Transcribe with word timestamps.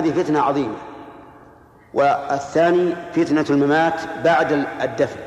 هذه 0.00 0.22
فتنة 0.22 0.40
عظيمة. 0.40 0.76
والثاني 1.94 2.94
فتنة 3.12 3.44
الممات 3.50 4.00
بعد 4.24 4.52
الدفن. 4.82 5.20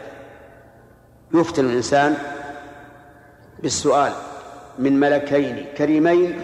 يفتن 1.33 1.65
الإنسان 1.65 2.15
بالسؤال 3.63 4.11
من 4.79 4.99
ملكين 4.99 5.65
كريمين 5.77 6.41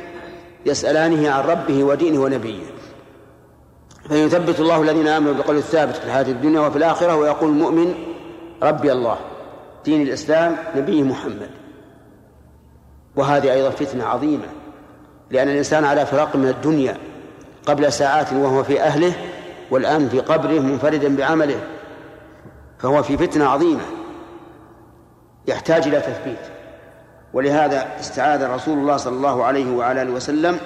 يسألانه 0.66 1.32
عن 1.32 1.44
ربه 1.44 1.84
ودينه 1.84 2.22
ونبيه. 2.22 2.64
فيثبت 4.08 4.60
الله 4.60 4.82
الذين 4.82 5.08
آمنوا 5.08 5.34
بالقول 5.34 5.58
الثابت 5.58 5.96
في 5.96 6.06
الحياة 6.06 6.28
الدنيا 6.28 6.60
وفي 6.60 6.78
الآخرة 6.78 7.16
ويقول 7.16 7.50
المؤمن 7.50 7.94
ربي 8.64 8.92
الله 8.92 9.18
دين 9.86 10.02
الإسلام 10.02 10.58
نبيه 10.76 11.04
محمد. 11.04 11.50
وهذه 13.16 13.54
أيضا 13.54 13.70
فتنة 13.70 14.06
عظيمة 14.06 14.48
لأن 15.32 15.50
الإنسان 15.50 15.86
على 15.86 16.06
فراق 16.06 16.36
من 16.36 16.48
الدنيا. 16.48 16.98
قبل 17.66 17.94
ساعات 17.94 18.34
وهو 18.34 18.64
في 18.64 18.82
أهله 18.82 19.14
والآن 19.72 20.10
في 20.10 20.20
قبره 20.20 20.60
منفردا 20.60 21.16
بعمله 21.16 21.60
فهو 22.80 23.04
في 23.04 23.18
فتنة 23.18 23.46
عظيمة 23.46 23.82
يحتاج 25.48 25.88
إلى 25.88 26.00
تثبيت. 26.00 26.40
ولهذا 27.34 27.88
استعاذ 28.00 28.48
رسول 28.48 28.78
الله 28.78 28.98
صلى 28.98 29.16
الله 29.16 29.44
عليه 29.44 29.72
وعلى 29.72 30.02
آله 30.02 30.12
وسلم 30.12 30.60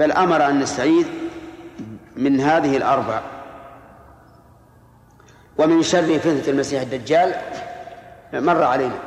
بل 0.00 0.12
أمر 0.12 0.46
أن 0.46 0.60
نستعيذ 0.60 1.06
من 2.16 2.40
هذه 2.40 2.76
الأربع. 2.76 3.20
ومن 5.58 5.82
شر 5.82 6.18
فتنة 6.18 6.42
المسيح 6.48 6.82
الدجال 6.82 7.34
مر 8.32 8.62
علينا 8.62 8.98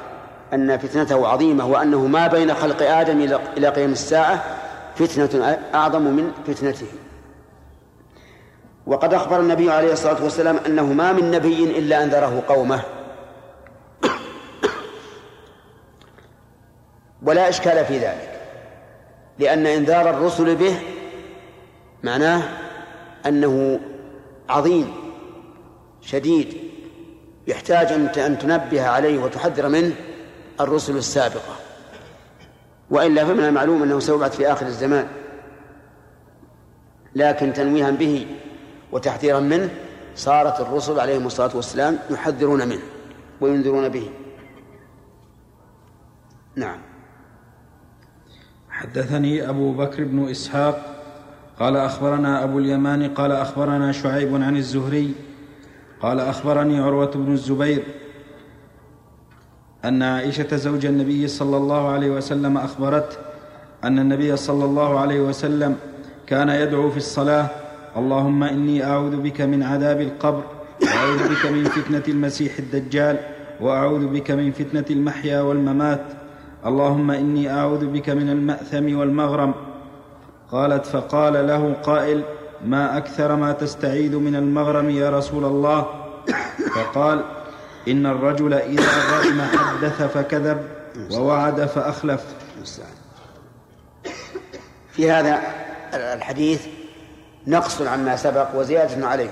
أن 0.53 0.77
فتنته 0.77 1.27
عظيمة 1.27 1.65
وأنه 1.65 2.07
ما 2.07 2.27
بين 2.27 2.53
خلق 2.53 2.81
آدم 2.81 3.39
إلى 3.57 3.67
قيام 3.67 3.91
الساعة 3.91 4.43
فتنة 4.95 5.59
أعظم 5.73 6.01
من 6.01 6.31
فتنته. 6.47 6.87
وقد 8.87 9.13
أخبر 9.13 9.39
النبي 9.39 9.71
عليه 9.71 9.93
الصلاة 9.93 10.23
والسلام 10.23 10.57
أنه 10.57 10.93
ما 10.93 11.11
من 11.13 11.31
نبي 11.31 11.63
إلا 11.79 12.03
أنذره 12.03 12.43
قومه. 12.47 12.83
ولا 17.23 17.49
إشكال 17.49 17.85
في 17.85 17.97
ذلك 17.97 18.41
لأن 19.39 19.65
إنذار 19.65 20.09
الرسل 20.09 20.55
به 20.55 20.79
معناه 22.03 22.41
أنه 23.25 23.79
عظيم 24.49 24.93
شديد 26.01 26.57
يحتاج 27.47 27.87
أن 28.17 28.37
تنبه 28.37 28.87
عليه 28.87 29.19
وتحذر 29.19 29.69
منه 29.69 29.95
الرسل 30.61 30.97
السابقة. 30.97 31.55
وإلا 32.89 33.25
فمن 33.25 33.43
المعلوم 33.43 33.83
أنه 33.83 33.99
سيبعث 33.99 34.35
في 34.35 34.51
آخر 34.51 34.65
الزمان. 34.65 35.07
لكن 37.15 37.53
تنويها 37.53 37.91
به 37.91 38.27
وتحذيرا 38.91 39.39
منه 39.39 39.69
صارت 40.15 40.61
الرسل 40.61 40.99
عليهم 40.99 41.25
الصلاة 41.25 41.55
والسلام 41.55 41.99
يحذرون 42.09 42.67
منه 42.67 42.81
وينذرون 43.41 43.89
به. 43.89 44.09
نعم. 46.55 46.79
حدثني 48.69 49.49
أبو 49.49 49.71
بكر 49.71 50.03
بن 50.03 50.29
إسحاق 50.29 50.93
قال 51.59 51.77
أخبرنا 51.77 52.43
أبو 52.43 52.59
اليمان 52.59 53.13
قال 53.13 53.31
أخبرنا 53.31 53.91
شعيب 53.91 54.35
عن 54.35 54.57
الزهري 54.57 55.13
قال 56.01 56.19
أخبرني 56.19 56.79
عروة 56.79 57.11
بن 57.11 57.31
الزبير 57.31 57.83
أن 59.85 60.03
عائشة 60.03 60.55
زوج 60.55 60.85
النبي 60.85 61.27
صلى 61.27 61.57
الله 61.57 61.89
عليه 61.89 62.11
وسلم 62.11 62.57
أخبرته 62.57 63.17
أن 63.83 63.99
النبي 63.99 64.35
صلى 64.35 64.65
الله 64.65 64.99
عليه 64.99 65.21
وسلم 65.21 65.75
كان 66.27 66.49
يدعو 66.49 66.89
في 66.89 66.97
الصلاة 66.97 67.47
اللهم 67.97 68.43
إني 68.43 68.83
أعوذ 68.85 69.15
بك 69.15 69.41
من 69.41 69.63
عذاب 69.63 70.01
القبر 70.01 70.43
وأعوذ 70.83 71.29
بك 71.29 71.45
من 71.45 71.63
فتنة 71.63 72.03
المسيح 72.07 72.57
الدجال 72.59 73.17
وأعوذ 73.61 74.07
بك 74.07 74.31
من 74.31 74.51
فتنة 74.51 74.85
المحيا 74.89 75.41
والممات 75.41 76.01
اللهم 76.65 77.11
إني 77.11 77.53
أعوذ 77.53 77.85
بك 77.85 78.09
من 78.09 78.29
المأثم 78.29 78.97
والمغرم. 78.97 79.53
قالت 80.51 80.85
فقال 80.85 81.47
له 81.47 81.73
قائل 81.73 82.23
ما 82.65 82.97
أكثر 82.97 83.35
ما 83.35 83.51
تستعيذ 83.51 84.15
من 84.15 84.35
المغرم 84.35 84.89
يا 84.89 85.09
رسول 85.09 85.45
الله؟ 85.45 85.85
فقال 86.75 87.23
إن 87.87 88.05
الرجل 88.05 88.53
إذا 88.53 88.83
غرم 89.11 89.41
حدث 89.41 90.01
فكذب 90.01 90.67
ووعد 91.11 91.65
فأخلف. 91.65 92.21
في 94.91 95.11
هذا 95.11 95.41
الحديث 95.93 96.67
نقص 97.47 97.81
عما 97.81 98.15
سبق 98.15 98.47
وزيادة 98.55 99.07
عليه. 99.07 99.29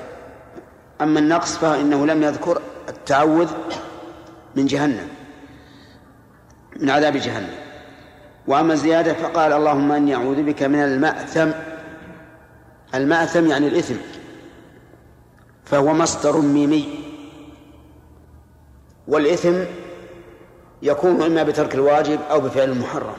أما 1.01 1.19
النقص 1.19 1.57
فإنه 1.57 2.05
لم 2.05 2.23
يذكر 2.23 2.61
التعوذ 2.89 3.51
من 4.55 4.65
جهنم 4.65 5.07
من 6.79 6.89
عذاب 6.89 7.17
جهنم. 7.17 7.53
وأما 8.47 8.73
الزيادة 8.73 9.13
فقال 9.13 9.53
اللهم 9.53 9.91
إني 9.91 10.15
أعوذ 10.15 10.43
بك 10.43 10.63
من 10.63 10.83
المأثم 10.83 11.49
المأثم 12.95 13.47
يعني 13.47 13.67
الإثم 13.67 13.95
فهو 15.65 15.93
مصدر 15.93 16.41
ميمي. 16.41 17.00
والإثم 19.07 19.55
يكون 20.81 21.21
إما 21.21 21.43
بترك 21.43 21.75
الواجب 21.75 22.19
أو 22.31 22.39
بفعل 22.39 22.69
المحرم. 22.69 23.15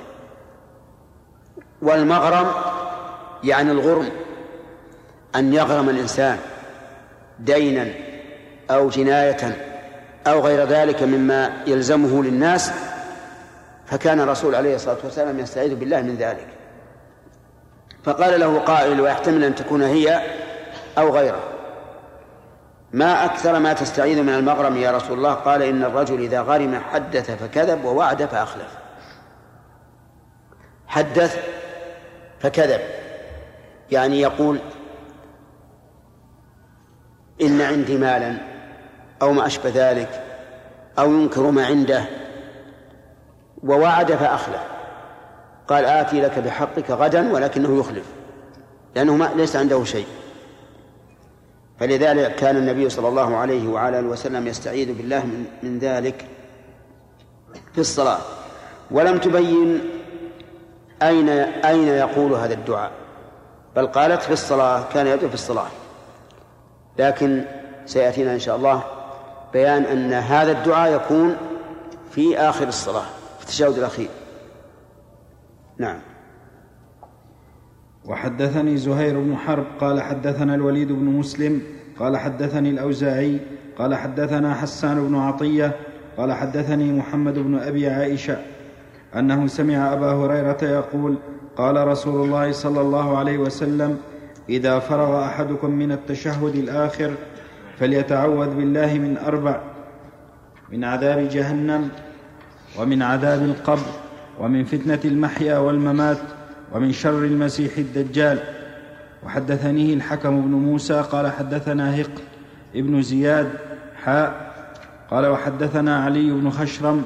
والمغرم 1.83 2.47
يعني 3.45 3.71
الغرم 3.71 4.09
أن 5.37 5.55
يغرم 5.55 5.89
الإنسان 5.89 6.39
دينا 7.39 7.89
أو 8.71 8.89
جناية 8.89 9.57
أو 10.27 10.41
غير 10.41 10.69
ذلك 10.69 11.03
مما 11.03 11.53
يلزمه 11.67 12.25
للناس 12.25 12.71
فكان 13.87 14.21
الرسول 14.21 14.55
عليه 14.55 14.75
الصلاة 14.75 14.97
والسلام 15.05 15.39
يستعيذ 15.39 15.75
بالله 15.75 16.01
من 16.01 16.17
ذلك. 16.17 16.47
فقال 18.05 18.41
له 18.41 18.59
قائل 18.59 19.01
ويحتمل 19.01 19.45
أن 19.45 19.55
تكون 19.55 19.83
هي 19.83 20.21
أو 20.99 21.17
غيره 21.17 21.52
ما 22.93 23.25
أكثر 23.25 23.59
ما 23.59 23.73
تستعيذ 23.73 24.23
من 24.23 24.35
المغرم 24.35 24.77
يا 24.77 24.91
رسول 24.91 25.19
الله؟ 25.19 25.35
قال 25.35 25.63
إن 25.63 25.85
الرجل 25.85 26.21
إذا 26.21 26.41
غرم 26.41 26.81
حدث 26.93 27.31
فكذب 27.31 27.85
ووعد 27.85 28.25
فأخلف. 28.25 28.79
حدث 30.87 31.37
فكذب. 32.41 32.81
يعني 33.91 34.21
يقول 34.21 34.59
إن 37.43 37.61
عندي 37.61 37.97
مالا 37.99 38.37
أو 39.23 39.33
ما 39.33 39.47
أشبه 39.47 39.73
ذلك 39.75 40.25
أو 40.99 41.13
ينكر 41.13 41.51
ما 41.51 41.67
عنده 41.67 42.05
ووعد 43.63 44.13
فأخلف. 44.13 44.63
قال 45.69 45.85
آتي 45.85 46.21
لك 46.21 46.39
بحقك 46.39 46.91
غدا 46.91 47.33
ولكنه 47.33 47.81
يخلف. 47.81 48.07
لأنه 48.97 49.17
ما 49.17 49.31
ليس 49.37 49.57
عنده 49.57 49.85
شيء. 49.85 50.07
فلذلك 51.83 52.35
كان 52.35 52.57
النبي 52.57 52.89
صلى 52.89 53.09
الله 53.09 53.37
عليه 53.37 53.69
وعلى 53.69 53.99
آله 53.99 54.09
وسلم 54.09 54.47
يستعيذ 54.47 54.93
بالله 54.93 55.27
من, 55.27 55.47
من 55.63 55.79
ذلك 55.79 56.27
في 57.73 57.81
الصلاة. 57.81 58.19
ولم 58.91 59.19
تبين 59.19 59.91
أين 61.03 61.29
أين 61.29 61.89
يقول 61.89 62.33
هذا 62.33 62.55
الدعاء. 62.55 62.91
بل 63.77 63.87
قالت 63.87 64.23
في 64.23 64.33
الصلاة 64.33 64.85
كان 64.95 65.07
يدعو 65.07 65.29
في 65.29 65.35
الصلاة. 65.35 65.67
لكن 66.99 67.45
سيأتينا 67.87 68.35
إن 68.35 68.41
شاء 68.41 68.57
الله 68.57 68.83
بيان 69.53 69.85
أن 69.85 70.13
هذا 70.13 70.53
الدعاء 70.53 70.93
يكون 70.93 71.37
في 72.11 72.39
آخر 72.39 72.69
الصلاة 72.69 73.07
في 73.39 73.45
التشهد 73.45 73.79
الأخير. 73.79 74.11
نعم. 75.79 76.01
وحدثني 78.05 78.77
زهير 78.77 79.21
بن 79.21 79.37
حرب 79.37 79.65
قال 79.81 80.03
حدثنا 80.03 80.55
الوليد 80.55 80.93
بن 80.93 81.05
مسلم 81.05 81.63
قال 81.99 82.17
حدثني 82.17 82.71
الأوزاعي 82.71 83.39
قال 83.79 83.95
حدثنا 83.95 84.55
حسان 84.55 85.09
بن 85.09 85.17
عطية 85.17 85.73
قال 86.17 86.33
حدثني 86.33 86.93
محمد 86.93 87.39
بن 87.39 87.59
أبي 87.59 87.89
عائشة 87.91 88.39
أنه 89.17 89.47
سمع 89.47 89.93
أبا 89.93 90.13
هريرة 90.13 90.59
يقول 90.63 91.17
قال 91.57 91.87
رسول 91.87 92.25
الله 92.25 92.53
صلى 92.53 92.81
الله 92.81 93.19
عليه 93.19 93.39
وسلم 93.39 93.99
إذا 94.49 94.79
فرغ 94.79 95.25
أحدكم 95.25 95.71
من 95.71 95.93
التشهد 95.93 96.55
الآخر 96.55 97.11
فليتعوذ 97.79 98.55
بالله 98.55 98.95
من 98.95 99.19
أربع 99.27 99.61
من 100.73 100.85
عذاب 100.85 101.29
جهنم 101.29 101.89
ومن 102.79 103.03
عذاب 103.03 103.43
القبر 103.43 103.87
ومن 104.41 104.65
فتنة 104.65 105.01
المحيا 105.05 105.59
والممات 105.59 106.19
ومن 106.75 106.93
شر 106.93 107.19
المسيح 107.19 107.79
الدجال. 107.79 108.39
وحدثنيه 109.27 109.95
الحكم 109.95 110.43
بن 110.43 110.51
موسى 110.51 111.01
قال 111.01 111.33
حدثنا 111.33 112.01
هق 112.01 112.11
ابن 112.75 113.03
زياد 113.03 113.51
حاء. 114.05 114.53
قال 115.11 115.27
وحدثنا 115.27 116.05
علي 116.05 116.31
بن 116.31 116.51
خشرم. 116.51 117.05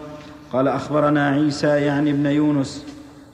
قال 0.52 0.68
أخبرنا 0.68 1.28
عيسى 1.28 1.66
يعني 1.66 2.10
ابن 2.10 2.26
يونس 2.26 2.86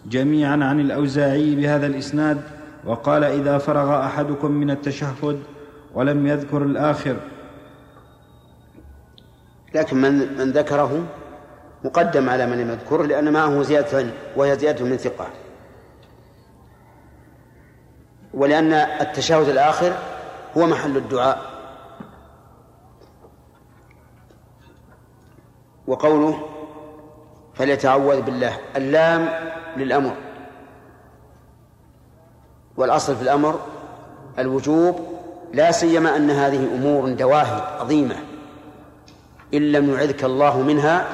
جميعا 0.06 0.64
عن 0.64 0.80
الأوزاعي 0.80 1.54
بهذا 1.54 1.86
الإسناد. 1.86 2.40
وقال 2.84 3.24
إذا 3.24 3.58
فرغ 3.58 4.06
أحدكم 4.06 4.50
من 4.50 4.70
التشهد 4.70 5.38
ولم 5.94 6.26
يذكر 6.26 6.62
الآخر. 6.62 7.16
لكن 9.74 9.96
من 9.96 10.38
من 10.38 10.52
ذكره 10.52 11.04
مقدم 11.84 12.28
على 12.28 12.46
من 12.46 12.58
لم 12.58 12.70
يذكره 12.70 13.02
لأن 13.02 13.32
معه 13.32 13.62
زيادة 13.62 14.06
وهي 14.36 14.58
زيادة 14.58 14.84
من 14.84 14.96
ثقة. 14.96 15.26
ولأن 18.34 18.72
التشهد 18.72 19.48
الآخر 19.48 19.96
هو 20.56 20.66
محل 20.66 20.96
الدعاء. 20.96 21.52
وقوله 25.86 26.48
فليتعوذ 27.54 28.22
بالله 28.22 28.58
اللام 28.76 29.28
للأمر. 29.76 30.16
والأصل 32.76 33.16
في 33.16 33.22
الأمر 33.22 33.60
الوجوب 34.38 35.00
لا 35.52 35.70
سيما 35.70 36.16
أن 36.16 36.30
هذه 36.30 36.74
أمور 36.74 37.12
دواهي 37.12 37.80
عظيمة. 37.80 38.16
إن 39.54 39.72
لم 39.72 39.94
يعذك 39.94 40.24
الله 40.24 40.62
منها 40.62 41.06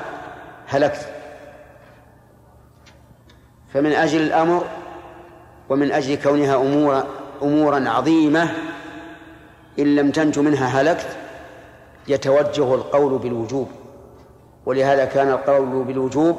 هلكت. 0.66 1.08
فمن 3.72 3.92
أجل 3.92 4.20
الأمر 4.20 4.64
ومن 5.68 5.92
أجل 5.92 6.22
كونها 6.22 6.56
أمور 6.56 7.04
أمورا 7.42 7.88
عظيمة 7.88 8.50
إن 9.78 9.96
لم 9.96 10.10
تنج 10.10 10.38
منها 10.38 10.66
هلكت 10.66 11.06
يتوجه 12.08 12.74
القول 12.74 13.18
بالوجوب. 13.18 13.68
ولهذا 14.66 15.04
كان 15.04 15.30
القول 15.30 15.84
بالوجوب 15.84 16.38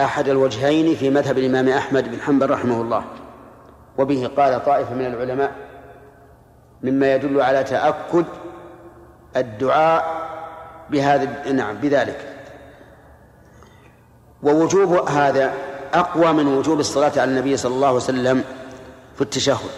أحد 0.00 0.28
الوجهين 0.28 0.96
في 0.96 1.10
مذهب 1.10 1.38
الإمام 1.38 1.68
أحمد 1.68 2.10
بن 2.10 2.20
حنبل 2.20 2.50
رحمه 2.50 2.80
الله. 2.80 3.04
وبه 3.98 4.30
قال 4.36 4.64
طائفة 4.64 4.94
من 4.94 5.06
العلماء 5.06 5.52
مما 6.82 7.14
يدل 7.14 7.40
على 7.40 7.64
تأكد 7.64 8.24
الدعاء 9.36 10.04
بهذا 10.90 11.52
نعم 11.52 11.76
بذلك. 11.76 12.18
ووجوب 14.42 15.08
هذا 15.08 15.52
أقوى 15.94 16.32
من 16.32 16.46
وجوب 16.46 16.80
الصلاة 16.80 17.12
على 17.16 17.24
النبي 17.24 17.56
صلى 17.56 17.74
الله 17.74 17.86
عليه 17.86 17.96
وسلم 17.96 18.44
في 19.14 19.20
التشهد 19.20 19.70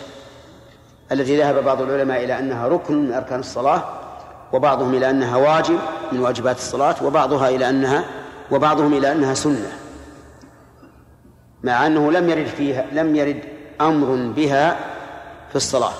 التي 1.12 1.38
ذهب 1.38 1.64
بعض 1.64 1.82
العلماء 1.82 2.24
إلى 2.24 2.38
أنها 2.38 2.68
ركن 2.68 2.94
من 2.94 3.12
أركان 3.12 3.40
الصلاة 3.40 3.84
وبعضهم 4.52 4.94
إلى 4.94 5.10
أنها 5.10 5.36
واجب 5.36 5.78
من 6.12 6.20
واجبات 6.20 6.56
الصلاة 6.56 6.94
وبعضها 7.04 7.48
إلى 7.48 7.68
أنها 7.68 8.04
وبعضهم 8.50 8.92
إلى 8.94 9.12
أنها 9.12 9.34
سنة. 9.34 9.72
مع 11.62 11.86
أنه 11.86 12.12
لم 12.12 12.30
يرد 12.30 12.46
فيها 12.46 12.86
لم 12.92 13.16
يرد 13.16 13.42
أمر 13.80 14.32
بها 14.36 14.76
في 15.50 15.56
الصلاة. 15.56 15.92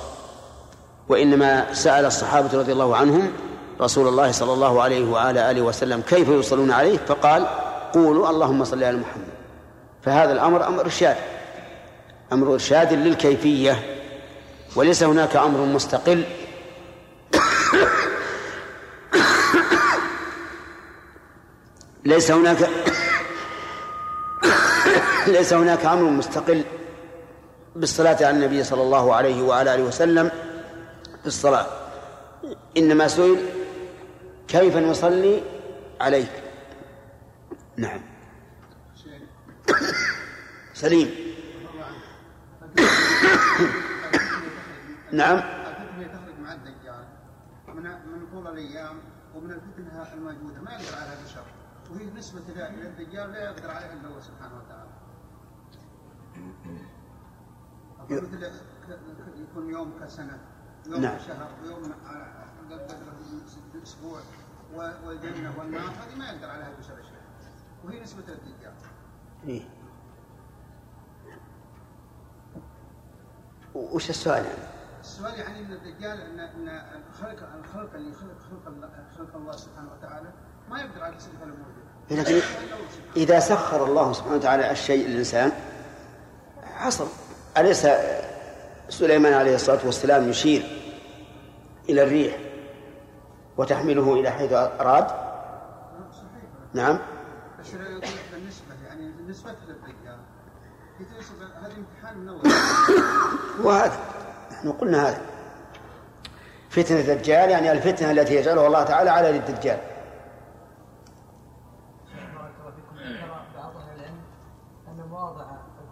وإنما 1.09 1.75
سأل 1.75 2.05
الصحابة 2.05 2.59
رضي 2.59 2.73
الله 2.73 2.97
عنهم 2.97 3.33
رسول 3.81 4.09
الله 4.09 4.33
صلى 4.33 4.53
الله 4.53 4.83
عليه 4.83 5.11
وعلى 5.11 5.51
آله 5.51 5.63
وسلم 5.63 6.01
كيف 6.01 6.29
يصلون 6.29 6.71
عليه 6.71 6.99
فقال 6.99 7.47
قولوا 7.95 8.31
اللهم 8.31 8.65
صل 8.65 8.85
على 8.85 8.97
محمد. 8.97 9.36
فهذا 10.07 10.33
الأمر 10.33 10.67
أمر 10.67 10.81
إرشاد 10.81 11.17
أمر 12.33 12.53
إرشاد 12.53 12.93
للكيفية 12.93 14.03
وليس 14.77 15.03
هناك 15.03 15.37
أمر 15.37 15.61
مستقل. 15.61 16.25
ليس 22.05 22.31
هناك 22.31 22.57
ليس 25.27 25.53
هناك 25.53 25.85
أمر 25.85 26.11
مستقل 26.11 26.65
بالصلاة 27.77 28.17
على 28.17 28.31
النبي 28.31 28.65
صلى 28.65 28.83
الله 28.83 29.15
عليه 29.15 29.43
وعلى 29.43 29.75
آله 29.75 29.83
وسلم 29.83 30.31
في 31.21 31.27
الصلاة. 31.27 31.67
إنما 32.77 33.09
سئل 33.09 33.39
كيف 34.49 34.77
نصلي 34.77 35.43
عليك؟ 36.01 36.31
نعم. 37.77 38.16
سليم 40.75 41.09
نعم 45.13 45.39
تخرج 45.39 46.39
مع 46.41 46.53
الدجال 46.53 47.05
من 47.69 47.83
من 47.83 48.27
طول 48.33 48.47
الأيام 48.47 49.01
ومن 49.35 49.51
الفتنة 49.51 50.13
الموجودة 50.13 50.61
ما 50.61 50.71
يقدر 50.73 50.97
عليها 50.97 51.25
بشر 51.25 51.45
وهي 51.91 52.11
نسبة 52.11 52.43
إلى 52.49 52.89
الدجال 52.89 53.33
لا 53.33 53.45
يقدر 53.45 53.71
عليها 53.71 53.93
إلا 53.93 54.09
الله 54.09 54.21
سبحانه 54.21 54.55
وتعالى. 54.57 54.91
مثل 58.11 58.53
يكون 59.37 59.71
يوم 59.71 59.99
كسنة 60.01 60.39
يوم 60.87 61.01
نعم. 61.01 61.17
كشهر 61.17 61.51
ويوم 61.63 61.93
قدر 62.71 62.97
أسبوع 63.83 64.21
والجنة 64.75 65.59
والنار 65.59 65.83
هذه 65.83 66.19
ما 66.19 66.31
يقدر 66.31 66.51
عليها 66.51 66.71
بشر 66.79 66.97
شيء 67.03 67.23
وهي 67.85 68.01
نسبة 68.01 68.23
للدجال. 68.29 68.73
إيه. 69.49 69.63
وش 73.75 74.11
السؤال؟ 74.11 74.45
يعني؟ 74.45 74.59
السؤال 75.01 75.39
يعني 75.39 75.59
إن 75.59 75.73
الدجال 75.73 76.21
ان 76.21 76.41
إن 76.41 76.69
الخلق 77.11 77.49
الخلق 77.59 77.95
اللي 77.95 78.15
خلق 78.15 78.39
خلق 78.51 78.91
خلق 79.19 79.37
الله 79.37 79.53
سبحانه 79.53 79.89
وتعالى 79.99 80.33
ما 80.71 80.81
يقدر 80.81 81.03
على 81.03 81.17
تصريف 81.17 81.43
الأمور 81.43 81.67
لكن 82.11 82.41
إذا 83.17 83.41
سخر 83.41 83.85
الله 83.85 84.13
سبحانه 84.13 84.37
وتعالى 84.37 84.71
الشيء 84.71 85.09
للإنسان 85.09 85.53
حصل 86.63 87.07
أليس 87.57 87.87
سليمان 88.89 89.33
عليه 89.33 89.55
الصلاة 89.55 89.87
والسلام 89.87 90.29
يشير 90.31 90.63
إلى 91.89 92.03
الريح 92.03 92.39
وتحمله 93.57 94.15
إلى 94.15 94.31
حيث 94.31 94.53
أراد؟ 94.53 95.07
نعم. 96.75 96.99
بالنسبة 96.99 97.16
بالنسبة 99.37 99.53
للرجال 99.67 100.21
هذا 101.63 101.77
امتحان 101.77 102.19
من 102.19 102.29
أول؟ 102.29 102.41
وهذا 103.67 103.99
نحن 104.53 104.73
قلنا 104.73 105.09
هذا. 105.09 105.21
فتنة 106.71 107.01
الدجال 107.01 107.51
يعني 107.51 107.73
الفتنة 107.73 108.11
التي 108.11 108.35
يجعلها 108.35 108.67
الله 108.67 108.85
تعالى 108.85 109.11
على 109.11 109.31
الدجال 109.31 109.81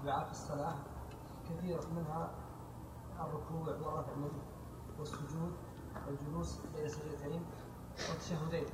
الدعاء 0.01 0.25
في 0.25 0.33
الصلاة 0.33 0.75
كثير 1.45 1.81
منها 1.97 2.31
الركوع 3.21 3.61
والرفع 3.61 4.13
والسجود 4.99 5.53
والجلوس 6.07 6.59
بين 6.77 6.85
السجدتين 6.85 7.45
والتشهدين. 8.11 8.67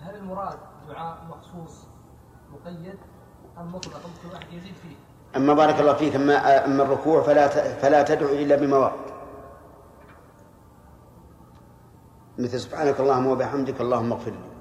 هل 0.00 0.14
المراد 0.14 0.58
دعاء 0.88 1.24
مخصوص 1.24 1.86
مقيد 2.52 2.98
أما 5.36 5.54
بارك 5.54 5.80
الله 5.80 5.94
فيك 5.94 6.16
أما 6.16 6.64
أما 6.64 6.82
الركوع 6.82 7.22
فلا 7.22 7.48
فلا 7.74 8.02
تدعو 8.02 8.28
إلا 8.28 8.56
بمواقع 8.56 9.12
مثل 12.38 12.60
سبحانك 12.60 13.00
اللهم 13.00 13.26
وبحمدك 13.26 13.80
اللهم 13.80 14.12
اغفر 14.12 14.30
لي. 14.30 14.52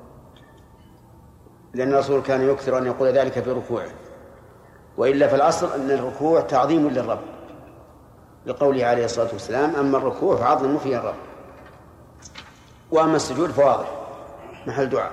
لأن 1.74 1.94
الرسول 1.94 2.22
كان 2.22 2.50
يكثر 2.50 2.78
أن 2.78 2.86
يقول 2.86 3.10
ذلك 3.10 3.40
في 3.40 3.52
ركوعه. 3.52 3.90
وإلا 4.98 5.28
في 5.28 5.36
الأصل 5.36 5.74
أن 5.74 5.92
الركوع 5.92 6.42
تعظيم 6.42 6.88
للرب. 6.90 7.22
لقوله 8.46 8.86
عليه 8.86 9.06
الصلاة 9.06 9.30
والسلام 9.34 9.76
أما 9.76 9.98
الركوع 9.98 10.36
فعظم 10.36 10.78
فيه 10.78 10.98
الرب. 10.98 11.16
وأما 12.92 13.16
السجود 13.16 13.52
فواضح 13.52 13.92
محل 14.68 14.90
دعاء. 14.90 15.12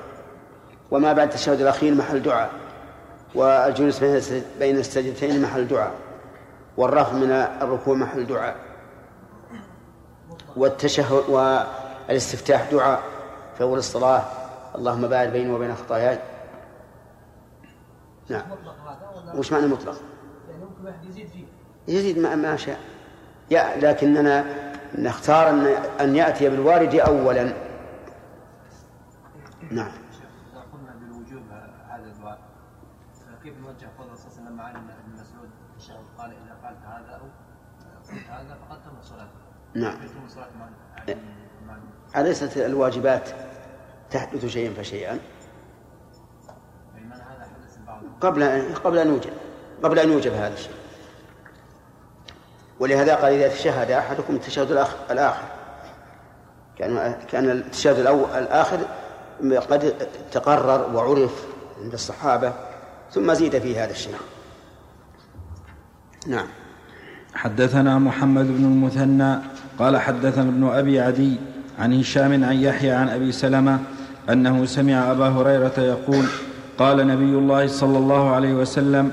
وما 0.90 1.12
بعد 1.12 1.28
التشهد 1.28 1.61
الأخير 1.61 1.94
محل 1.94 2.23
دعاء. 2.23 2.50
والجلوس 3.35 3.99
بين 4.58 4.76
السجدتين 4.76 5.42
محل 5.42 5.68
دعاء 5.68 5.94
والرفع 6.76 7.12
من 7.12 7.30
الركوع 7.30 7.94
محل 7.94 8.26
دعاء 8.26 8.56
والتشهد 10.56 11.28
والاستفتاح 11.28 12.70
دعاء 12.70 13.02
في 13.56 13.62
أول 13.62 13.78
الصلاة. 13.78 14.23
اللهم 14.75 15.08
باعد 15.08 15.32
بيني 15.32 15.50
وبين 15.50 15.75
خطاياي. 15.75 16.18
نعم. 18.28 18.42
وش 19.35 19.52
معنى 19.52 19.66
مطلق؟ 19.66 20.00
يعني 20.50 20.64
ممكن 20.64 20.87
واحد 20.87 21.04
يزيد 21.04 21.28
فيه 21.28 21.44
يزيد 21.88 22.18
ما, 22.18 22.35
ما 22.35 22.56
شاء. 22.56 22.78
يا 23.50 23.76
لكننا 23.76 24.44
نختار 24.99 25.50
أن 25.50 25.66
أن 26.00 26.16
يأتي 26.16 26.49
بالوارد 26.49 26.94
أولا. 26.94 27.52
نعم 29.70 29.92
إذا 30.52 30.61
قلنا 30.73 30.94
بالوجوب 31.00 31.42
هذا 31.88 32.04
الدعاء 32.06 32.38
كيف 33.42 33.58
نوجه 33.58 33.88
قول 33.99 34.06
الرسول 34.06 34.32
صلى 34.32 34.49
الله 34.49 34.62
عليه 34.62 34.78
وسلم 34.78 34.90
عن 34.90 34.97
ابن 35.06 35.20
مسعود 35.20 35.50
الشعب 35.76 36.04
قال 36.18 36.30
إذا 36.30 36.56
فعلت 36.62 36.78
هذا 36.87 37.20
أو 37.20 37.26
قلت 38.11 38.30
هذا 38.30 38.58
فقد 38.68 38.82
تم 38.82 39.02
صلاته 39.02 39.38
نعم. 39.80 39.99
أليست 42.16 42.56
الواجبات 42.56 43.28
تحدث 44.11 44.47
شيئا 44.47 44.75
فشيئا؟ 44.75 45.18
قبل 48.20 48.75
قبل 48.85 48.99
أن 48.99 49.08
يوجد 49.08 49.32
قبل 49.82 49.99
أن 49.99 50.12
يوجب 50.12 50.32
هذا 50.32 50.54
الشيء. 50.54 50.75
ولهذا 52.80 53.14
قال 53.14 53.32
إذا 53.32 53.49
تشهد 53.49 53.90
أحدكم 53.90 54.35
التشهد 54.35 54.70
الآخر. 55.11 55.49
كان 56.78 57.16
كأن 57.28 57.50
التشهد 57.50 57.99
الأول 57.99 58.30
الآخر 58.30 58.78
قد 59.70 60.08
تقرر 60.32 60.97
وعرف 60.97 61.47
عند 61.82 61.92
الصحابة 61.92 62.52
ثم 63.12 63.35
زيد 63.35 63.58
في 63.58 63.78
هذا 63.78 63.90
الشيء. 63.90 64.14
نعم. 66.26 66.49
حدثنا 67.35 67.99
محمد 67.99 68.47
بن 68.47 68.64
المثنى 68.64 69.38
قال 69.78 69.97
حدثنا 69.97 70.49
ابن 70.49 70.64
أبي 70.64 71.00
عدي 71.00 71.37
عن 71.78 72.00
هشام 72.00 72.44
عن 72.44 72.56
يحيى 72.56 72.90
عن 72.90 73.08
أبي 73.08 73.32
سلمة 73.32 73.78
أنه 74.30 74.64
سمع 74.64 75.11
أبا 75.11 75.28
هريرة 75.28 75.80
يقول 75.80 76.25
قال 76.78 77.06
نبي 77.06 77.38
الله 77.38 77.66
صلى 77.66 77.99
الله 77.99 78.30
عليه 78.30 78.54
وسلم 78.54 79.12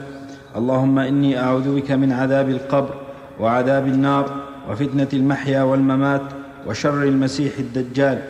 اللهم 0.56 1.00
إني 1.00 1.40
أعوذ 1.40 1.76
بك 1.76 1.92
من 1.92 2.12
عذاب 2.12 2.50
القبر 2.50 2.94
وعذاب 3.40 3.88
النار 3.88 4.26
وفتنة 4.70 5.08
المحيا 5.14 5.62
والممات 5.64 6.22
وشر 6.68 7.04
المسيح 7.04 7.58
الدجال. 7.60 8.22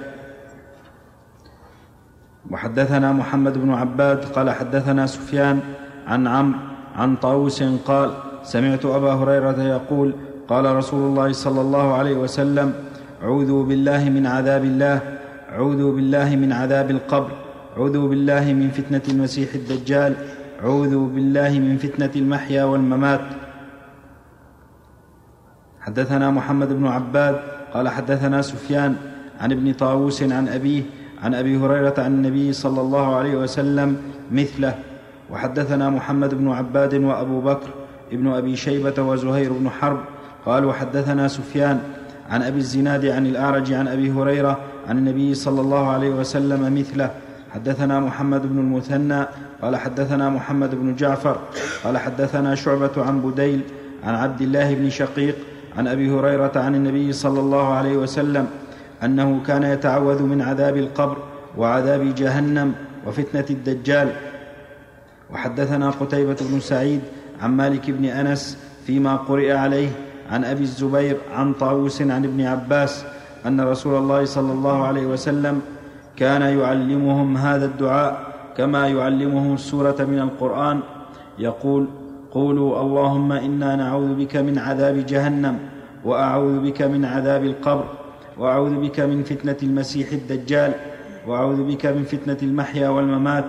وحدثنا 2.51 3.11
محمد 3.11 3.57
بن 3.57 3.73
عباد 3.73 4.25
قال 4.25 4.49
حدثنا 4.49 5.05
سفيان 5.05 5.59
عن 6.07 6.27
عمرو 6.27 6.59
عن 6.95 7.15
طاووس 7.15 7.63
قال 7.63 8.11
سمعت 8.43 8.85
أبا 8.85 9.13
هريرة 9.13 9.63
يقول 9.63 10.13
قال 10.47 10.75
رسول 10.75 11.09
الله 11.09 11.31
صلى 11.31 11.61
الله 11.61 11.93
عليه 11.93 12.15
وسلم 12.15 12.73
عوذوا 13.23 13.63
بالله 13.63 14.09
من 14.09 14.25
عذاب 14.25 14.63
الله 14.63 15.01
عوذوا 15.49 15.91
بالله 15.95 16.35
من 16.35 16.51
عذاب 16.53 16.91
القبر 16.91 17.31
عوذوا 17.77 18.07
بالله 18.09 18.53
من 18.53 18.69
فتنة 18.69 19.01
المسيح 19.09 19.53
الدجال 19.55 20.15
عوذوا 20.63 21.07
بالله 21.07 21.59
من 21.59 21.77
فتنة 21.77 22.11
المحيا 22.15 22.63
والممات. 22.63 23.21
حدثنا 25.79 26.31
محمد 26.31 26.69
بن 26.73 26.87
عباد 26.87 27.35
قال 27.73 27.89
حدثنا 27.89 28.41
سفيان 28.41 28.95
عن 29.39 29.51
ابن 29.51 29.73
طاووس 29.73 30.23
عن 30.23 30.47
أبيه 30.47 30.83
عن 31.23 31.33
أبي 31.33 31.57
هريرة 31.57 31.93
عن 31.97 32.13
النبي 32.13 32.53
صلى 32.53 32.81
الله 32.81 33.15
عليه 33.15 33.35
وسلم 33.37 33.97
مثله. 34.31 34.75
وحدثنا 35.31 35.89
محمد 35.89 36.35
بن 36.35 36.51
عباد 36.51 36.93
وأبو 36.93 37.41
بكر 37.41 37.69
ابن 38.11 38.27
أبي 38.27 38.55
شيبة 38.55 39.03
وزهير 39.03 39.53
بن 39.53 39.69
حرب 39.69 39.99
قالوا 40.45 40.73
حدثنا 40.73 41.27
سفيان 41.27 41.79
عن 42.29 42.41
أبي 42.41 42.57
الزناد 42.57 43.05
عن 43.05 43.25
الأعرج 43.25 43.73
عن 43.73 43.87
أبي 43.87 44.11
هريرة 44.11 44.59
عن 44.87 44.97
النبي 44.97 45.33
صلى 45.33 45.61
الله 45.61 45.89
عليه 45.89 46.09
وسلم 46.09 46.75
مثله. 46.79 47.09
حدثنا 47.53 47.99
محمد 47.99 48.41
بن 48.41 48.59
المثنى 48.59 49.25
قال 49.61 49.75
حدثنا 49.75 50.29
محمد 50.29 50.75
بن 50.75 50.95
جعفر 50.95 51.37
قال 51.83 51.97
حدثنا 51.97 52.55
شعبة 52.55 52.91
عن 52.97 53.21
بديل 53.21 53.61
عن 54.03 54.15
عبد 54.15 54.41
الله 54.41 54.73
بن 54.73 54.89
شقيق 54.89 55.35
عن 55.77 55.87
أبي 55.87 56.11
هريرة 56.11 56.51
عن 56.55 56.75
النبي 56.75 57.13
صلى 57.13 57.39
الله 57.39 57.73
عليه 57.73 57.97
وسلم 57.97 58.47
أنه 59.03 59.41
كان 59.47 59.63
يتعوذ 59.63 60.23
من 60.23 60.41
عذاب 60.41 60.77
القبر 60.77 61.17
وعذاب 61.57 62.15
جهنم 62.15 62.73
وفتنة 63.07 63.45
الدجال. 63.49 64.09
وحدثنا 65.33 65.89
قتيبة 65.89 66.37
بن 66.41 66.59
سعيد 66.59 67.01
عن 67.41 67.51
مالك 67.51 67.91
بن 67.91 68.05
أنس 68.05 68.57
فيما 68.87 69.15
قرئ 69.15 69.51
عليه 69.51 69.89
عن 70.31 70.43
أبي 70.43 70.61
الزبير 70.61 71.17
عن 71.31 71.53
طاووس 71.53 72.01
عن 72.01 72.23
ابن 72.25 72.41
عباس 72.41 73.05
أن 73.45 73.61
رسول 73.61 73.97
الله 73.97 74.25
صلى 74.25 74.51
الله 74.51 74.83
عليه 74.83 75.05
وسلم 75.05 75.61
كان 76.15 76.41
يعلمهم 76.41 77.37
هذا 77.37 77.65
الدعاء 77.65 78.33
كما 78.57 78.87
يعلمهم 78.87 79.53
السوره 79.53 79.95
من 79.99 80.19
القرآن. 80.19 80.79
يقول 81.39 81.87
قولوا 82.31 82.81
اللهم 82.81 83.31
إنا 83.31 83.75
نعوذ 83.75 84.15
بك 84.15 84.35
من 84.35 84.59
عذاب 84.59 85.05
جهنم 85.05 85.59
وأعوذ 86.05 86.59
بك 86.59 86.81
من 86.81 87.05
عذاب 87.05 87.43
القبر 87.43 87.85
وأعوذ 88.37 88.75
بك 88.75 88.99
من 88.99 89.23
فتنة 89.23 89.57
المسيح 89.63 90.11
الدجال 90.11 90.73
وأعوذ 91.27 91.63
بك 91.63 91.85
من 91.85 92.03
فتنة 92.03 92.37
المحيا 92.43 92.89
والممات. 92.89 93.45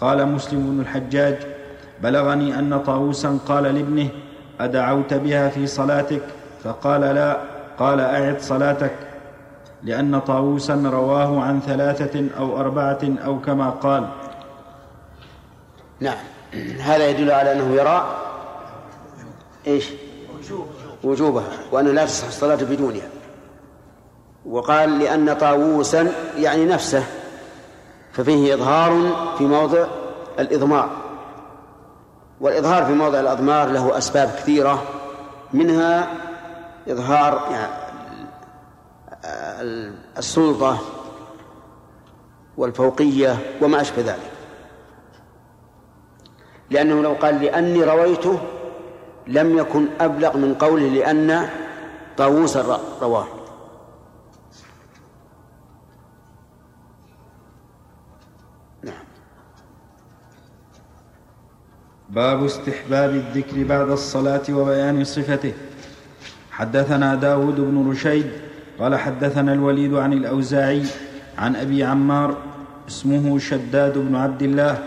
قال 0.00 0.28
مسلم 0.28 0.70
بن 0.70 0.80
الحجاج 0.80 1.36
بلغني 2.02 2.58
أن 2.58 2.78
طاووسا 2.78 3.38
قال 3.48 3.64
لابنه 3.64 4.08
أدعوت 4.64 5.14
بها 5.14 5.48
في 5.48 5.66
صلاتك؟ 5.66 6.22
فقال 6.64 7.00
لا. 7.00 7.40
قال 7.78 8.00
أعد 8.00 8.40
صلاتك. 8.40 8.92
لأن 9.82 10.20
طاووسا 10.20 10.82
رواه 10.92 11.42
عن 11.42 11.60
ثلاثة 11.60 12.26
أو 12.38 12.60
أربعة 12.60 12.98
أو 13.24 13.40
كما 13.40 13.70
قال. 13.70 14.08
نعم. 16.00 16.16
هذا 16.80 17.08
يدل 17.08 17.30
على 17.30 17.52
أنه 17.52 17.74
يرى 17.74 18.16
إيش؟ 19.66 19.88
وجوبها 21.04 21.44
وانه 21.72 21.92
لا 21.92 22.04
تصح 22.04 22.26
الصلاة 22.26 22.56
بدونها. 22.56 23.08
وقال 24.46 24.98
لأن 24.98 25.34
طاووسا 25.34 26.12
يعني 26.38 26.64
نفسه 26.64 27.04
ففيه 28.12 28.54
إظهار 28.54 29.12
في 29.38 29.44
موضع 29.44 29.84
الإضمار. 30.38 31.09
والإظهار 32.40 32.84
في 32.84 32.92
موضع 32.92 33.20
الأضمار 33.20 33.68
له 33.68 33.98
أسباب 33.98 34.28
كثيرة 34.28 34.82
منها 35.52 36.08
إظهار 36.88 37.48
يعني 37.50 37.72
السلطة 40.18 40.78
والفوقية 42.56 43.36
وما 43.62 43.80
أشبه 43.80 44.02
ذلك. 44.02 44.30
لأنه 46.70 47.02
لو 47.02 47.12
قال 47.12 47.42
لأني 47.42 47.84
رويته 47.84 48.38
لم 49.26 49.58
يكن 49.58 49.86
أبلغ 50.00 50.36
من 50.36 50.54
قوله 50.54 50.88
لأن 50.88 51.48
طاووس 52.16 52.56
رواه. 53.02 53.26
باب 62.10 62.44
استحباب 62.44 63.10
الذكر 63.10 63.64
بعد 63.64 63.90
الصلاة 63.90 64.42
وبيان 64.50 65.04
صفته. 65.04 65.52
حدثنا 66.50 67.14
داود 67.14 67.60
بن 67.60 67.90
رشيد 67.90 68.26
قال 68.78 68.96
حدثنا 68.96 69.52
الوليد 69.52 69.94
عن 69.94 70.12
الأوزاعي 70.12 70.82
عن 71.38 71.56
أبي 71.56 71.84
عمار 71.84 72.36
اسمه 72.88 73.38
شداد 73.38 73.98
بن 73.98 74.16
عبد 74.16 74.42
الله 74.42 74.78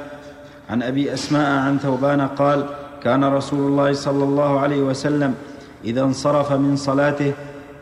عن 0.69 0.83
أبي 0.83 1.13
أسماء 1.13 1.49
عن 1.59 1.77
ثوبان 1.77 2.21
قال 2.21 2.65
كان 3.03 3.23
رسول 3.23 3.59
الله 3.59 3.93
صلى 3.93 4.23
الله 4.23 4.59
عليه 4.59 4.81
وسلم 4.81 5.35
إذا 5.83 6.01
انصرف 6.01 6.51
من 6.51 6.75
صلاته 6.75 7.33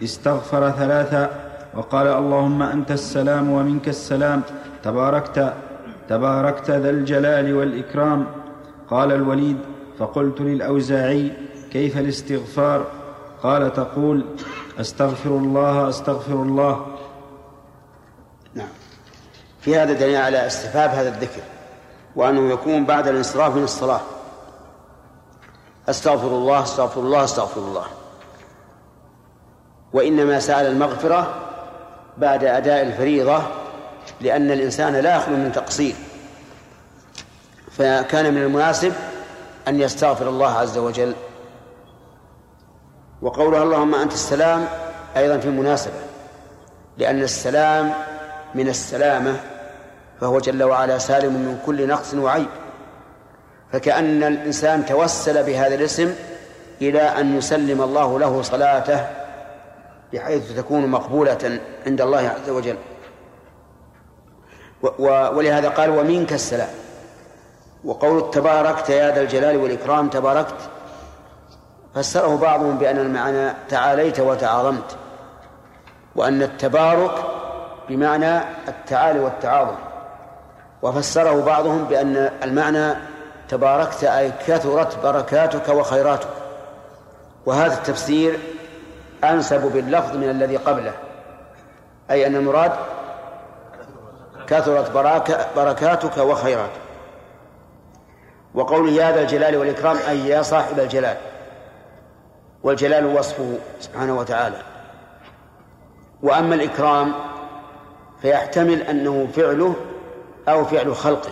استغفر 0.04 0.72
ثلاثا 0.72 1.30
وقال 1.74 2.08
اللهم 2.08 2.62
أنت 2.62 2.92
السلام 2.92 3.50
ومنك 3.50 3.90
السلام 3.90 4.42
تباركت 4.84 5.54
تباركت 6.10 6.72
ذا 6.72 6.90
الجلال 6.90 7.54
والإكرام 7.54 8.26
قال 8.92 9.12
الوليد 9.12 9.58
فقلت 10.00 10.42
للأوزاعي 10.42 11.32
كيف 11.72 11.98
الاستغفار؟ 11.98 12.86
قال 13.44 13.74
تقول 13.74 14.26
أستغفر 14.80 15.30
الله 15.30 15.90
أستغفر 15.90 16.34
الله. 16.34 16.86
نعم. 18.54 18.68
في 19.62 19.78
هذا 19.78 19.94
دليل 19.94 20.16
على 20.16 20.48
استحباب 20.48 20.90
هذا 20.90 21.10
الذكر 21.10 21.42
وأنه 22.16 22.54
يكون 22.54 22.86
بعد 22.86 23.08
الانصراف 23.08 23.56
من 23.56 23.64
الصلاة. 23.64 24.02
أستغفر 25.90 26.28
الله 26.28 26.64
أستغفر 26.64 27.02
الله 27.02 27.24
أستغفر 27.24 27.62
الله. 27.62 27.86
وإنما 29.94 30.40
سأل 30.40 30.66
المغفرة 30.66 31.36
بعد 32.18 32.44
أداء 32.44 32.82
الفريضة 32.82 33.42
لأن 34.22 34.52
الإنسان 34.52 34.94
لا 34.94 35.16
يخلو 35.16 35.36
من 35.36 35.52
تقصير. 35.52 35.96
فكان 37.78 38.34
من 38.34 38.42
المناسب 38.42 38.94
أن 39.68 39.82
يستغفر 39.82 40.30
الله 40.30 40.52
عز 40.52 40.78
وجل. 40.78 41.14
وقولها 43.22 43.64
اللهم 43.64 43.96
أنت 43.96 44.14
السلام 44.14 44.68
أيضا 45.18 45.38
في 45.38 45.50
مناسبة 45.50 45.94
لأن 46.98 47.22
السلام 47.22 47.94
من 48.56 48.70
السلامة 48.70 49.40
فهو 50.22 50.40
جل 50.40 50.64
وعلا 50.64 50.98
سالم 50.98 51.34
من 51.34 51.60
كل 51.66 51.88
نقص 51.88 52.14
وعيب. 52.14 52.48
فكأن 53.72 54.24
الإنسان 54.24 54.86
توسل 54.86 55.44
بهذا 55.44 55.76
الاسم 55.76 56.16
إلى 56.82 57.02
أن 57.02 57.38
يسلم 57.38 57.82
الله 57.82 58.20
له 58.20 58.42
صلاته 58.42 59.08
بحيث 60.14 60.58
تكون 60.58 60.88
مقبولة 60.88 61.60
عند 61.88 62.02
الله 62.02 62.30
عز 62.30 62.50
وجل. 62.50 62.78
ولهذا 65.00 65.70
قال 65.70 65.90
ومنك 65.90 66.34
السلام. 66.34 66.70
وقول 67.86 68.32
تباركت 68.32 68.90
يا 68.90 69.16
ذا 69.16 69.22
الجلال 69.22 69.58
والإكرام 69.58 70.10
تباركت 70.10 70.56
فسره 71.96 72.38
بعضهم 72.38 72.78
بأن 72.78 72.98
المعنى 72.98 73.54
تعاليت 73.70 74.20
وتعاظمت 74.20 74.96
وأن 76.16 76.42
التبارك 76.42 77.12
بمعنى 77.90 78.40
التعالي 78.68 79.20
والتعاظم 79.20 79.76
وفسره 80.82 81.46
بعضهم 81.46 81.84
بأن 81.84 82.32
المعنى 82.44 82.94
تباركت 83.50 84.04
أي 84.04 84.32
كثرت 84.48 85.04
بركاتك 85.04 85.70
وخيراتك 85.70 86.28
وهذا 87.46 87.74
التفسير 87.74 88.40
أنسب 89.24 89.62
باللفظ 89.62 90.16
من 90.16 90.30
الذي 90.30 90.58
قبله 90.58 90.94
أي 92.12 92.28
أن 92.28 92.36
المراد 92.36 92.72
كثرت 94.48 94.92
بركاتك 95.56 96.18
وخيراتك. 96.18 96.81
وقول 98.56 98.90
يا 98.90 99.12
ذا 99.12 99.22
الجلال 99.22 99.56
والإكرام 99.56 99.98
أي 100.10 100.28
يا 100.28 100.42
صاحب 100.42 100.80
الجلال. 100.80 101.18
والجلال 102.64 103.06
وصفه 103.06 103.58
سبحانه 103.80 104.18
وتعالى. 104.18 104.62
وأما 106.24 106.56
الإكرام 106.56 107.14
فيحتمل 108.22 108.82
أنه 108.82 109.28
فعله 109.36 109.76
أو 110.48 110.66
فعل 110.66 110.96
خلقه. 110.96 111.32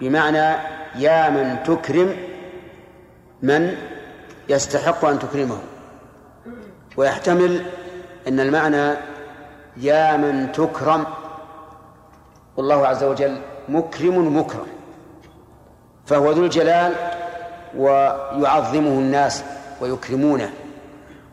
بمعنى 0.00 0.56
يا 0.96 1.30
من 1.30 1.62
تكرم 1.62 2.16
من 3.42 3.76
يستحق 4.48 5.04
أن 5.04 5.18
تكرمه. 5.18 5.58
ويحتمل 6.96 7.66
أن 8.28 8.40
المعنى 8.40 8.94
يا 9.76 10.16
من 10.16 10.52
تكرم. 10.52 11.04
والله 12.56 12.86
عز 12.86 13.04
وجل 13.04 13.40
مكرم 13.68 14.38
مكرم. 14.38 14.75
فهو 16.06 16.30
ذو 16.30 16.44
الجلال 16.44 16.94
ويعظمه 17.76 18.90
الناس 18.90 19.44
ويكرمونه 19.80 20.52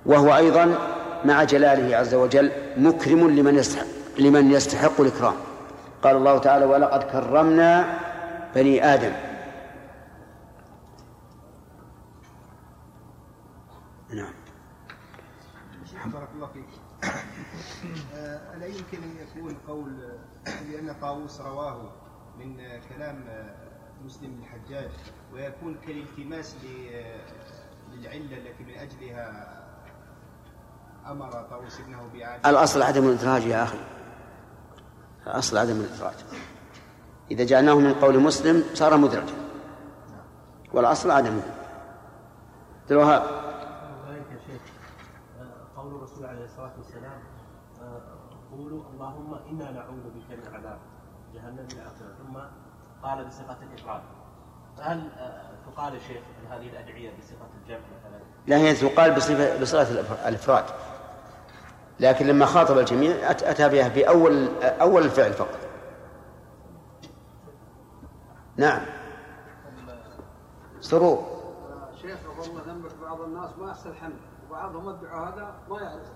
وهو 0.05 0.35
أيضا 0.35 0.75
مع 1.25 1.43
جلاله 1.43 1.97
عز 1.97 2.13
وجل 2.13 2.51
مكرم 2.77 3.29
لمن 3.29 3.55
يستحق 3.55 3.85
لمن 4.19 4.51
يستحق 4.51 5.01
الإكرام. 5.01 5.35
قال 6.03 6.15
الله 6.15 6.37
تعالى 6.37 6.65
ولقد 6.65 7.03
كرمنا 7.03 7.99
بني 8.55 8.93
آدم. 8.93 9.13
نعم. 14.13 14.33
بارك 16.05 16.29
الله 16.35 16.47
فيك. 16.47 16.65
ألا 18.55 18.65
يمكن 18.65 18.97
أن 19.03 19.15
يكون 19.21 19.57
قول 19.67 19.91
لأن 20.45 20.95
طاووس 21.01 21.41
رواه 21.41 21.91
من 22.39 22.57
كلام 22.89 23.23
مسلم 24.05 24.39
الحجاج 24.39 24.91
ويكون 25.33 25.75
كالالتماس 25.75 26.55
للعلة 27.93 28.37
التي 28.37 28.63
من 28.63 28.73
أجلها 28.77 29.59
أمر 31.07 31.31
طاووس 31.31 31.79
ابنه 31.79 32.07
بإعادة 32.13 32.49
الأصل 32.49 32.81
عدم 32.81 33.07
الإدراج 33.07 33.45
يا 33.45 33.63
أخي. 33.63 33.77
الأصل 35.27 35.57
عدم 35.57 35.81
الإدراج. 35.81 36.15
إذا 37.31 37.43
جعلناه 37.43 37.75
من 37.79 37.93
قول 37.93 38.19
مسلم 38.19 38.63
صار 38.73 38.97
مدرجا 38.97 39.35
والأصل 40.73 41.11
عدمه 41.11 41.41
عبد 42.81 42.91
الوهاب 42.91 43.43
قول 45.75 45.95
الرسول 45.95 46.25
عليه 46.25 46.45
الصلاة 46.45 46.73
والسلام 46.77 47.19
قولوا 48.51 48.83
اللهم 48.93 49.33
إنا 49.33 49.71
نعوذ 49.71 50.09
بك 50.09 50.29
من 50.29 50.53
عذاب 50.53 50.79
جهنم 51.33 51.67
الآخرة 51.73 52.15
ثم 52.17 52.37
قال 53.03 53.25
بصيغة 53.25 53.57
الإفراد 53.71 54.01
فهل 54.77 55.09
تقال 55.65 56.01
شيخ 56.07 56.21
هذه 56.49 56.69
الأدعية 56.69 57.11
بصيغة 57.19 57.49
الجمع 57.63 57.77
مثلا؟ 57.77 58.19
لا 58.47 58.57
هي 58.57 58.73
تقال 58.73 59.15
بصفة 59.15 59.61
بصيغة 59.61 60.27
الإفراد. 60.27 60.65
لكن 61.99 62.27
لما 62.27 62.45
خاطب 62.45 62.77
الجميع 62.77 63.31
أتى 63.31 63.69
بها 63.69 63.89
في 63.89 64.07
أول 64.07 64.47
أول 64.63 65.03
الفعل 65.03 65.33
فقط. 65.33 65.59
نعم. 68.57 68.81
سرور. 70.81 71.33
شيخ 72.01 72.17
غفر 72.39 72.51
الله 72.51 72.61
ذنبك 72.67 72.91
بعض 73.01 73.21
الناس 73.21 73.49
ما 73.57 73.69
يحسن 73.69 73.89
الحمد 73.89 74.17
وبعضهم 74.49 74.89
الدعاء 74.89 75.33
هذا 75.33 75.53
ما 75.69 75.81
يعرف. 75.81 76.07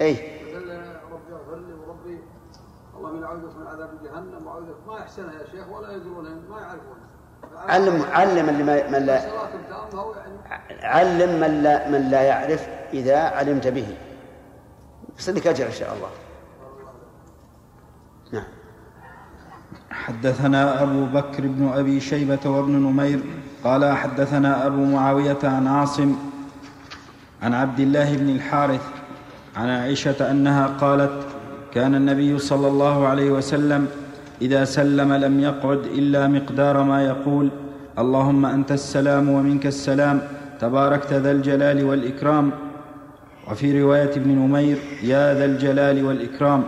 اي 0.00 0.14
يقول 0.14 0.68
ربي 1.12 1.32
اغفر 1.32 1.56
لي 1.56 1.72
وربي 1.72 2.20
اللهم 2.96 3.16
اني 3.16 3.24
اعوذ 3.24 3.40
من 3.40 3.66
عذاب 3.66 3.90
جهنم 4.04 4.46
واعوذ 4.46 4.64
ما 4.86 4.98
يحسنها 4.98 5.32
يا 5.32 5.46
شيخ 5.52 5.68
ولا 5.68 5.92
يدرونها 5.92 6.32
ما 6.50 6.60
يعرفون 6.60 6.96
علم 7.56 8.02
علم 8.02 8.48
اللي 8.48 8.62
ما 8.62 8.90
من 8.90 9.06
لا 9.06 9.20
علم 10.82 11.40
من 11.40 11.62
لا 11.62 11.88
من 11.88 12.10
لا 12.10 12.22
يعرف 12.22 12.68
إذا 12.92 13.18
علمت 13.18 13.66
به. 13.66 13.96
بس 15.18 15.28
لك 15.28 15.46
أجر 15.46 15.66
إن 15.66 15.72
شاء 15.72 15.94
الله. 15.94 16.08
نعم. 18.32 18.44
حدثنا 19.90 20.82
أبو 20.82 21.04
بكر 21.04 21.46
بن 21.46 21.68
أبي 21.68 22.00
شيبة 22.00 22.50
وابن 22.50 22.72
نمير 22.72 23.20
قال 23.64 23.96
حدثنا 23.96 24.66
أبو 24.66 24.84
معاوية 24.84 25.38
عن 25.44 25.66
عاصم 25.66 26.16
عن 27.42 27.54
عبد 27.54 27.80
الله 27.80 28.16
بن 28.16 28.30
الحارث 28.30 28.88
عن 29.56 29.68
عائشة 29.68 30.30
أنها 30.30 30.66
قالت 30.66 31.25
كان 31.76 31.94
النبي 31.94 32.38
صلى 32.38 32.68
الله 32.68 33.06
عليه 33.06 33.30
وسلم 33.30 33.88
إذا 34.42 34.64
سلم 34.64 35.12
لم 35.12 35.40
يقعد 35.40 35.78
إلا 35.78 36.28
مقدار 36.28 36.82
ما 36.82 37.04
يقول 37.04 37.50
اللهم 37.98 38.46
أنت 38.46 38.72
السلام 38.72 39.28
ومنك 39.28 39.66
السلام 39.66 40.20
تباركت 40.60 41.12
ذا 41.12 41.30
الجلال 41.30 41.84
والإكرام. 41.84 42.50
وفي 43.50 43.82
رواية 43.82 44.10
ابن 44.10 44.30
نمير 44.30 44.78
يا 45.02 45.34
ذا 45.34 45.44
الجلال 45.44 46.04
والإكرام. 46.04 46.64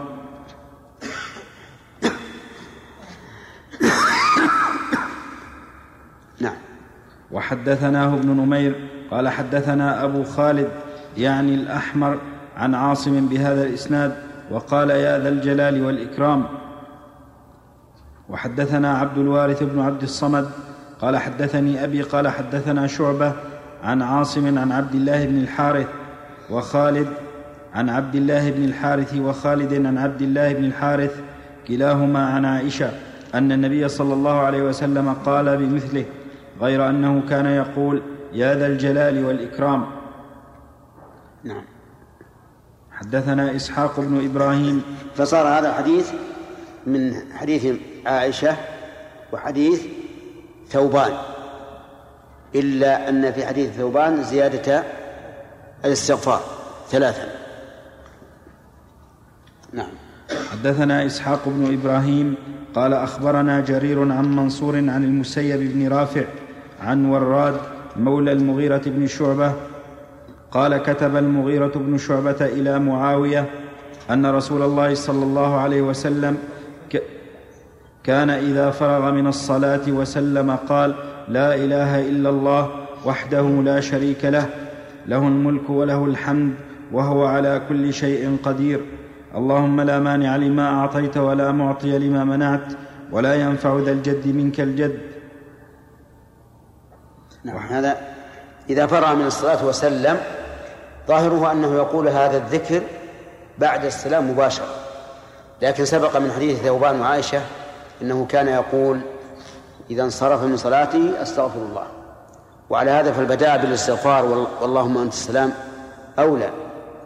نعم. 6.41 6.59
وحدثناه 7.33 8.15
ابن 8.15 8.29
نمير 8.29 8.75
قال 9.11 9.29
حدثنا 9.29 10.05
أبو 10.05 10.25
خالد 10.25 10.69
يعني 11.17 11.55
الأحمر 11.55 12.19
عن 12.57 12.75
عاصم 12.75 13.27
بهذا 13.27 13.67
الإسناد 13.67 14.28
وقال 14.51 14.91
يا 14.91 15.19
ذا 15.19 15.29
الجلال 15.29 15.85
والإكرام 15.85 16.45
وحدثنا 18.29 18.99
عبد 18.99 19.19
الوارث 19.19 19.63
بن 19.63 19.81
عبد 19.81 20.03
الصمد 20.03 20.51
قال 21.01 21.17
حدثني 21.17 21.85
أبي 21.85 22.03
قال 22.03 22.29
حدثنا 22.29 22.87
شعبة 22.87 23.33
عن 23.83 24.03
عاصم 24.03 24.59
عن 24.59 24.73
عبد 24.73 24.95
الله 24.95 25.27
بن 25.27 25.39
الحارث 25.39 25.87
وخالد 26.51 27.09
عن 27.75 27.89
عبد 27.89 28.15
الله 28.15 28.51
بن 28.51 28.65
الحارث 28.65 29.15
وخالد 29.15 29.87
عن 29.87 29.99
عبد 29.99 30.23
الله 30.23 30.53
بن 30.53 30.65
الحارث 30.65 31.21
كلاهما 31.69 32.27
عن 32.27 32.45
عائشة 32.45 32.91
أن 33.35 33.53
النبي 33.53 33.89
صلى 33.89 34.15
الله 34.15 34.39
عليه 34.39 34.63
وسلم 34.63 35.13
قال 35.13 35.57
بمثله 35.57 36.05
غير 36.61 36.89
أنه 36.89 37.23
كان 37.29 37.47
يقول 37.47 38.03
يا 38.33 38.55
ذا 38.55 38.67
الجلال 38.67 39.25
والإكرام. 39.25 39.87
نعم. 41.45 41.63
حدثنا 42.99 43.57
إسحاق 43.57 44.01
بن 44.01 44.25
إبراهيم. 44.25 44.83
فصار 45.17 45.47
هذا 45.47 45.69
الحديث 45.69 46.11
من 46.87 47.15
حديث 47.33 47.75
عائشة 48.07 48.57
وحديث 49.33 49.83
ثوبان. 50.69 51.13
إلا 52.55 53.09
أن 53.09 53.33
في 53.33 53.47
حديث 53.47 53.71
ثوبان 53.71 54.25
زيادة 54.25 54.85
الاستغفار 55.85 56.41
ثلاثا. 56.89 57.29
نعم. 59.73 59.91
حدثنا 60.51 61.07
إسحاق 61.07 61.49
بن 61.49 61.79
إبراهيم. 61.81 62.35
قال 62.75 62.95
أخبرنا 62.95 63.61
جرير 63.61 64.13
عن 64.13 64.37
منصور 64.37 64.77
عن 64.77 65.05
المسيب 65.05 65.61
بن 65.61 65.89
رافع 65.89 66.25
عن 66.81 67.05
وراد 67.05 67.61
مولى 67.97 68.33
المغيرة 68.33 68.83
بن 68.87 69.07
شعبة 69.07 69.53
قال 70.51 70.77
كتب 70.77 71.17
المغيرة 71.17 71.73
بن 71.75 71.99
شعبة 71.99 72.37
إلى 72.41 72.79
معاوية 72.79 73.47
أن 74.11 74.27
رسول 74.27 74.63
الله 74.63 74.95
صلى 74.95 75.25
الله 75.25 75.61
عليه 75.61 75.83
وسلم 75.83 76.39
كان 78.05 78.31
إذا 78.31 78.71
فرغ 78.71 79.13
من 79.13 79.27
الصلاة 79.27 79.89
وسلم 79.89 80.57
قال 80.57 80.95
لا 81.29 81.55
إله 81.55 82.01
إلا 82.09 82.31
الله 82.31 82.71
وحده 83.05 83.43
لا 83.43 83.81
شريك 83.81 84.25
له 84.25 84.47
له 85.07 85.19
الملك 85.19 85.71
وله 85.71 86.05
الحمد 86.05 86.55
وهو 86.93 87.25
على 87.27 87.63
كل 87.69 87.93
شيء 87.93 88.37
قدير. 88.43 88.81
اللهم 89.35 89.81
لا 89.81 89.99
مانع 89.99 90.37
لما 90.37 90.81
أعطيت 90.81 91.17
ولا 91.17 91.53
معطي 91.53 91.99
لما 91.99 92.25
منعت 92.25 92.73
ولا 93.13 93.35
ينفع 93.35 93.79
ذا 93.79 93.93
الجد 93.93 94.29
منك 94.29 94.61
الجد. 94.61 94.99
نعم 97.45 97.57
هذا 97.57 97.97
إذا 98.71 98.87
فرغ 98.87 99.15
من 99.15 99.27
الصلاة 99.27 99.67
وسلم 99.67 100.17
ظاهره 101.09 101.53
أنه 101.53 101.75
يقول 101.75 102.09
هذا 102.09 102.37
الذكر 102.37 102.83
بعد 103.59 103.85
السلام 103.85 104.31
مباشره 104.31 104.67
لكن 105.63 105.85
سبق 105.85 106.17
من 106.17 106.33
حديث 106.33 106.63
ثوبان 106.63 107.01
وعائشة 107.01 107.41
إنه 108.03 108.27
كان 108.29 108.49
يقول 108.49 109.01
إذا 109.91 110.03
انصرف 110.03 110.43
من 110.43 110.57
صلاته 110.57 111.23
أستغفر 111.23 111.59
الله. 111.59 111.87
وعلى 112.71 112.91
هذا 112.91 113.13
فالبداء 113.13 113.59
بالاستغفار 113.59 114.49
واللهم 114.61 114.99
أنت 114.99 115.13
السلام 115.13 115.53
أولى 116.19 116.51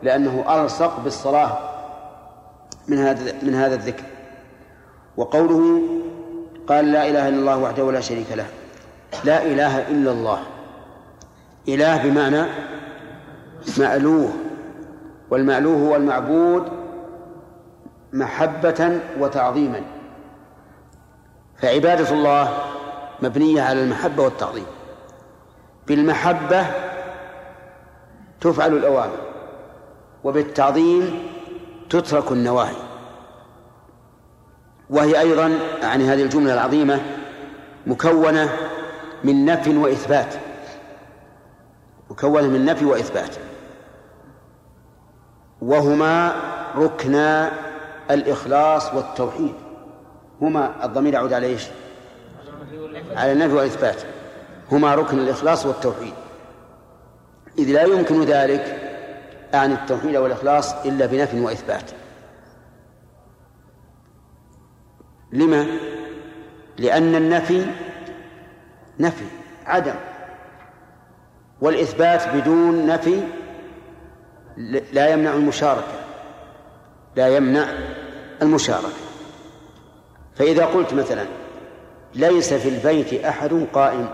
لأنه 0.03 0.45
ألصق 0.49 1.01
بالصلاة 1.01 1.59
من 2.89 2.99
هذا 2.99 3.33
من 3.43 3.55
هذا 3.55 3.75
الذكر. 3.75 4.05
وقوله 5.17 5.83
قال 6.69 6.93
لا 6.93 7.09
إله 7.09 7.29
إلا 7.29 7.39
الله 7.39 7.59
وحده 7.59 7.93
لا 7.93 8.01
شريك 8.01 8.33
له 8.33 8.47
لا 9.25 9.43
إله 9.43 9.89
إلا 9.89 10.11
الله. 10.11 10.39
إله 11.69 11.97
بمعنى 11.97 12.47
مألوه 13.79 14.33
والمألوه 15.31 15.89
هو 15.89 15.97
المعبود 15.97 16.69
محبة 18.13 19.01
وتعظيما. 19.19 19.83
فعبادة 21.57 22.11
الله 22.11 22.59
مبنية 23.23 23.63
على 23.63 23.83
المحبة 23.83 24.23
والتعظيم. 24.23 24.67
بالمحبة 25.87 26.67
تفعل 28.41 28.73
الأوامر 28.73 29.19
وبالتعظيم 30.25 31.29
تترك 31.91 32.33
النواهي. 32.33 32.77
وهي 34.91 35.21
أيضا 35.21 35.59
يعني 35.83 36.05
هذه 36.05 36.23
الجملة 36.23 36.55
العظيمة 36.55 37.01
مكونة 37.87 38.49
من 39.25 39.45
نفي 39.45 39.77
وإثبات. 39.77 40.35
مكونة 42.11 42.49
من 42.49 42.65
نفي 42.65 42.85
وإثبات. 42.85 43.37
وهما 45.63 46.35
ركنا 46.77 47.53
الإخلاص 48.11 48.95
والتوحيد. 48.95 49.55
هما 50.41 50.85
الضمير 50.85 51.15
يعود 51.15 51.33
على 51.33 51.47
إيش؟ 51.47 51.67
على 53.17 53.33
النفي 53.33 53.55
والإثبات. 53.55 54.03
هما 54.73 54.95
ركن 54.95 55.19
الإخلاص 55.19 55.67
والتوحيد. 55.67 56.15
إذ 57.59 57.65
لا 57.65 57.83
يمكن 57.83 58.25
ذلك 58.25 58.79
عن 59.55 59.73
التوحيد 59.73 60.17
والإخلاص 60.17 60.75
إلا 60.87 61.07
بنفي 61.07 61.41
وإثبات. 61.41 61.91
لما؟ 65.33 65.67
لأن 66.79 67.15
النفي 67.15 67.67
نفي 69.01 69.25
عدم. 69.67 69.95
والإثبات 71.61 72.29
بدون 72.29 72.87
نفي 72.87 73.23
لا 74.93 75.09
يمنع 75.09 75.35
المشاركة. 75.35 76.03
لا 77.17 77.37
يمنع 77.37 77.67
المشاركة. 78.43 79.03
فإذا 80.35 80.65
قلت 80.65 80.95
مثلا 80.95 81.27
ليس 82.15 82.55
في 82.55 82.69
البيت 82.69 83.25
أحد 83.25 83.67
قائم. 83.73 84.09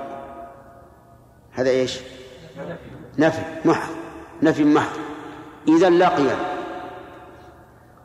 هذا 1.52 1.70
إيش؟ 1.70 2.00
نفي 3.18 3.42
محض 3.64 3.94
نفي 4.42 4.64
محض. 4.64 4.98
إذا 5.68 5.90
لا 5.90 6.08
قيام 6.08 6.38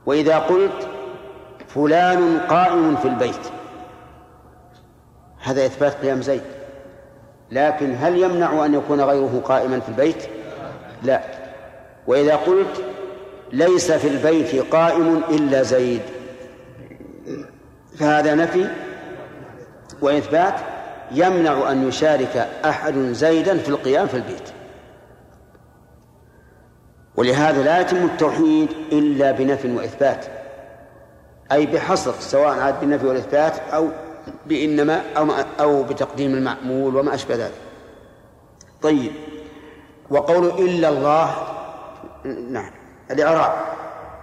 وإذا 0.06 0.40
قلت 0.40 0.88
فلان 1.68 2.40
قائم 2.40 2.96
في 2.96 3.08
البيت. 3.08 3.48
هذا 5.40 5.66
إثبات 5.66 5.94
قيام 5.94 6.22
زيد. 6.22 6.44
لكن 7.52 7.96
هل 8.00 8.18
يمنع 8.18 8.66
أن 8.66 8.74
يكون 8.74 9.02
غيره 9.02 9.42
قائما 9.46 9.80
في 9.80 9.90
البيت؟ 9.90 10.24
لا. 11.04 11.43
وإذا 12.08 12.36
قلت 12.36 12.84
ليس 13.52 13.92
في 13.92 14.08
البيت 14.08 14.56
قائم 14.56 15.22
إلا 15.30 15.64
زيد 15.64 16.02
فهذا 18.00 18.36
نفي 18.36 18.70
وإثبات 20.02 20.54
يمنع 21.12 21.72
أن 21.72 21.88
يشارك 21.88 22.50
أحد 22.66 22.94
زيدا 22.98 23.58
في 23.58 23.70
القيام 23.70 24.08
في 24.08 24.14
البيت. 24.18 24.50
ولهذا 27.16 27.64
لا 27.64 27.80
يتم 27.82 28.06
التوحيد 28.06 28.70
إلا 28.92 29.32
بنفي 29.32 29.72
وإثبات 29.72 30.26
أي 31.52 31.66
بحصر 31.66 32.14
سواء 32.20 32.60
عاد 32.60 32.80
بالنفي 32.80 33.08
والإثبات 33.08 33.60
أو 33.74 33.90
بإنما 34.46 35.02
أو, 35.18 35.28
أو 35.60 35.84
بتقديم 35.84 36.34
المعمول 36.34 36.96
وما 36.96 37.14
أشبه 37.14 37.36
ذلك. 37.36 37.54
طيب 38.82 39.12
وقول 40.10 40.46
إلا 40.46 40.90
الله 40.90 41.36
نعم. 42.26 42.72
الإعراب. 43.12 43.54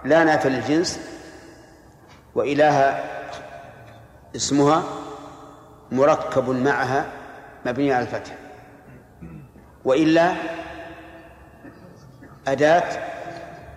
لا 0.05 0.23
نافع 0.23 0.49
للجنس 0.49 0.99
وإله 2.35 3.03
اسمها 4.35 4.83
مركب 5.91 6.49
معها 6.49 7.05
مبني 7.65 7.93
على 7.93 8.03
الفتح. 8.03 8.35
وإلا 9.85 10.33
أداة 12.47 12.83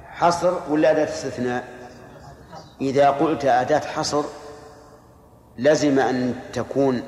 حصر 0.09 0.53
ولا 0.71 0.91
أداة 0.91 1.05
استثناء؟ 1.05 1.65
إذا 2.81 3.11
قلت 3.11 3.45
أداة 3.45 3.79
حصر 3.79 4.25
لزم 5.59 5.99
أن 5.99 6.35
تكون 6.53 7.03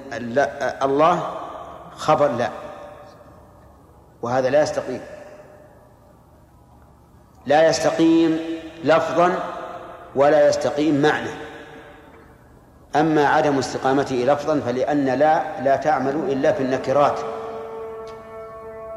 الله 0.82 1.34
خبر 1.96 2.28
لا. 2.28 2.50
وهذا 4.22 4.50
لا 4.50 4.62
يستقيم. 4.62 5.00
لا 7.46 7.68
يستقيم 7.68 8.40
لفظا 8.84 9.32
ولا 10.14 10.48
يستقيم 10.48 11.02
معنى. 11.02 11.30
أما 12.96 13.28
عدم 13.28 13.58
استقامته 13.58 14.16
لفظا 14.16 14.60
فلأن 14.66 15.04
لا 15.04 15.42
لا 15.64 15.76
تعمل 15.76 16.14
إلا 16.28 16.52
في 16.52 16.62
النكرات. 16.62 17.20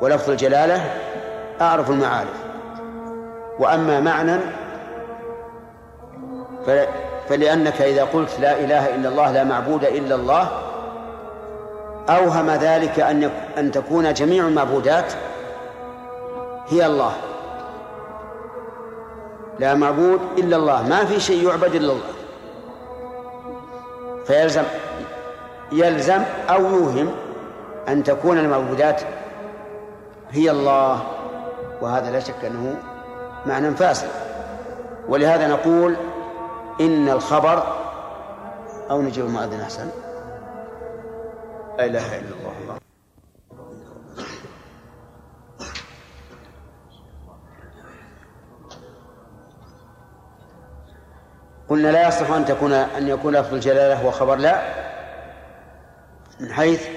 ولفظ 0.01 0.29
الجلالة 0.29 0.81
أعرف 1.61 1.89
المعارف. 1.89 2.43
وأما 3.59 3.99
معنى 3.99 4.39
فلأنك 7.29 7.81
إذا 7.81 8.03
قلت 8.03 8.39
لا 8.39 8.59
إله 8.59 8.95
إلا 8.95 9.09
الله 9.09 9.31
لا 9.31 9.43
معبود 9.43 9.83
إلا 9.83 10.15
الله 10.15 10.47
أوهم 12.09 12.49
ذلك 12.49 12.99
أن 12.99 13.31
أن 13.57 13.71
تكون 13.71 14.13
جميع 14.13 14.47
المعبودات 14.47 15.13
هي 16.69 16.85
الله. 16.85 17.11
لا 19.59 19.73
معبود 19.73 20.19
إلا 20.37 20.55
الله. 20.55 20.87
ما 20.87 21.05
في 21.05 21.19
شيء 21.19 21.47
يعبد 21.47 21.75
إلا 21.75 21.93
الله. 21.93 22.13
فيلزم 24.25 24.63
يلزم 25.71 26.23
أو 26.49 26.61
يوهم 26.61 27.11
أن 27.87 28.03
تكون 28.03 28.37
المعبودات 28.37 29.01
هي 30.31 30.51
الله 30.51 31.01
وهذا 31.81 32.11
لا 32.11 32.19
شك 32.19 32.45
أنه 32.45 32.77
معنى 33.45 33.71
فاسد. 33.71 34.07
ولهذا 35.07 35.47
نقول 35.47 35.95
إن 36.81 37.09
الخبر 37.09 37.63
أو 38.91 39.01
نجيب 39.01 39.25
المؤذن 39.25 39.61
أحسن. 39.61 39.89
لا 41.77 41.85
إله 41.85 42.19
إلا 42.19 42.29
الله. 42.29 42.68
لا 51.89 52.07
يصح 52.07 52.31
أن 52.31 52.45
تكون 52.45 52.73
أن 52.73 53.07
يكون 53.07 53.35
لفظ 53.35 53.53
الجلالة 53.53 54.01
هو 54.01 54.11
خبر 54.11 54.35
لا 54.35 54.61
من 56.39 56.53
حيث 56.53 56.87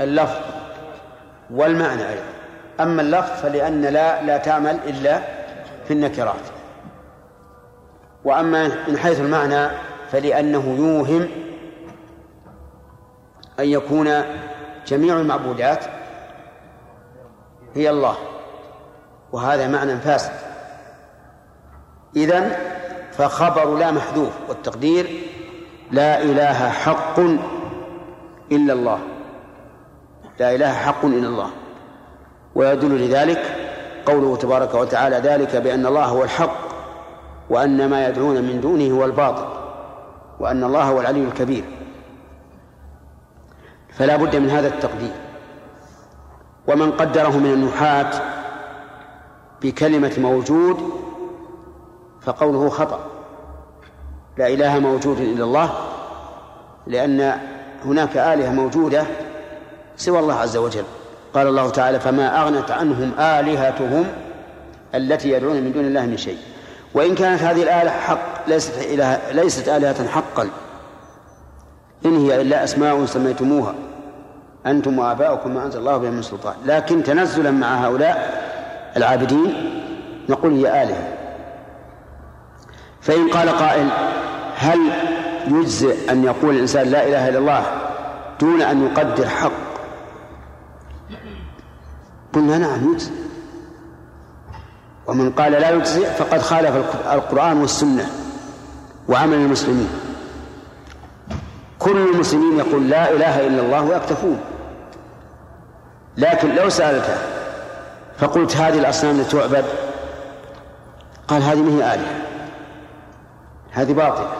اللفظ 0.00 0.40
والمعنى 1.50 2.08
أيضا. 2.08 2.22
أما 2.80 3.02
اللفظ 3.02 3.42
فلأن 3.42 3.82
لا 3.82 4.22
لا 4.22 4.36
تعمل 4.36 4.78
إلا 4.86 5.20
في 5.84 5.92
النكرات. 5.92 6.34
وأما 8.24 8.68
من 8.88 8.98
حيث 8.98 9.20
المعنى 9.20 9.68
فلأنه 10.12 10.76
يوهم 10.78 11.28
أن 13.60 13.64
يكون 13.64 14.22
جميع 14.86 15.16
المعبودات 15.16 15.84
هي 17.74 17.90
الله 17.90 18.16
وهذا 19.32 19.68
معنى 19.68 19.96
فاسد. 19.96 20.32
إذن 22.16 22.52
فخبر 23.18 23.76
لا 23.76 23.90
محذوف 23.90 24.32
والتقدير 24.48 25.22
لا 25.90 26.22
إله 26.22 26.68
حق 26.68 27.18
إلا 28.52 28.72
الله. 28.72 28.98
لا 30.40 30.54
إله 30.54 30.72
حق 30.72 31.04
إلا 31.04 31.28
الله. 31.28 31.50
ويدل 32.54 33.06
لذلك 33.06 33.42
قوله 34.06 34.36
تبارك 34.36 34.74
وتعالى 34.74 35.16
ذلك 35.16 35.56
بأن 35.56 35.86
الله 35.86 36.04
هو 36.04 36.24
الحق 36.24 36.56
وأن 37.50 37.90
ما 37.90 38.08
يدعون 38.08 38.42
من 38.42 38.60
دونه 38.60 38.98
هو 38.98 39.04
الباطل 39.04 39.46
وأن 40.40 40.64
الله 40.64 40.82
هو 40.82 41.00
العلي 41.00 41.24
الكبير. 41.24 41.64
فلا 43.92 44.16
بد 44.16 44.36
من 44.36 44.50
هذا 44.50 44.68
التقدير. 44.68 45.14
ومن 46.66 46.92
قدره 46.92 47.36
من 47.36 47.52
النحاة 47.52 48.10
بكلمة 49.62 50.12
موجود 50.18 51.05
فقوله 52.26 52.68
خطأ. 52.68 53.00
لا 54.38 54.46
إله 54.48 54.78
موجود 54.78 55.20
إلا 55.20 55.44
الله 55.44 55.70
لأن 56.86 57.38
هناك 57.84 58.16
آلهة 58.16 58.50
موجودة 58.50 59.04
سوى 59.96 60.18
الله 60.18 60.34
عز 60.34 60.56
وجل. 60.56 60.84
قال 61.34 61.46
الله 61.46 61.70
تعالى 61.70 62.00
فما 62.00 62.42
أغنت 62.42 62.70
عنهم 62.70 63.12
آلهتهم 63.18 64.04
التي 64.94 65.30
يدعون 65.30 65.56
من 65.56 65.72
دون 65.72 65.84
الله 65.84 66.06
من 66.06 66.16
شيء. 66.16 66.38
وإن 66.94 67.14
كانت 67.14 67.42
هذه 67.42 67.62
الآلهة 67.62 68.00
حق 68.00 68.48
ليست 68.48 68.78
إله 68.78 69.32
ليست 69.32 69.68
آلهة 69.68 70.08
حقا. 70.08 70.48
إن 72.06 72.16
هي 72.16 72.40
إلا 72.40 72.64
أسماء 72.64 73.04
سميتموها 73.04 73.74
أنتم 74.66 74.98
وآباؤكم 74.98 75.54
ما 75.54 75.64
أنزل 75.64 75.78
الله 75.78 75.96
بها 75.96 76.10
من 76.10 76.22
سلطان. 76.22 76.54
لكن 76.64 77.02
تنزلا 77.02 77.50
مع 77.50 77.86
هؤلاء 77.86 78.44
العابدين 78.96 79.54
نقول 80.28 80.52
هي 80.52 80.82
آلهة. 80.82 81.15
فإن 83.06 83.28
قال 83.28 83.48
قائل 83.48 83.88
هل 84.56 84.78
يجزئ 85.48 86.12
أن 86.12 86.24
يقول 86.24 86.54
الإنسان 86.54 86.88
لا 86.88 87.08
إله 87.08 87.28
إلا 87.28 87.38
الله 87.38 87.66
دون 88.40 88.62
أن 88.62 88.86
يقدر 88.86 89.28
حق؟ 89.28 89.52
قلنا 92.32 92.58
نعم 92.58 92.92
يجزئ. 92.92 93.12
ومن 95.06 95.30
قال 95.30 95.52
لا 95.52 95.70
يجزئ 95.70 96.06
فقد 96.06 96.40
خالف 96.42 96.76
القرآن 97.12 97.60
والسنة 97.60 98.10
وعمل 99.08 99.34
المسلمين. 99.34 99.88
كل 101.78 101.96
المسلمين 101.96 102.58
يقول 102.58 102.88
لا 102.90 103.10
إله 103.12 103.46
إلا 103.46 103.62
الله 103.62 103.82
ويكتفون 103.82 104.40
لكن 106.16 106.54
لو 106.54 106.68
سألته 106.68 107.16
فقلت 108.18 108.56
هذه 108.56 108.78
الأصنام 108.78 109.20
لتعبد؟ 109.20 109.64
قال 111.28 111.42
هذه 111.42 111.60
ما 111.62 111.72
هي 111.84 111.94
آلهة. 111.94 112.25
هذه 113.76 113.92
باطلة. 113.92 114.32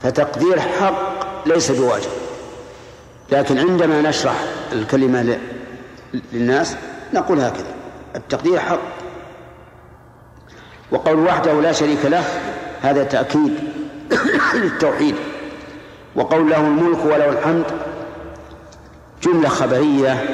فتقدير 0.00 0.60
حق 0.60 1.46
ليس 1.46 1.70
بواجب. 1.70 2.10
لكن 3.32 3.58
عندما 3.58 4.02
نشرح 4.02 4.34
الكلمة 4.72 5.38
للناس 6.32 6.76
نقول 7.14 7.40
هكذا. 7.40 7.74
التقدير 8.16 8.58
حق. 8.58 8.78
وقول 10.90 11.18
وحده 11.18 11.60
لا 11.60 11.72
شريك 11.72 12.04
له 12.04 12.24
هذا 12.82 13.04
تأكيد 13.04 13.54
للتوحيد. 14.62 15.14
وقول 16.16 16.50
له 16.50 16.56
الملك 16.60 17.04
وله 17.04 17.28
الحمد 17.28 17.64
جملة 19.22 19.48
خبرية 19.48 20.24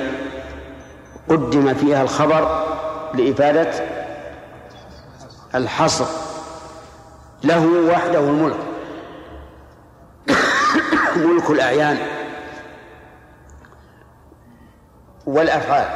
قدم 1.28 1.74
فيها 1.74 2.02
الخبر 2.02 2.64
لإفادة 3.14 3.70
الحصر. 5.54 6.23
له 7.44 7.92
وحده 7.92 8.18
الملك. 8.18 8.56
ملك 11.26 11.50
الأعيان 11.50 11.98
والأفعال. 15.26 15.88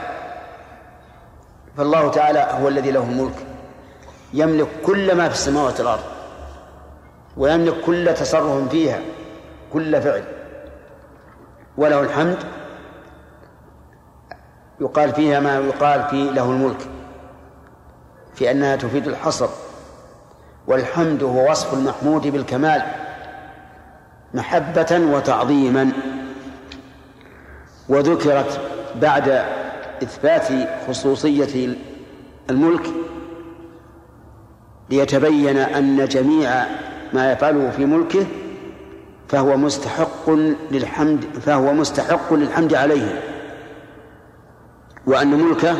فالله 1.77 2.11
تعالى 2.11 2.49
هو 2.63 2.69
الذي 2.69 2.91
له 2.91 3.03
الملك. 3.03 3.47
يملك 4.35 4.69
كل 4.87 5.15
ما 5.15 5.29
في 5.29 5.35
السماوات 5.35 5.81
والأرض. 5.81 6.05
ويملك 7.37 7.81
كل 7.81 8.15
تصرف 8.15 8.69
فيها 8.69 9.01
كل 9.73 10.03
فعل. 10.03 10.25
وله 11.77 12.01
الحمد. 12.01 12.39
يقال 14.81 15.13
فيها 15.13 15.41
ما 15.41 15.59
يقال 15.59 16.05
في 16.11 16.31
له 16.31 16.45
الملك. 16.45 16.89
في 18.35 18.51
أنها 18.51 18.77
تفيد 18.77 19.09
الحصر. 19.09 19.49
والحمد 20.69 21.23
هو 21.23 21.51
وصف 21.51 21.75
المحمود 21.75 22.27
بالكمال 22.27 22.83
محبة 24.35 25.01
وتعظيما. 25.13 25.93
وذكرت 27.89 28.61
بعد 29.01 29.45
إثبات 30.03 30.49
خصوصية 30.89 31.77
الملك 32.51 32.87
ليتبين 34.91 35.57
أن 35.57 36.05
جميع 36.05 36.65
ما 37.13 37.33
يفعله 37.33 37.71
في 37.71 37.85
ملكه 37.85 38.27
فهو 39.29 39.57
مستحق 39.57 40.31
للحمد 40.71 41.25
فهو 41.25 41.73
مستحق 41.73 42.35
للحمد 42.35 42.75
عليه 42.75 43.21
وأن 45.07 45.29
ملكه 45.29 45.77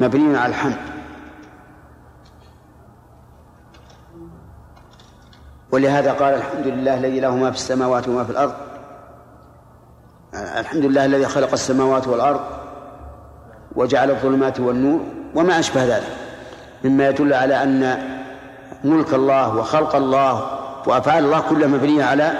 مبني 0.00 0.36
على 0.36 0.50
الحمد. 0.50 0.93
ولهذا 5.74 6.12
قال 6.12 6.34
الحمد 6.34 6.66
لله 6.66 6.94
الذي 6.94 7.20
له 7.20 7.36
ما 7.36 7.50
في 7.50 7.56
السماوات 7.56 8.08
وما 8.08 8.24
في 8.24 8.30
الأرض. 8.30 8.54
الحمد 10.34 10.84
لله 10.84 11.04
الذي 11.04 11.26
خلق 11.26 11.52
السماوات 11.52 12.06
والأرض 12.06 12.40
وجعل 13.76 14.10
الظلمات 14.10 14.60
والنور 14.60 15.00
وما 15.34 15.58
أشبه 15.58 15.84
ذلك. 15.84 16.16
مما 16.84 17.08
يدل 17.08 17.34
على 17.34 17.62
أن 17.62 17.98
ملك 18.84 19.14
الله 19.14 19.56
وخلق 19.56 19.96
الله 19.96 20.60
وأفعال 20.86 21.24
الله 21.24 21.40
كلها 21.40 21.68
مبنية 21.68 22.04
على 22.04 22.32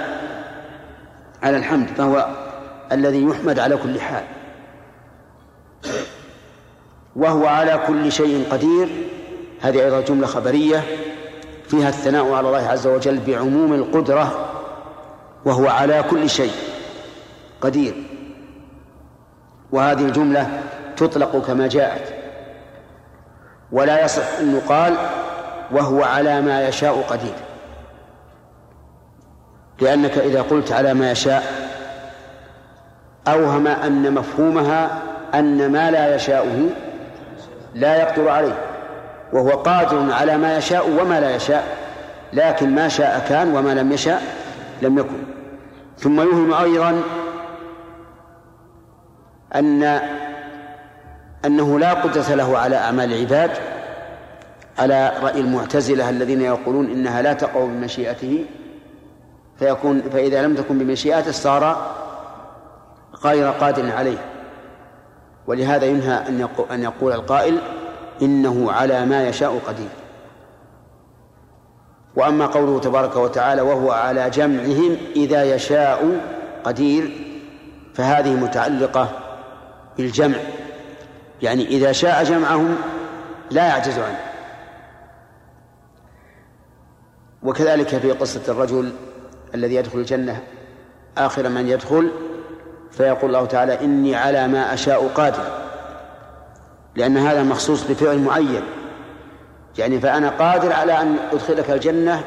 على 1.43 1.57
الحمد 1.57 1.87
فهو 1.87 2.27
الذي 2.91 3.23
يحمد 3.23 3.59
على 3.59 3.77
كل 3.77 3.99
حال. 3.99 4.23
وهو 7.15 7.47
على 7.47 7.79
كل 7.87 8.11
شيء 8.11 8.47
قدير. 8.51 8.89
هذه 9.61 9.83
أيضا 9.83 10.01
جملة 10.01 10.27
خبرية. 10.27 10.83
فيها 11.67 11.89
الثناء 11.89 12.31
على 12.31 12.47
الله 12.47 12.67
عز 12.67 12.87
وجل 12.87 13.19
بعموم 13.27 13.73
القدرة 13.73 14.49
وهو 15.45 15.67
على 15.67 16.03
كل 16.03 16.29
شيء 16.29 16.51
قدير. 17.61 18.03
وهذه 19.71 20.05
الجملة 20.05 20.61
تطلق 20.97 21.45
كما 21.47 21.67
جاءت. 21.67 22.13
ولا 23.71 24.05
يصح 24.05 24.39
أن 24.39 24.55
يقال 24.55 24.93
وهو 25.71 26.03
على 26.03 26.41
ما 26.41 26.67
يشاء 26.67 27.01
قدير. 27.01 27.35
لأنك 29.81 30.17
إذا 30.17 30.41
قلت 30.41 30.71
على 30.71 30.93
ما 30.93 31.11
يشاء 31.11 31.43
أوهم 33.27 33.67
أن 33.67 34.13
مفهومها 34.13 35.01
أن 35.33 35.71
ما 35.71 35.91
لا 35.91 36.15
يشاؤه 36.15 36.69
لا 37.73 37.95
يقدر 37.95 38.29
عليه. 38.29 38.74
وهو 39.33 39.49
قادر 39.49 40.13
على 40.13 40.37
ما 40.37 40.57
يشاء 40.57 40.89
وما 40.89 41.19
لا 41.19 41.35
يشاء 41.35 41.63
لكن 42.33 42.75
ما 42.75 42.87
شاء 42.87 43.25
كان 43.29 43.55
وما 43.55 43.73
لم 43.73 43.91
يشاء 43.91 44.21
لم 44.81 44.97
يكن. 44.97 45.23
ثم 45.97 46.21
يوهم 46.21 46.53
أيضا 46.53 47.01
أن 49.55 49.83
أنه 51.45 51.79
لا 51.79 51.93
قدرة 51.93 52.35
له 52.35 52.57
على 52.57 52.75
أعمال 52.75 53.13
العباد 53.13 53.51
على 54.79 55.13
رأي 55.21 55.39
المعتزلة 55.39 56.09
الذين 56.09 56.41
يقولون 56.41 56.85
إنها 56.85 57.21
لا 57.21 57.33
تقع 57.33 57.65
بمشيئته 57.65 58.45
فيكون 59.59 60.01
فإذا 60.01 60.41
لم 60.41 60.55
تكن 60.55 60.77
بمشيئته 60.77 61.31
صار 61.31 61.91
غير 63.23 63.51
قادر 63.51 63.91
عليه. 63.91 64.17
ولهذا 65.47 65.85
ينهى 65.85 66.23
أن 66.71 66.83
يقول 66.83 67.13
القائل 67.13 67.59
إنه 68.21 68.71
على 68.71 69.05
ما 69.05 69.27
يشاء 69.27 69.59
قدير. 69.67 69.89
وأما 72.15 72.45
قوله 72.45 72.79
تبارك 72.79 73.15
وتعالى 73.15 73.61
وهو 73.61 73.91
على 73.91 74.29
جمعهم 74.29 74.97
إذا 75.15 75.43
يشاء 75.43 76.21
قدير 76.63 77.27
فهذه 77.93 78.33
متعلقة 78.33 79.09
بالجمع. 79.97 80.37
يعني 81.41 81.67
إذا 81.67 81.91
شاء 81.91 82.23
جمعهم 82.23 82.75
لا 83.51 83.67
يعجز 83.67 83.99
عنه. 83.99 84.19
وكذلك 87.43 87.87
في 87.87 88.11
قصة 88.11 88.41
الرجل 88.47 88.91
الذي 89.55 89.75
يدخل 89.75 89.99
الجنة 89.99 90.43
آخر 91.17 91.49
من 91.49 91.67
يدخل 91.67 92.11
فيقول 92.91 93.35
الله 93.35 93.45
تعالى 93.45 93.81
إني 93.81 94.15
على 94.15 94.47
ما 94.47 94.73
أشاء 94.73 95.07
قادر. 95.07 95.64
لأن 96.95 97.17
هذا 97.17 97.43
مخصوص 97.43 97.83
بفعل 97.83 98.19
معين. 98.19 98.63
يعني 99.77 99.99
فأنا 99.99 100.29
قادر 100.29 100.73
على 100.73 101.01
أن 101.01 101.17
أدخلك 101.31 101.69
الجنة 101.71 102.23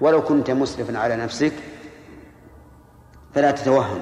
ولو 0.00 0.22
كنت 0.22 0.50
مسرفا 0.50 0.98
على 0.98 1.16
نفسك. 1.16 1.52
فلا 3.34 3.50
تتوهم. 3.50 4.00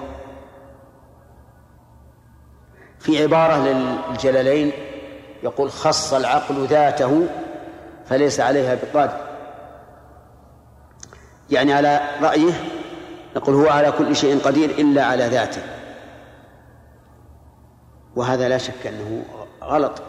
في 2.98 3.22
عبارة 3.22 3.57
للجلالين 3.57 4.72
يقول 5.42 5.70
خص 5.70 6.14
العقل 6.14 6.66
ذاته 6.66 7.26
فليس 8.07 8.40
عليها 8.40 8.74
بقادر. 8.74 9.33
يعني 11.50 11.72
على 11.72 12.00
رأيه 12.22 12.52
نقول 13.37 13.55
هو 13.55 13.68
على 13.68 13.92
كل 13.92 14.16
شيء 14.16 14.38
قدير 14.38 14.70
إلا 14.70 15.05
على 15.05 15.26
ذاته. 15.26 15.62
وهذا 18.16 18.48
لا 18.48 18.59
شك 18.59 18.87
أنه 18.87 19.24
غلط. 19.62 20.03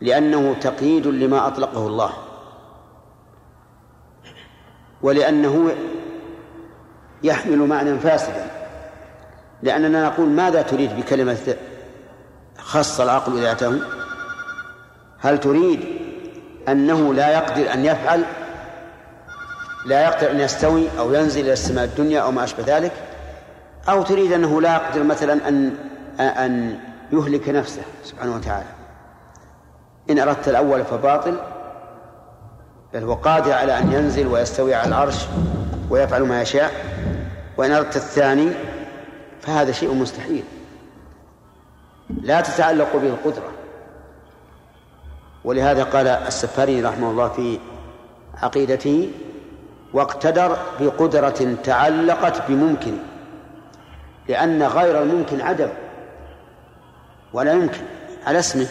لأنه 0.00 0.54
تقييد 0.60 1.06
لما 1.06 1.46
أطلقه 1.46 1.86
الله. 1.86 2.12
ولأنه 5.02 5.74
يحمل 7.22 7.58
معنى 7.58 7.98
فاسدا. 7.98 8.50
لأننا 9.62 10.06
نقول 10.06 10.28
ماذا 10.28 10.62
تريد 10.62 10.96
بكلمة 10.96 11.56
خص 12.58 13.00
العقل 13.00 13.40
ذاته 13.40 13.80
هل 15.20 15.40
تريد 15.40 15.80
أنه 16.68 17.14
لا 17.14 17.28
يقدر 17.28 17.72
أن 17.72 17.84
يفعل؟ 17.84 18.24
لا 19.86 20.02
يقدر 20.04 20.30
أن 20.30 20.40
يستوي 20.40 20.88
أو 20.98 21.14
ينزل 21.14 21.40
إلى 21.40 21.52
السماء 21.52 21.84
الدنيا 21.84 22.20
أو 22.20 22.30
ما 22.30 22.44
أشبه 22.44 22.64
ذلك؟ 22.66 22.92
أو 23.88 24.02
تريد 24.02 24.32
أنه 24.32 24.60
لا 24.60 24.74
يقدر 24.74 25.02
مثلا 25.02 25.48
أن 25.48 25.74
أن 26.20 26.78
يهلك 27.12 27.48
نفسه 27.48 27.82
سبحانه 28.04 28.36
وتعالى. 28.36 28.68
إن 30.10 30.18
أردت 30.18 30.48
الأول 30.48 30.84
فباطل 30.84 31.36
بل 32.94 33.02
هو 33.04 33.14
قادر 33.14 33.52
على 33.52 33.78
أن 33.78 33.92
ينزل 33.92 34.26
ويستوي 34.26 34.74
على 34.74 34.88
العرش 34.88 35.26
ويفعل 35.90 36.22
ما 36.22 36.42
يشاء. 36.42 36.72
وإن 37.56 37.72
أردت 37.72 37.96
الثاني 37.96 38.52
فهذا 39.40 39.72
شيء 39.72 39.94
مستحيل. 39.94 40.44
لا 42.10 42.40
تتعلق 42.40 42.96
به 42.96 43.08
القدرة. 43.08 43.48
ولهذا 45.44 45.84
قال 45.84 46.06
السفاري 46.06 46.82
رحمه 46.82 47.10
الله 47.10 47.28
في 47.28 47.58
عقيدته 48.42 49.10
واقتدر 49.92 50.56
بقدرة 50.80 51.56
تعلقت 51.64 52.42
بممكن 52.48 52.92
لأن 54.28 54.62
غير 54.62 55.02
الممكن 55.02 55.40
عدم. 55.40 55.68
ولا 57.32 57.52
يمكن. 57.52 57.80
على 58.26 58.38
اسمه. 58.38 58.68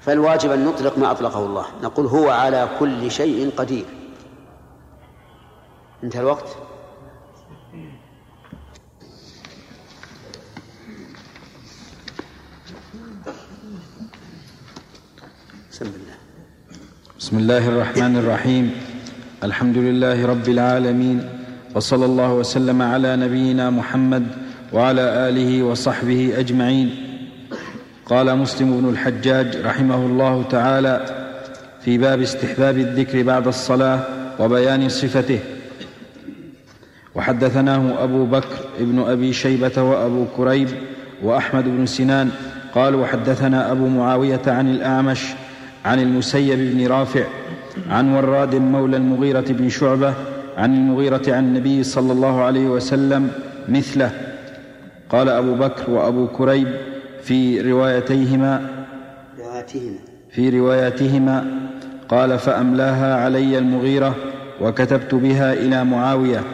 فالواجب 0.00 0.50
أن 0.50 0.64
نطلق 0.64 0.98
ما 0.98 1.10
أطلقه 1.10 1.46
الله. 1.46 1.66
نقول 1.82 2.06
هو 2.06 2.30
على 2.30 2.68
كل 2.78 3.10
شيء 3.10 3.50
قدير. 3.56 3.84
انتهى 6.04 6.20
الوقت. 6.20 6.56
بسم 15.70 15.84
الله. 15.84 16.16
بسم 17.18 17.38
الله 17.38 17.68
الرحمن 17.68 18.16
الرحيم. 18.16 18.80
الحمد 19.44 19.76
لله 19.76 20.26
رب 20.26 20.48
العالمين. 20.48 21.18
وصلى 21.74 22.04
الله 22.04 22.32
وسلم 22.34 22.82
على 22.82 23.16
نبينا 23.16 23.70
محمد 23.70 24.49
وعلى 24.72 25.28
آله 25.28 25.62
وصحبه 25.62 26.32
أجمعين. 26.38 26.90
قال 28.06 28.38
مسلم 28.38 28.80
بن 28.80 28.88
الحجاج 28.88 29.56
رحمه 29.56 30.06
الله 30.06 30.42
تعالى 30.50 31.04
في 31.84 31.98
باب 31.98 32.20
استحباب 32.20 32.78
الذكر 32.78 33.22
بعد 33.22 33.46
الصلاة 33.46 34.00
وبيان 34.38 34.88
صفته. 34.88 35.38
وحدثناه 37.14 38.04
أبو 38.04 38.24
بكر 38.24 38.56
ابن 38.80 38.98
أبي 38.98 39.32
شيبة 39.32 39.82
وأبو 39.82 40.24
كريب 40.36 40.68
وأحمد 41.22 41.64
بن 41.64 41.86
سنان. 41.86 42.30
قال 42.74 42.94
وحدثنا 42.94 43.72
أبو 43.72 43.88
معاوية 43.88 44.42
عن 44.46 44.70
الأعمش 44.70 45.26
عن 45.84 46.00
المسيب 46.00 46.58
بن 46.58 46.86
رافع 46.86 47.24
عن 47.90 48.14
وراد 48.14 48.54
مولى 48.54 48.96
المغيرة 48.96 49.44
بن 49.48 49.68
شعبة 49.68 50.14
عن 50.56 50.74
المغيرة 50.74 51.22
عن 51.28 51.44
النبي 51.44 51.82
صلى 51.82 52.12
الله 52.12 52.42
عليه 52.42 52.66
وسلم 52.66 53.30
مثله. 53.68 54.29
قال 55.10 55.28
أبو 55.28 55.54
بكر 55.54 55.90
وأبو 55.90 56.26
كريب 56.26 56.68
في 57.22 57.60
روايتيهما 57.60 58.84
روايتهما. 59.38 59.98
في 60.30 60.50
رواياتهما 60.50 61.60
قال 62.08 62.38
فأملاها 62.38 63.24
علي 63.24 63.58
المغيرة 63.58 64.14
وكتبت 64.60 65.14
بها 65.14 65.52
إلى 65.52 65.84
معاوية. 65.84 66.44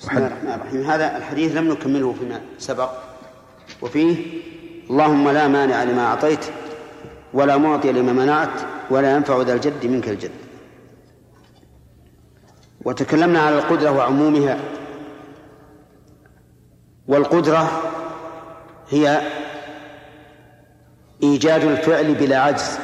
بسم 0.00 0.10
الله 0.10 0.26
الرحمن 0.26 0.50
الرحيم. 0.50 0.80
هذا 0.80 1.16
الحديث 1.16 1.56
لم 1.56 1.72
نكمله 1.72 2.12
فيما 2.12 2.40
سبق. 2.58 2.90
وفيه 3.82 4.16
اللهم 4.90 5.28
لا 5.28 5.48
مانع 5.48 5.84
لما 5.84 6.06
أعطيت 6.06 6.44
ولا 7.34 7.56
معطي 7.56 7.92
لما 7.92 8.12
منعت 8.12 8.60
ولا 8.90 9.16
ينفع 9.16 9.42
ذا 9.42 9.54
الجد 9.54 9.86
منك 9.86 10.08
الجد. 10.08 10.30
وتكلمنا 12.84 13.40
على 13.40 13.58
القدرة 13.58 13.90
وعمومها. 13.90 14.58
والقدرة 17.08 17.82
هي 18.88 19.22
إيجاد 21.22 21.64
الفعل 21.64 22.14
بلا 22.14 22.38
عجز 22.40 22.78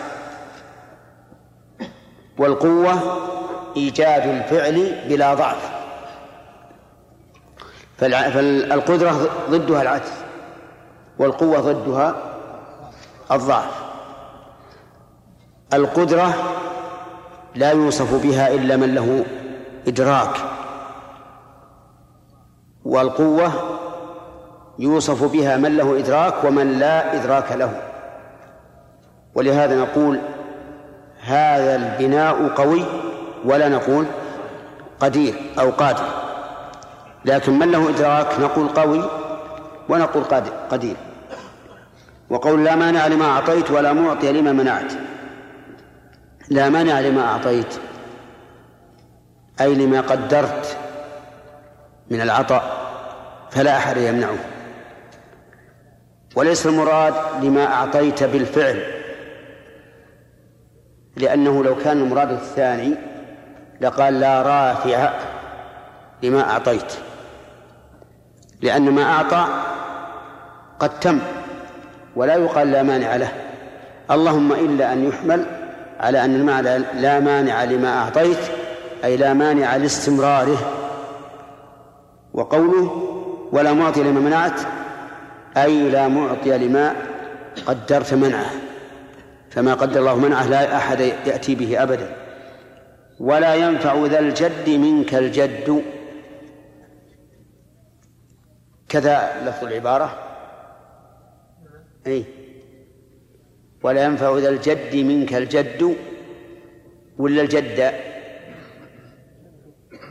والقوة 2.38 3.18
إيجاد 3.76 4.26
الفعل 4.26 5.08
بلا 5.08 5.34
ضعف. 5.34 5.70
فالقدرة 7.98 9.28
ضدها 9.50 9.82
العجز 9.82 10.12
والقوة 11.18 11.60
ضدها 11.60 12.14
الضعف. 13.32 13.82
القدرة 15.72 16.34
لا 17.54 17.70
يوصف 17.70 18.22
بها 18.22 18.54
إلا 18.54 18.76
من 18.76 18.94
له 18.94 19.24
إدراك 19.88 20.36
والقوة 22.84 23.79
يوصف 24.80 25.32
بها 25.32 25.56
من 25.56 25.76
له 25.76 25.98
إدراك 25.98 26.44
ومن 26.44 26.78
لا 26.78 27.14
إدراك 27.14 27.52
له. 27.52 27.82
ولهذا 29.34 29.76
نقول 29.76 30.20
هذا 31.20 31.76
البناء 31.76 32.48
قوي 32.48 32.84
ولا 33.44 33.68
نقول 33.68 34.06
قدير 35.00 35.34
أو 35.58 35.70
قادر. 35.70 36.04
لكن 37.24 37.58
من 37.58 37.70
له 37.70 37.88
إدراك 37.88 38.40
نقول 38.40 38.68
قوي 38.68 39.10
ونقول 39.88 40.24
قدير. 40.70 40.96
وقول 42.30 42.64
لا 42.64 42.76
مانع 42.76 43.06
لما 43.06 43.24
أعطيت 43.24 43.70
ولا 43.70 43.92
معطي 43.92 44.32
لما 44.32 44.52
منعت. 44.52 44.92
لا 46.50 46.68
مانع 46.68 47.00
لما 47.00 47.22
أعطيت 47.22 47.74
أي 49.60 49.74
لما 49.74 50.00
قدرت 50.00 50.76
من 52.10 52.20
العطاء 52.20 52.80
فلا 53.50 53.76
أحد 53.76 53.96
يمنعه. 53.96 54.59
وليس 56.34 56.66
المراد 56.66 57.14
لما 57.42 57.66
أعطيت 57.66 58.24
بالفعل 58.24 58.82
لأنه 61.16 61.64
لو 61.64 61.76
كان 61.76 61.98
المراد 61.98 62.30
الثاني 62.30 62.94
لقال 63.80 64.20
لا 64.20 64.42
رافع 64.42 65.12
لما 66.22 66.50
أعطيت 66.50 66.92
لأن 68.62 68.90
ما 68.90 69.02
أعطى 69.02 69.46
قد 70.80 71.00
تم 71.00 71.18
ولا 72.16 72.34
يقال 72.34 72.70
لا 72.70 72.82
مانع 72.82 73.16
له. 73.16 73.32
اللهم 74.10 74.52
إلا 74.52 74.92
أن 74.92 75.08
يحمل 75.08 75.46
على 76.00 76.24
أن 76.24 76.34
المعنى 76.34 76.78
لا 76.78 77.20
مانع 77.20 77.64
لما 77.64 77.98
أعطيت 77.98 78.38
أي 79.04 79.16
لا 79.16 79.34
مانع 79.34 79.76
لاستمراره 79.76 80.58
وقوله 82.34 83.06
ولا 83.52 83.72
معطي 83.72 84.02
لما 84.02 84.20
منعت 84.20 84.60
أي 85.62 85.90
لا 85.90 86.08
معطي 86.08 86.58
لما 86.58 86.96
قدرت 87.66 88.14
منعه 88.14 88.50
فما 89.50 89.74
قدر 89.74 90.00
الله 90.00 90.16
منعه 90.16 90.48
لا 90.48 90.76
أحد 90.76 91.00
يأتي 91.00 91.54
به 91.54 91.82
أبدا. 91.82 92.16
ولا 93.20 93.54
ينفع 93.54 94.06
ذا 94.06 94.18
الجد 94.18 94.68
منك 94.68 95.14
الجد. 95.14 95.84
كذا 98.88 99.42
لفظ 99.46 99.64
العبارة. 99.64 100.18
أي 102.06 102.24
ولا 103.82 104.04
ينفع 104.04 104.38
ذا 104.38 104.48
الجد 104.48 104.96
منك 104.96 105.34
الجد. 105.34 105.96
ولا 107.18 107.42
الجد. 107.42 107.94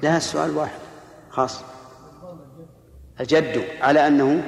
لا 0.03 0.17
السؤال 0.17 0.57
واحد. 0.57 0.79
خاص. 1.29 1.63
الجد 3.19 3.63
على 3.81 4.07
أنه 4.07 4.43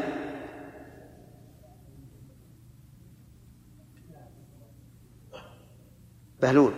بهلول. 6.42 6.74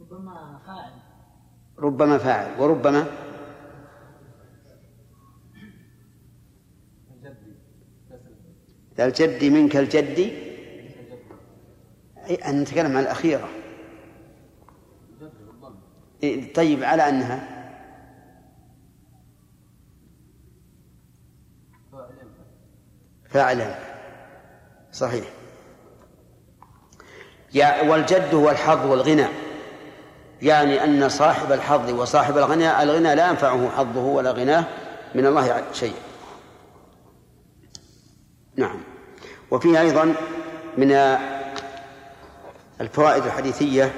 ربما 0.00 0.58
فاعل. 0.66 0.92
ربما 1.78 2.18
فاعل. 2.18 2.60
وربما 2.60 3.06
ذا 8.96 9.04
الجد 9.06 9.44
منك 9.44 9.76
الجد. 9.76 10.18
أي 12.28 12.34
أن 12.34 12.60
نتكلم 12.60 12.96
عن 12.96 13.02
الأخيرة. 13.02 13.48
إيه، 16.22 16.52
طيب 16.52 16.82
على 16.82 17.08
أنها. 17.08 17.62
فاعلا 23.28 23.91
صحيح. 24.92 25.24
يا 27.54 27.82
والجد 27.90 28.34
هو 28.34 28.50
الحظ 28.50 28.86
والغنى. 28.86 29.26
يعني 30.42 30.84
أن 30.84 31.08
صاحب 31.08 31.52
الحظ 31.52 31.90
وصاحب 31.90 32.38
الغنى 32.38 32.82
الغنى 32.82 33.14
لا 33.14 33.28
ينفعه 33.28 33.70
حظه 33.70 34.00
ولا 34.00 34.30
غناه 34.30 34.64
من 35.14 35.26
الله 35.26 35.64
شيء. 35.72 35.94
نعم. 38.56 38.80
وفيه 39.50 39.80
أيضا 39.80 40.14
من 40.78 40.92
الفوائد 42.80 43.24
الحديثية 43.24 43.92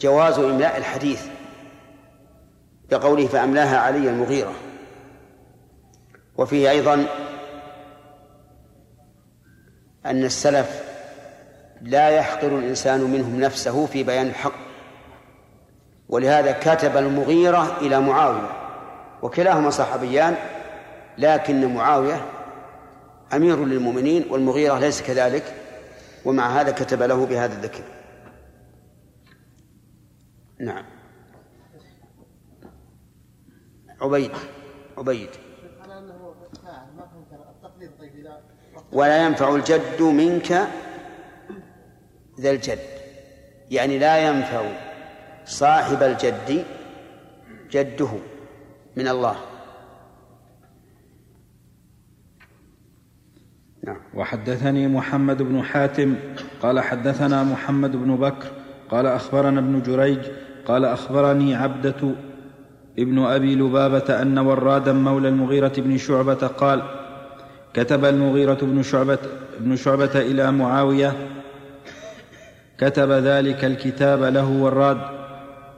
جواز 0.00 0.38
إملاء 0.38 0.76
الحديث 0.76 1.22
بقوله 2.90 3.26
فأملاها 3.26 3.78
علي 3.78 4.08
المغيرة. 4.08 4.54
وفيه 6.36 6.70
أيضا 6.70 7.06
أن 10.06 10.24
السلف 10.24 10.82
لا 11.82 12.08
يحقر 12.08 12.58
الإنسان 12.58 13.00
منهم 13.00 13.40
نفسه 13.40 13.86
في 13.86 14.02
بيان 14.02 14.26
الحق. 14.26 14.54
ولهذا 16.08 16.52
كتب 16.52 16.96
المغيرة 16.96 17.78
إلى 17.78 18.00
معاوية 18.00 18.50
وكلاهما 19.22 19.70
صحابيان 19.70 20.36
لكن 21.18 21.74
معاوية 21.74 22.26
أمير 23.32 23.64
للمؤمنين 23.64 24.24
والمغيرة 24.30 24.78
ليس 24.78 25.02
كذلك 25.02 25.54
ومع 26.24 26.60
هذا 26.60 26.70
كتب 26.70 27.02
له 27.02 27.26
بهذا 27.26 27.52
الذكر. 27.52 27.82
نعم. 30.60 30.84
عبيد 34.00 34.30
عبيد. 34.98 35.30
ولا 38.94 39.26
ينفع 39.26 39.54
الجد 39.54 40.02
منك 40.02 40.68
ذا 42.40 42.50
الجد. 42.50 42.78
يعني 43.70 43.98
لا 43.98 44.28
ينفع 44.28 44.62
صاحب 45.44 46.02
الجد 46.02 46.64
جده 47.70 48.10
من 48.96 49.08
الله. 49.08 49.36
نعم. 53.86 53.96
وحدثني 54.14 54.88
محمد 54.88 55.42
بن 55.42 55.62
حاتم 55.62 56.14
قال 56.62 56.80
حدثنا 56.80 57.42
محمد 57.42 57.96
بن 57.96 58.16
بكر 58.16 58.48
قال 58.90 59.06
أخبرنا 59.06 59.60
ابن 59.60 59.82
جريج 59.82 60.18
قال 60.66 60.84
أخبرني 60.84 61.54
عبدة 61.54 62.14
ابن 62.98 63.18
أبي 63.18 63.54
لبابة 63.54 64.22
أن 64.22 64.38
ورادا 64.38 64.92
مولى 64.92 65.28
المغيرة 65.28 65.72
بن 65.78 65.96
شعبة 65.96 66.34
قال 66.34 66.82
كتب 67.74 68.04
المغيرة 68.04 68.58
بن 68.62 68.82
شعبة, 68.82 69.18
بن 69.60 69.76
شعبة 69.76 70.20
إلى 70.20 70.52
معاوية 70.52 71.12
كتب 72.78 73.10
ذلك 73.10 73.64
الكتاب 73.64 74.22
له 74.22 74.48
وراد 74.50 75.00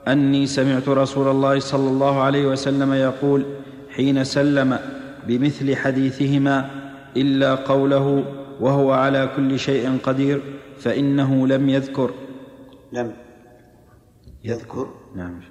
أني 0.07 0.47
سمعت 0.47 0.89
رسول 0.89 1.27
الله 1.27 1.59
صلى 1.59 1.89
الله 1.89 2.21
عليه 2.21 2.45
وسلم 2.47 2.93
يقول 2.93 3.45
حين 3.95 4.23
سلم 4.23 4.79
بمثل 5.27 5.75
حديثهما 5.75 6.69
إلا 7.17 7.55
قوله 7.55 8.25
وهو 8.59 8.91
على 8.91 9.29
كل 9.35 9.59
شيء 9.59 9.97
قدير 10.03 10.41
فإنه 10.79 11.47
لم 11.47 11.69
يذكر. 11.69 12.13
لم 12.93 13.13
يذكر؟ 14.43 14.87
نعم. 15.15 15.41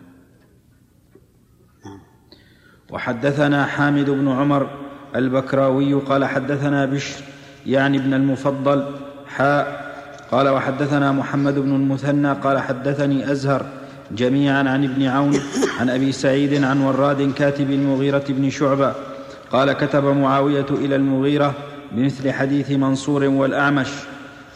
وحدثنا 2.90 3.66
حامد 3.66 4.10
بن 4.10 4.28
عمر 4.28 4.85
البكراوي 5.16 5.94
قال 5.94 6.24
حدثنا 6.24 6.86
بشر 6.86 7.20
يعني 7.66 7.98
ابن 7.98 8.14
المفضل 8.14 8.84
حاء 9.26 9.86
قال 10.30 10.48
وحدثنا 10.48 11.12
محمد 11.12 11.58
بن 11.58 11.74
المثنى 11.74 12.32
قال 12.32 12.58
حدثني 12.58 13.32
أزهر 13.32 13.66
جميعا 14.10 14.58
عن 14.58 14.84
ابن 14.84 15.06
عون 15.06 15.40
عن 15.80 15.90
أبي 15.90 16.12
سعيد 16.12 16.64
عن 16.64 16.80
وراد 16.80 17.32
كاتب 17.34 17.70
المغيرة 17.70 18.24
بن 18.28 18.50
شعبة 18.50 18.92
قال 19.50 19.72
كتب 19.72 20.04
معاوية 20.04 20.66
إلى 20.70 20.96
المغيرة 20.96 21.54
بمثل 21.92 22.32
حديث 22.32 22.70
منصور 22.70 23.24
والأعمش 23.24 23.88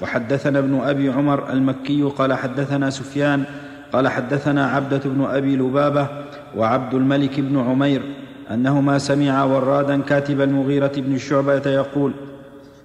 وحدثنا 0.00 0.58
ابن 0.58 0.80
أبي 0.80 1.08
عمر 1.08 1.52
المكي 1.52 2.02
قال 2.02 2.34
حدثنا 2.34 2.90
سفيان 2.90 3.44
قال 3.92 4.08
حدثنا 4.08 4.66
عبدة 4.70 5.00
بن 5.04 5.24
أبي 5.24 5.56
لبابة 5.56 6.08
وعبد 6.56 6.94
الملك 6.94 7.40
بن 7.40 7.60
عمير 7.60 8.02
أنهما 8.50 8.98
سمعا 8.98 9.44
ورادا 9.44 10.00
كاتب 10.00 10.40
المغيرة 10.40 10.92
بن 10.96 11.18
شعبة 11.18 11.70
يقول 11.70 12.12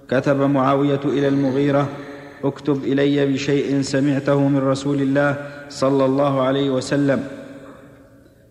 كتب 0.10 0.42
معاوية 0.42 1.00
إلى 1.06 1.28
المغيرة 1.28 1.88
اكتب 2.44 2.84
إلي 2.84 3.26
بشيء 3.26 3.82
سمعته 3.82 4.48
من 4.48 4.60
رسول 4.60 5.02
الله 5.02 5.36
صلى 5.70 6.06
الله 6.06 6.42
عليه 6.42 6.70
وسلم. 6.70 7.24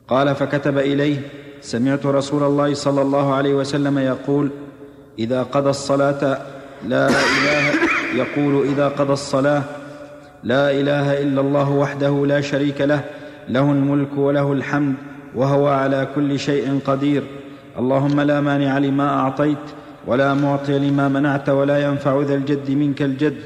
قال 0.08 0.34
فكتب 0.34 0.78
إليه 0.78 1.16
سمعت 1.60 2.06
رسول 2.06 2.42
الله 2.42 2.74
صلى 2.74 3.02
الله 3.02 3.34
عليه 3.34 3.54
وسلم 3.54 3.98
يقول 3.98 4.50
إذا 5.18 5.42
قضى 5.42 5.70
الصلاة 5.70 6.38
لا 6.88 7.08
إله 7.08 7.64
يقول 8.14 8.66
إذا 8.66 8.88
قضى 8.88 9.12
الصلاة 9.12 9.62
لا 10.42 10.70
إله 10.70 11.22
إلا 11.22 11.40
الله 11.40 11.70
وحده 11.70 12.26
لا 12.26 12.40
شريك 12.40 12.80
له 12.80 13.04
له 13.48 13.72
الملك 13.72 14.08
وله 14.16 14.52
الحمد 14.52 14.94
وهو 15.34 15.68
على 15.68 16.08
كل 16.14 16.38
شيء 16.38 16.80
قدير. 16.86 17.22
اللهم 17.78 18.20
لا 18.20 18.40
مانع 18.40 18.78
لما 18.78 19.08
أعطيت 19.08 19.58
ولا 20.06 20.34
معطي 20.34 20.78
لما 20.78 21.08
منعت 21.08 21.48
ولا 21.48 21.78
ينفع 21.78 22.20
ذا 22.20 22.34
الجد 22.34 22.70
منك 22.70 23.02
الجد. 23.02 23.36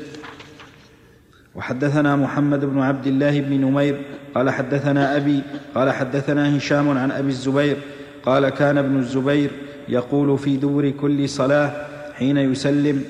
وحدثنا 1.54 2.16
محمد 2.16 2.64
بن 2.64 2.78
عبد 2.80 3.06
الله 3.06 3.40
بن 3.40 3.60
نمير 3.60 3.96
قال 4.34 4.50
حدثنا 4.50 5.16
أبي 5.16 5.42
قال 5.74 5.90
حدثنا 5.90 6.56
هشام 6.56 6.98
عن 6.98 7.10
أبي 7.10 7.28
الزبير 7.28 7.76
قال 8.22 8.48
كان 8.48 8.78
ابن 8.78 8.96
الزبير 8.98 9.50
يقول 9.88 10.38
في 10.38 10.56
دبر 10.56 10.90
كل 10.90 11.28
صلاة 11.28 11.72
حين 12.14 12.36
يسلم 12.36 13.04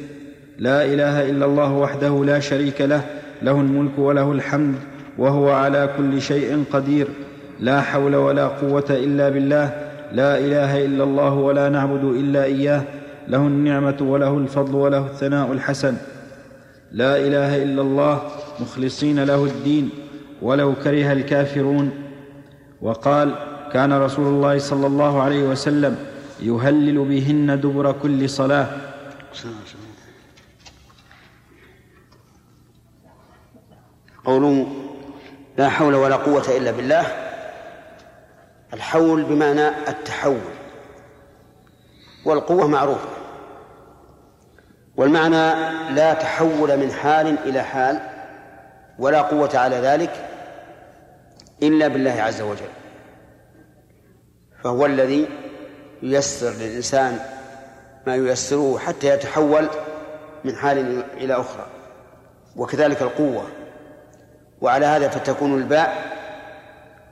لا 0.58 0.84
إله 0.84 1.30
إلا 1.30 1.44
الله 1.44 1.72
وحده 1.72 2.24
لا 2.24 2.40
شريك 2.40 2.80
له 2.80 3.04
له 3.42 3.60
الملك 3.60 3.98
وله 3.98 4.32
الحمد 4.32 4.74
وهو 5.18 5.50
على 5.50 5.90
كل 5.96 6.22
شيء 6.22 6.64
قدير. 6.72 7.08
لا 7.60 7.80
حول 7.80 8.16
ولا 8.16 8.46
قوة 8.46 8.84
إلا 8.90 9.28
بالله 9.28 9.88
لا 10.12 10.38
إله 10.38 10.84
إلا 10.84 11.04
الله 11.04 11.34
ولا 11.34 11.68
نعبد 11.68 12.04
إلا 12.04 12.44
إياه 12.44 12.84
له 13.28 13.38
النعمة 13.38 13.96
وله 14.00 14.38
الفضل 14.38 14.74
وله 14.74 15.06
الثناء 15.06 15.52
الحسن. 15.52 15.96
لا 16.92 17.16
إله 17.16 17.62
إلا 17.62 17.82
الله 17.82 18.22
مخلصين 18.60 19.24
له 19.24 19.44
الدين 19.44 19.90
ولو 20.42 20.74
كره 20.74 21.12
الكافرون. 21.12 21.90
وقال 22.82 23.34
كان 23.72 23.92
رسول 23.92 24.26
الله 24.26 24.58
صلى 24.58 24.86
الله 24.86 25.22
عليه 25.22 25.42
وسلم 25.42 25.96
يهلل 26.40 26.98
بهن 27.04 27.60
دبر 27.60 27.92
كل 27.92 28.30
صلاة. 28.30 28.66
قوله 34.24 34.66
لا 35.58 35.68
حول 35.68 35.94
ولا 35.94 36.16
قوة 36.16 36.44
إلا 36.56 36.70
بالله 36.70 37.27
الحول 38.74 39.22
بمعنى 39.22 39.68
التحول 39.68 40.40
والقوة 42.24 42.66
معروفة 42.66 43.08
والمعنى 44.96 45.54
لا 45.94 46.14
تحول 46.14 46.76
من 46.76 46.92
حال 46.92 47.38
إلى 47.44 47.62
حال 47.62 48.00
ولا 48.98 49.20
قوة 49.22 49.58
على 49.58 49.76
ذلك 49.76 50.28
إلا 51.62 51.88
بالله 51.88 52.22
عز 52.22 52.40
وجل 52.40 52.70
فهو 54.64 54.86
الذي 54.86 55.28
ييسر 56.02 56.50
للإنسان 56.50 57.18
ما 58.06 58.14
ييسره 58.16 58.78
حتى 58.78 59.08
يتحول 59.08 59.68
من 60.44 60.56
حال 60.56 61.02
إلى 61.16 61.34
أخرى 61.34 61.66
وكذلك 62.56 63.02
القوة 63.02 63.44
وعلى 64.60 64.86
هذا 64.86 65.08
فتكون 65.08 65.58
الباء 65.58 66.18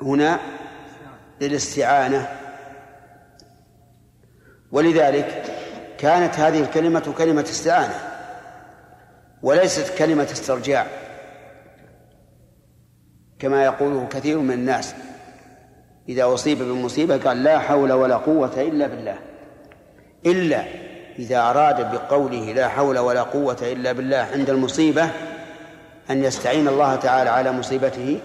هنا 0.03 0.39
للاستعانة. 1.41 2.29
ولذلك 4.73 5.43
كانت 5.99 6.35
هذه 6.35 6.61
الكلمة 6.61 7.15
كلمة 7.19 7.43
استعانة 7.43 7.95
وليست 9.43 9.99
كلمة 9.99 10.29
استرجاع 10.33 10.87
كما 13.39 13.65
يقوله 13.65 14.07
كثير 14.07 14.39
من 14.39 14.55
الناس. 14.55 14.95
إذا 16.09 16.35
أصيب 16.35 16.59
بمصيبة 16.59 17.17
قال 17.17 17.43
لا 17.43 17.59
حول 17.59 17.93
ولا 17.93 18.17
قوة 18.17 18.53
إلا 18.57 18.87
بالله. 18.87 19.19
إلا 20.27 20.65
إذا 21.19 21.41
أراد 21.41 21.93
بقوله 21.93 22.53
لا 22.53 22.69
حول 22.69 22.99
ولا 22.99 23.23
قوة 23.23 23.59
إلا 23.63 23.93
بالله 23.93 24.29
عند 24.33 24.51
المصيبة 24.51 25.11
أن 26.11 26.25
يستعين 26.25 26.69
الله 26.69 26.97
تعالى 26.97 27.31
على 27.31 27.53
مصيبته 27.53 28.21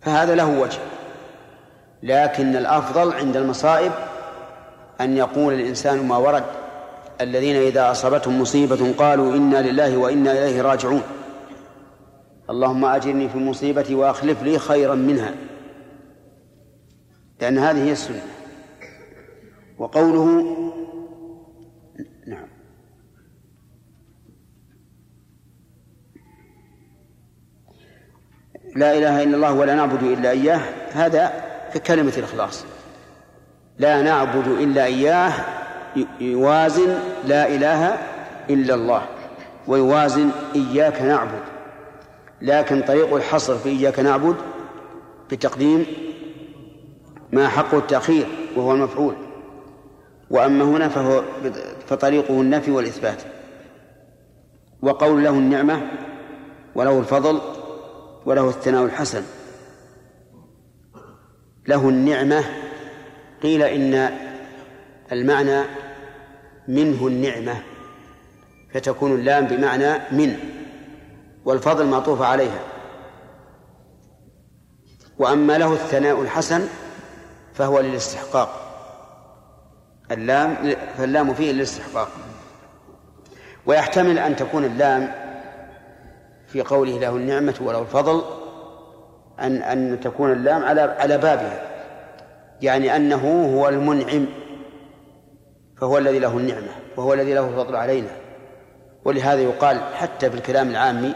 فهذا 0.00 0.34
له 0.34 0.60
وجه. 0.60 0.78
لكن 2.02 2.56
الأفضل 2.56 3.12
عند 3.12 3.36
المصائب 3.36 3.92
أن 5.00 5.16
يقول 5.16 5.54
الإنسان 5.54 6.08
ما 6.08 6.16
ورد 6.16 6.44
الذين 7.20 7.56
إذا 7.56 7.90
أصابتهم 7.90 8.40
مصيبة 8.40 8.92
قالوا 8.92 9.34
إنا 9.34 9.70
لله 9.70 9.96
وإنا 9.96 10.32
إليه 10.32 10.62
راجعون. 10.62 11.02
اللهم 12.50 12.84
أجرني 12.84 13.28
في 13.28 13.38
مصيبتي 13.38 13.94
وأخلف 13.94 14.42
لي 14.42 14.58
خيرا 14.58 14.94
منها. 14.94 15.34
لأن 17.40 17.58
هذه 17.58 17.84
هي 17.84 17.92
السنة. 17.92 18.22
وقوله 19.78 20.24
نعم. 22.26 22.48
لا 28.76 28.98
إله 28.98 29.22
إلا 29.22 29.36
الله 29.36 29.52
ولا 29.52 29.74
نعبد 29.74 30.02
إلا 30.02 30.30
إياه. 30.30 30.60
هذا 30.92 31.48
ككلمة 31.74 32.12
الإخلاص. 32.18 32.64
لا 33.78 34.02
نعبد 34.02 34.46
إلا 34.46 34.84
إياه 34.84 35.32
يوازن 36.20 36.98
لا 37.24 37.48
إله 37.48 37.98
إلا 38.50 38.74
الله 38.74 39.02
ويوازن 39.66 40.30
إياك 40.54 41.02
نعبد. 41.02 41.42
لكن 42.42 42.82
طريق 42.82 43.14
الحصر 43.14 43.58
في 43.58 43.68
إياك 43.68 44.00
نعبد 44.00 44.36
بتقديم 45.30 45.86
ما 47.32 47.48
حقه 47.48 47.78
التأخير 47.78 48.26
وهو 48.56 48.72
المفعول. 48.72 49.14
وأما 50.30 50.64
هنا 50.64 50.88
فهو 50.88 51.22
فطريقه 51.86 52.40
النفي 52.40 52.70
والإثبات. 52.70 53.22
وقول 54.82 55.24
له 55.24 55.30
النعمة 55.30 55.80
وله 56.74 56.98
الفضل 56.98 57.40
وله 58.26 58.48
الثناء 58.48 58.84
الحسن. 58.84 59.22
له 61.68 61.88
النعمة 61.88 62.44
قيل 63.42 63.62
إن 63.62 64.10
المعنى 65.12 65.62
منه 66.68 67.06
النعمة 67.06 67.62
فتكون 68.74 69.14
اللام 69.14 69.46
بمعنى 69.46 69.92
من 70.12 70.38
والفضل 71.44 71.86
معطوف 71.86 72.22
عليها. 72.22 72.60
وأما 75.18 75.58
له 75.58 75.72
الثناء 75.72 76.22
الحسن 76.22 76.68
فهو 77.54 77.80
للاستحقاق. 77.80 78.64
اللام 80.10 80.74
فاللام 80.98 81.34
فيه 81.34 81.52
للاستحقاق. 81.52 82.08
ويحتمل 83.66 84.18
أن 84.18 84.36
تكون 84.36 84.64
اللام 84.64 85.12
في 86.46 86.62
قوله 86.62 86.98
له 86.98 87.16
النعمة 87.16 87.54
وله 87.60 87.80
الفضل 87.80 88.37
أن 89.40 89.62
أن 89.62 90.00
تكون 90.00 90.32
اللام 90.32 90.64
على 90.64 90.80
على 90.80 91.18
بابها 91.18 91.62
يعني 92.62 92.96
أنه 92.96 93.54
هو 93.54 93.68
المنعم 93.68 94.26
فهو 95.76 95.98
الذي 95.98 96.18
له 96.18 96.38
النعمة 96.38 96.68
وهو 96.96 97.14
الذي 97.14 97.34
له 97.34 97.48
الفضل 97.48 97.76
علينا. 97.76 98.10
ولهذا 99.04 99.40
يقال 99.40 99.80
حتى 99.94 100.30
في 100.30 100.36
الكلام 100.36 100.70
العامي 100.70 101.14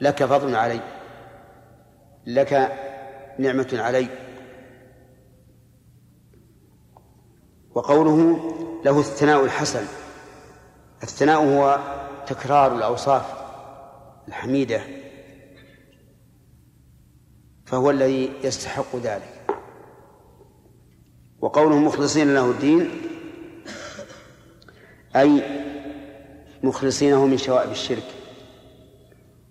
لك 0.00 0.24
فضل 0.24 0.56
علي 0.56 0.80
لك 2.26 2.72
نعمة 3.38 3.68
علي. 3.72 4.06
وقوله 7.74 8.38
له 8.84 8.98
الثناء 8.98 9.44
الحسن 9.44 9.84
الثناء 11.02 11.38
هو 11.38 11.78
تكرار 12.26 12.76
الأوصاف 12.76 13.34
الحميدة 14.28 14.80
فهو 17.74 17.90
الذي 17.90 18.32
يستحق 18.44 18.96
ذلك. 18.96 19.46
وقوله 21.40 21.78
مخلصين 21.78 22.34
له 22.34 22.50
الدين 22.50 22.90
أي 25.16 25.42
مخلصينه 26.62 27.26
من 27.26 27.38
شوائب 27.38 27.70
الشرك 27.70 28.04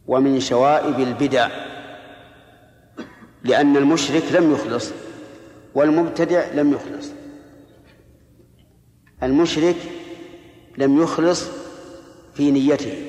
ومن 0.07 0.39
شوائب 0.39 0.99
البدع 0.99 1.49
لأن 3.43 3.77
المشرك 3.77 4.23
لم 4.31 4.53
يخلص 4.53 4.91
والمبتدع 5.75 6.45
لم 6.53 6.71
يخلص. 6.73 7.11
المشرك 9.23 9.77
لم 10.77 11.01
يخلص 11.01 11.47
في 12.33 12.51
نيته 12.51 13.05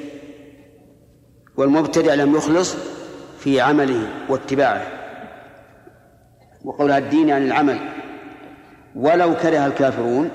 والمبتدع 1.56 2.14
لم 2.14 2.36
يخلص 2.36 2.74
في 3.38 3.60
عمله 3.60 4.26
واتباعه. 4.28 5.03
وقولها 6.64 6.98
الدين 6.98 7.28
يعني 7.28 7.44
العمل. 7.44 7.78
ولو 8.94 9.34
كره 9.34 9.66
الكافرون 9.66 10.30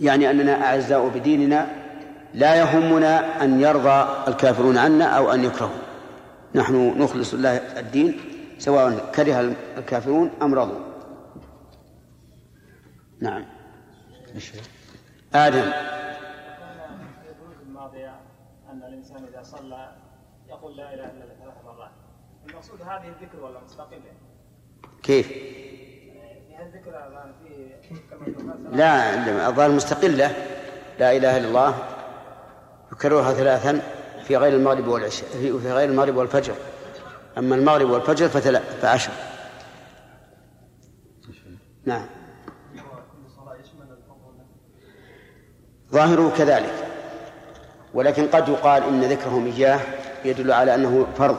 يعني 0.00 0.30
أننا 0.30 0.64
أعزاء 0.64 1.08
بديننا 1.08 1.66
لا 2.34 2.54
يهمنا 2.54 3.44
أن 3.44 3.60
يرضى 3.60 4.28
الكافرون 4.28 4.78
عنا 4.78 5.04
أو 5.04 5.32
أن 5.32 5.44
يكرهوا. 5.44 5.78
نحن 6.54 6.94
نخلص 7.02 7.34
الله 7.34 7.56
الدين 7.56 8.20
سواء 8.58 9.12
كره 9.14 9.54
الكافرون 9.78 10.30
أم 10.42 10.54
رضوا. 10.54 10.80
نعم. 13.20 13.44
آدم. 15.34 15.72
أن 18.72 18.82
الإنسان 18.82 19.24
إذا 19.34 19.42
صلى 19.42 19.92
يقول 20.48 20.76
لا 20.76 20.94
إله 20.94 21.04
إلا 21.04 21.24
الله 21.24 21.34
ثلاث 21.42 21.54
مرات. 21.64 21.90
المقصود 22.48 22.82
هذه 22.82 23.08
الذكر 23.08 23.44
ولا 23.44 23.60
مستقلة؟ 23.64 24.29
كيف؟ 25.02 25.32
لا 28.72 29.48
الظاهر 29.48 29.70
مستقلة. 29.70 30.34
لا 30.98 31.16
إله 31.16 31.36
إلا 31.36 31.48
الله. 31.48 31.74
يكررها 32.92 33.32
ثلاثا 33.32 33.82
في 34.24 34.36
غير 34.36 34.52
المغرب 34.52 34.86
والعشاء 34.86 35.28
في 35.30 35.72
غير 35.72 35.88
المغرب 35.88 36.16
والفجر. 36.16 36.54
أما 37.38 37.54
المغرب 37.54 37.90
والفجر 37.90 38.28
فثلاث 38.28 38.80
فعشر. 38.82 39.12
نعم. 41.84 42.06
ظاهره 45.92 46.32
كذلك. 46.38 46.74
ولكن 47.94 48.26
قد 48.26 48.48
يقال 48.48 48.82
إن 48.82 49.00
ذكرهم 49.00 49.46
إياه 49.46 49.80
يدل 50.24 50.52
على 50.52 50.74
أنه 50.74 51.06
فرض. 51.16 51.38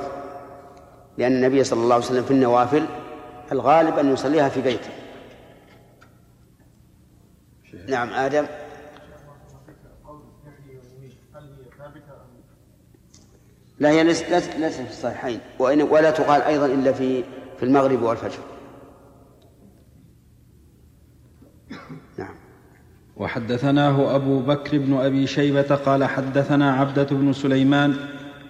لأن 1.17 1.31
النبي 1.31 1.63
صلى 1.63 1.83
الله 1.83 1.95
عليه 1.95 2.05
وسلم 2.05 2.23
في 2.23 2.31
النوافل 2.31 2.85
الغالب 3.51 3.97
أن 3.97 4.13
يصليها 4.13 4.49
في 4.49 4.61
بيته. 4.61 4.89
نعم 7.87 8.09
آدم. 8.09 8.45
لا 13.79 13.89
هي 13.89 14.03
ليست 14.03 14.23
في 14.23 14.89
الصحيحين. 14.89 15.39
ولا 15.59 16.11
تقال 16.11 16.41
أيضا 16.41 16.65
إلا 16.65 16.91
في 16.91 17.23
في 17.57 17.63
المغرب 17.65 18.01
والفجر. 18.01 18.39
وحدثناه 23.17 24.15
أبو 24.15 24.39
بكر 24.39 24.77
بن 24.77 24.93
أبي 24.93 25.27
شيبة 25.27 25.75
قال 25.75 26.03
حدثنا 26.03 26.73
عبدة 26.73 27.03
بن 27.03 27.33
سليمان 27.33 27.95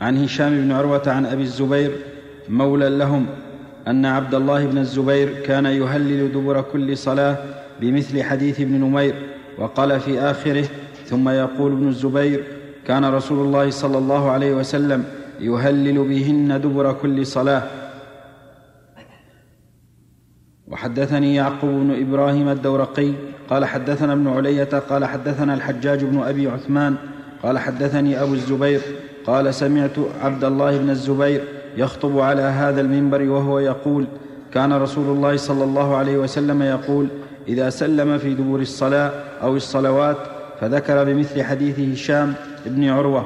عن 0.02 0.24
هشام 0.24 0.62
بن 0.62 0.72
عروة 0.72 1.04
عن 1.08 1.26
أبي 1.26 1.42
الزبير 1.42 1.92
مولى 2.50 2.90
لهم 2.90 3.28
أن 3.88 4.06
عبد 4.06 4.36
الله 4.36 4.66
بن 4.66 4.78
الزبير 4.78 5.34
كان 5.46 5.66
يهلل 5.66 6.32
دبر 6.32 6.62
كل 6.62 6.98
صلاة 6.98 7.38
بمثل 7.82 8.24
حديث 8.24 8.60
ابن 8.60 8.74
نمير 8.74 9.16
وقال 9.58 10.00
في 10.00 10.20
آخره 10.20 10.66
ثم 11.06 11.30
يقول 11.30 11.72
ابن 11.72 11.88
الزبير 11.88 12.44
كان 12.88 13.06
رسول 13.06 13.46
الله 13.46 13.70
صلى 13.70 13.98
الله 13.98 14.32
عليه 14.32 14.54
وسلم 14.54 15.04
يهلل 15.40 16.08
بهن 16.08 16.62
دبر 16.62 16.94
كل 16.94 17.26
صلاة. 17.26 17.64
وحدثني 20.68 21.36
يعقوب 21.36 21.70
بن 21.70 22.08
إبراهيم 22.08 22.50
الدورقي 22.50 23.14
قال 23.50 23.66
حدثنا 23.66 24.14
ابن 24.14 24.28
علية 24.28 24.64
قال 24.64 25.06
حدثنا 25.06 25.54
الحجاج 25.54 26.04
بن 26.06 26.24
أبي 26.24 26.48
عثمان 26.48 26.96
قال 27.44 27.60
حدثني 27.60 28.22
أبو 28.22 28.34
الزبير 28.34 28.82
قال 29.26 29.54
سمعت 29.54 29.98
عبد 30.22 30.44
الله 30.44 30.78
بن 30.78 30.90
الزبير 30.90 31.61
يخطب 31.78 32.20
على 32.20 32.42
هذا 32.42 32.82
المنبر 32.82 33.30
وهو 33.30 33.60
يقول 33.60 34.06
كان 34.54 34.74
رسول 34.74 35.18
الله 35.18 35.38
صلى 35.38 35.64
الله 35.64 35.96
عليه 35.96 36.18
وسلم 36.18 36.62
يقول 36.62 37.08
إذا 37.48 37.70
سلم 37.70 38.18
في 38.18 38.34
دبور 38.34 38.60
الصلاة 38.60 39.12
أو 39.42 39.56
الصلوات 39.56 40.18
فذكر 40.60 41.04
بمثل 41.04 41.44
حديث 41.44 41.80
هشام 41.80 42.34
بن 42.66 42.90
عروة. 42.90 43.26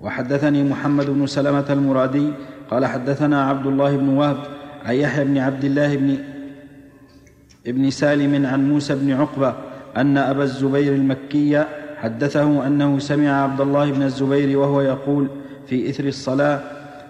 وحدثني 0.00 0.64
محمد 0.64 1.10
بن 1.10 1.26
سلمة 1.26 1.64
المرادي 1.70 2.32
قال 2.70 2.86
حدثنا 2.86 3.44
عبد 3.44 3.66
الله 3.66 3.96
بن 3.96 4.08
وهب 4.08 4.36
عن 4.84 4.94
يحيى 4.94 5.24
بن 5.24 5.38
عبد 5.38 5.64
الله 5.64 5.96
بن 5.96 6.18
ابن 7.66 7.90
سالم 7.90 8.46
عن 8.46 8.68
موسى 8.68 8.94
بن 8.94 9.12
عقبة 9.12 9.54
أن 9.96 10.18
أبا 10.18 10.42
الزبير 10.42 10.94
المكي 10.94 11.64
حدثه 11.96 12.66
أنه 12.66 12.98
سمع 12.98 13.42
عبد 13.42 13.60
الله 13.60 13.92
بن 13.92 14.02
الزبير 14.02 14.58
وهو 14.58 14.80
يقول 14.80 15.28
في 15.66 15.90
إثر 15.90 16.04
الصلاة 16.04 16.60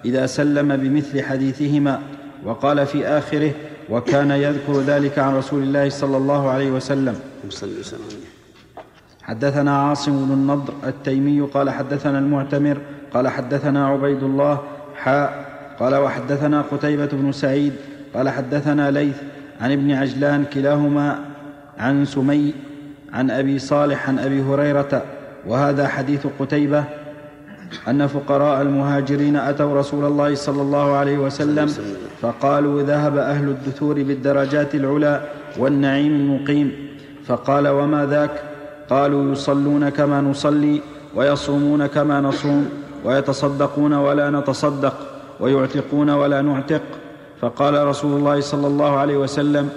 إذا 0.05 0.27
سلم 0.27 0.77
بمثل 0.77 1.23
حديثهما 1.23 2.01
وقال 2.45 2.87
في 2.87 3.07
آخره 3.07 3.53
وكان 3.91 4.31
يذكر 4.31 4.81
ذلك 4.81 5.19
عن 5.19 5.37
رسول 5.37 5.63
الله 5.63 5.89
صلى 5.89 6.17
الله 6.17 6.51
عليه 6.51 6.71
وسلم. 6.71 7.21
حدثنا 9.23 9.77
عاصم 9.77 10.27
بن 10.27 10.33
النضر 10.33 10.75
التيمي 10.87 11.41
قال 11.41 11.71
حدثنا 11.71 12.19
المعتمر 12.19 12.79
قال 13.15 13.29
حدثنا 13.29 13.87
عبيد 13.87 14.23
الله 14.23 14.61
حاء 14.97 15.51
قال 15.81 15.95
وحدثنا 15.95 16.63
قتيبة 16.63 17.07
بن 17.13 17.33
سعيد 17.33 17.73
قال 18.15 18.29
حدثنا 18.29 18.91
ليث 18.91 19.17
عن 19.61 19.73
ابن 19.73 19.91
عجلان 19.93 20.45
كلاهما 20.45 21.19
عن 21.79 22.05
سمي 22.05 22.55
عن 23.13 23.31
أبي 23.31 23.59
صالح 23.59 24.09
عن 24.09 24.19
أبي 24.19 24.43
هريرة 24.43 25.03
وهذا 25.47 25.89
حديث 25.89 26.27
قتيبة 26.39 26.85
أن 27.89 28.07
فقراء 28.07 28.63
المهاجرين 28.63 29.37
أتوا 29.37 29.79
رسول 29.79 30.05
الله 30.05 30.35
صلى 30.35 30.63
الله 30.63 30.93
عليه 30.93 31.19
وسلم 31.19 31.69
فقالوا 32.21 32.83
ذهب 32.83 33.17
أهل 33.17 33.49
الدثور 33.49 34.03
بالدرجات 34.03 34.75
العلى 34.75 35.15
والنعيم 35.59 36.13
المقيم. 36.13 36.73
فقال 37.27 37.69
وما 37.69 38.07
ذاك؟ 38.07 38.43
قالوا 38.91 39.33
يصلون 39.33 39.89
كما 39.89 40.21
نصلي 40.21 40.81
ويصومون 41.15 41.87
كما 41.87 42.21
نصوم 42.21 42.69
ويتصدقون 43.05 43.93
ولا 43.93 44.31
نتصدق 44.31 44.95
ويعتقون 45.41 46.11
ولا 46.11 46.43
نعتق. 46.43 46.83
فقال 47.41 47.87
رسول 47.87 48.19
الله 48.19 48.41
صلى 48.41 48.67
الله 48.67 48.97
عليه 48.97 49.17
وسلم 49.17 49.69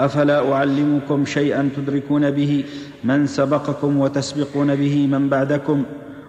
أفلا 0.00 0.52
أعلمكم 0.52 1.24
شيئا 1.24 1.70
تدركون 1.76 2.30
به 2.30 2.64
من 3.04 3.26
سبقكم 3.26 4.00
وتسبقون 4.00 4.74
به 4.76 5.06
من 5.06 5.28
بعدكم؟ 5.28 5.84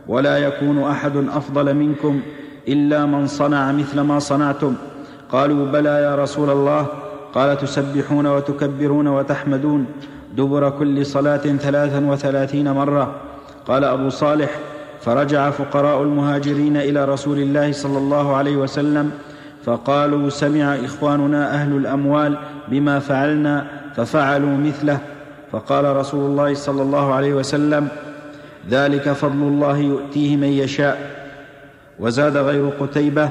ولا 0.08 0.38
يكون 0.38 0.84
أحد 0.84 1.16
أفضل 1.18 1.76
منكم 1.76 2.22
إلا 2.68 3.05
من 3.05 3.28
صنع 3.28 3.72
مثل 3.72 3.99
ما 3.99 4.20
صنعتم. 4.20 4.74
قالوا 5.32 5.66
بلى 5.66 5.89
يا 5.89 6.16
رسول 6.16 6.49
الله. 6.49 6.86
قال 7.34 7.58
تسبحون 7.58 8.28
وتكبرون 8.28 9.08
وتحمدون 9.08 9.86
دبر 10.38 10.70
كل 10.70 11.05
صلاة 11.05 11.38
ثلاثا 11.38 12.05
وثلاثين 12.05 12.72
مرة. 12.72 13.16
قال 13.68 13.84
أبو 13.84 14.10
صالح 14.10 14.49
فرجع 15.01 15.49
فقراء 15.49 16.01
المهاجرين 16.01 16.78
إلى 16.78 17.05
رسول 17.05 17.38
الله 17.38 17.72
صلى 17.72 17.97
الله 17.97 18.36
عليه 18.36 18.55
وسلم 18.58 19.12
فقالوا 19.64 20.30
سمع 20.30 20.76
إخواننا 20.76 21.53
أهل 21.53 21.78
الأموال 21.78 22.38
بما 22.68 22.99
فعلنا 22.99 23.68
ففعلوا 23.95 24.58
مثله. 24.58 24.99
فقال 25.51 25.95
رسول 25.95 26.32
الله 26.32 26.53
صلى 26.53 26.82
الله 26.82 27.14
عليه 27.14 27.34
وسلم 27.34 27.88
ذلك 28.70 29.11
فضل 29.11 29.41
الله 29.43 29.78
يؤتيه 29.78 30.38
من 30.38 30.47
يشاء. 30.47 31.18
وزاد 31.99 32.38
غير 32.38 32.70
قتيبة 32.70 33.30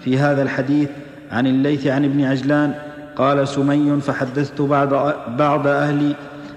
في 0.00 0.18
هذا 0.18 0.42
الحديث 0.42 0.90
عن 1.30 1.46
الليث 1.46 1.86
عن 1.86 2.04
ابن 2.04 2.24
عجلان 2.24 2.74
قال 3.16 3.48
سمي 3.48 4.00
فحدثت 4.00 4.60
بعض 4.62 4.88
بعض 5.36 5.66
أهل 5.66 6.14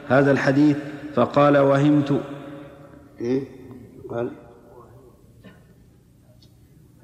هذا 0.07 0.31
الحديث 0.31 0.77
فقال 1.15 1.57
وهمت. 1.57 2.21
إيه؟ 3.21 3.43
قال. 4.09 4.31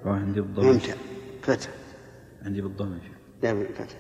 عندي 0.05 0.41
بالضبط 0.41 0.65
ممتع 0.65 0.93
فتح. 1.41 1.69
عندي 2.45 2.61
بالضبط 2.61 2.87
لا 3.43 3.63
فتح. 3.63 3.97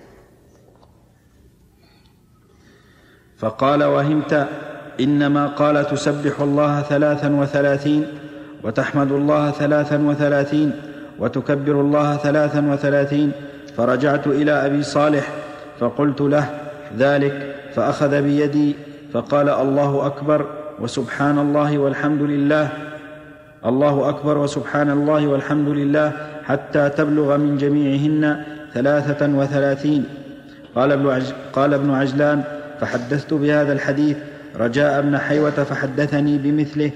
فقال 3.37 3.83
وهمت 3.83 4.49
إنما 4.99 5.47
قال 5.47 5.87
تسبح 5.87 6.41
الله 6.41 6.81
ثلاثا 6.81 7.29
وثلاثين 7.29 8.05
وتحمد 8.63 9.11
الله 9.11 9.51
ثلاثا 9.51 9.97
وثلاثين 9.97 10.71
وتكبر 11.19 11.81
الله 11.81 12.17
ثلاثا 12.17 12.61
وثلاثين. 12.71 13.31
فرجعت 13.77 14.27
إلى 14.27 14.51
أبي 14.51 14.83
صالح 14.83 15.29
فقلت 15.79 16.21
له 16.21 16.49
ذلك 16.97 17.55
فأخذ 17.75 18.21
بيدي 18.21 18.75
فقال 19.13 19.49
الله 19.49 20.05
أكبر 20.05 20.45
وسبحان 20.79 21.39
الله 21.39 21.77
والحمد 21.77 22.21
لله. 22.21 22.69
الله 23.65 24.09
أكبر 24.09 24.37
وسبحان 24.37 24.89
الله 24.91 25.27
والحمد 25.27 25.69
لله 25.69 26.11
حتى 26.43 26.89
تبلغ 26.89 27.37
من 27.37 27.57
جميعهن 27.57 28.43
ثلاثة 28.73 29.21
وثلاثين. 29.27 30.03
قال 30.75 30.91
ابن, 30.91 31.09
عج... 31.09 31.33
قال 31.53 31.73
ابن 31.73 31.89
عجلان 31.91 32.43
فحدثت 32.79 33.33
بهذا 33.33 33.73
الحديث 33.73 34.17
رجاء 34.55 35.01
بن 35.01 35.17
حيوة 35.17 35.51
فحدثني 35.51 36.37
بمثله 36.37 36.91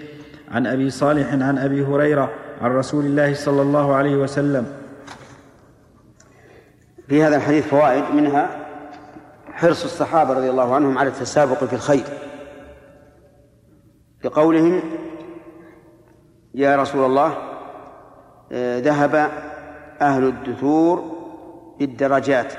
عن 0.51 0.67
أبي 0.67 0.89
صالح 0.89 1.33
عن 1.33 1.57
أبي 1.57 1.83
هريرة 1.85 2.31
عن 2.61 2.71
رسول 2.71 3.05
الله 3.05 3.33
صلى 3.33 3.61
الله 3.61 3.95
عليه 3.95 4.15
وسلم. 4.15 4.65
في 7.07 7.23
هذا 7.23 7.35
الحديث 7.35 7.67
فوائد 7.67 8.03
منها 8.15 8.49
حرص 9.45 9.83
الصحابة 9.83 10.33
رضي 10.33 10.49
الله 10.49 10.75
عنهم 10.75 10.97
على 10.97 11.09
التسابق 11.09 11.63
في 11.63 11.73
الخير. 11.73 12.03
بقولهم 14.23 14.81
يا 16.53 16.75
رسول 16.75 17.05
الله 17.05 17.37
آه، 18.51 18.79
ذهب 18.79 19.15
أهل 20.01 20.23
الدثور 20.23 21.19
بالدرجات 21.79 22.53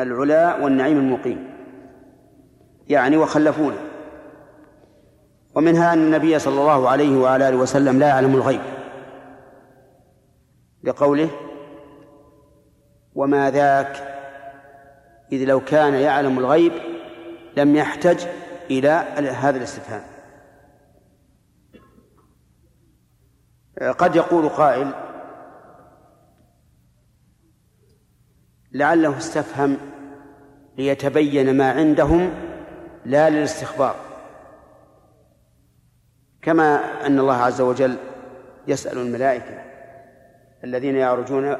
العلا 0.00 0.64
والنعيم 0.64 0.98
المقيم. 0.98 1.45
يعني 2.88 3.16
وخلفونا. 3.16 3.76
ومنها 5.54 5.92
أن 5.92 5.98
النبي 5.98 6.38
صلى 6.38 6.60
الله 6.60 6.88
عليه 6.88 7.16
وعلى 7.16 7.48
آله 7.48 7.56
وسلم 7.56 7.98
لا 7.98 8.08
يعلم 8.08 8.34
الغيب. 8.34 8.60
لقوله 10.84 11.30
وما 13.14 13.50
ذاك 13.50 14.16
إذ 15.32 15.44
لو 15.44 15.60
كان 15.60 15.94
يعلم 15.94 16.38
الغيب 16.38 16.72
لم 17.56 17.76
يحتج 17.76 18.26
إلى 18.70 18.88
هذا 19.40 19.56
الاستفهام. 19.58 20.02
قد 23.98 24.16
يقول 24.16 24.48
قائل 24.48 24.92
لعله 28.72 29.18
استفهم 29.18 29.76
ليتبين 30.78 31.56
ما 31.56 31.70
عندهم 31.70 32.30
لا 33.06 33.30
للاستخبار. 33.30 33.96
كما 36.42 36.76
أن 37.06 37.18
الله 37.18 37.34
عز 37.34 37.60
وجل 37.60 37.96
يسأل 38.66 38.98
الملائكة 38.98 39.62
الذين 40.64 40.96
يعرجون 40.96 41.56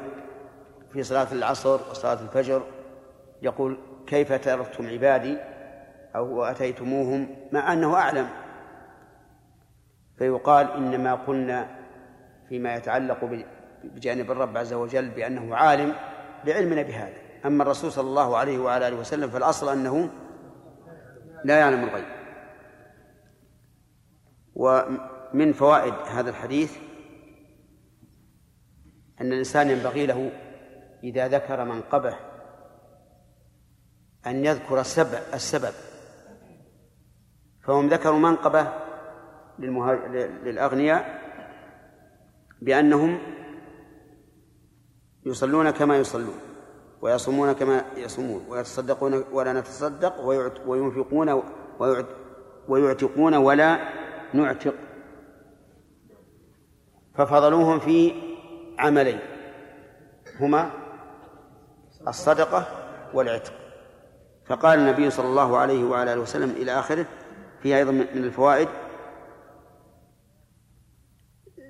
في 0.93 1.03
صلاة 1.03 1.27
العصر 1.31 1.79
وصلاة 1.91 2.21
الفجر 2.21 2.63
يقول 3.41 3.77
كيف 4.07 4.33
تركتم 4.33 4.89
عبادي؟ 4.89 5.37
أو 6.15 6.43
أتيتموهم 6.43 7.35
مع 7.51 7.73
أنه 7.73 7.95
أعلم. 7.95 8.27
فيقال 10.17 10.71
إنما 10.71 11.15
قلنا 11.15 11.67
فيما 12.49 12.75
يتعلق 12.75 13.43
بجانب 13.83 14.31
الرب 14.31 14.57
عز 14.57 14.73
وجل 14.73 15.09
بأنه 15.09 15.55
عالم 15.55 15.93
لعلمنا 16.45 16.81
بهذا. 16.81 17.17
أما 17.45 17.63
الرسول 17.63 17.91
صلى 17.91 18.07
الله 18.07 18.37
عليه 18.37 18.59
وعلى 18.59 18.87
آله 18.87 18.95
وسلم 18.97 19.29
فالأصل 19.29 19.71
أنه 19.71 20.09
لا 21.47 21.59
يعلم 21.59 21.83
الغيب. 21.83 22.05
ومن 24.55 25.53
فوائد 25.53 25.93
هذا 25.93 26.29
الحديث 26.29 26.77
أن 29.21 29.33
الإنسان 29.33 29.69
ينبغي 29.69 30.05
له 30.05 30.31
إذا 31.03 31.27
ذكر 31.27 31.65
منقبه 31.65 32.15
أن 34.27 34.45
يذكر 34.45 34.79
السبب 34.79 35.19
السبب. 35.33 35.73
فهم 37.63 37.87
ذكروا 37.87 38.19
منقبة 38.19 38.73
للأغنياء 40.43 41.21
بأنهم 42.61 43.19
يصلون 45.25 45.69
كما 45.71 45.97
يصلون. 45.97 46.46
ويصومون 47.01 47.51
كما 47.51 47.85
يصومون 47.97 48.45
ويتصدقون 48.49 49.23
ولا 49.31 49.53
نتصدق 49.53 50.21
وينفقون 50.65 51.43
ويعتقون 52.67 53.35
ولا 53.35 53.79
نعتق. 54.33 54.73
ففضلوهم 57.15 57.79
في 57.79 58.13
عملين 58.79 59.19
هما 60.39 60.71
الصدقة 62.07 62.67
والعتق. 63.13 63.53
فقال 64.45 64.79
النبي 64.79 65.09
صلى 65.09 65.27
الله 65.27 65.57
عليه 65.57 65.83
وعلى 65.83 66.13
آله 66.13 66.21
وسلم 66.21 66.49
إلى 66.49 66.79
آخره 66.79 67.05
فيها 67.61 67.77
أيضا 67.77 67.91
من 67.91 68.01
الفوائد 68.01 68.67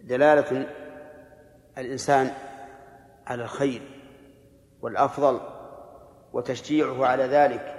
دلالة 0.04 0.68
الإنسان 1.78 2.32
على 3.28 3.44
الخير 3.44 3.97
والأفضل 4.82 5.40
وتشجيعه 6.34 7.06
على 7.06 7.24
ذلك 7.24 7.74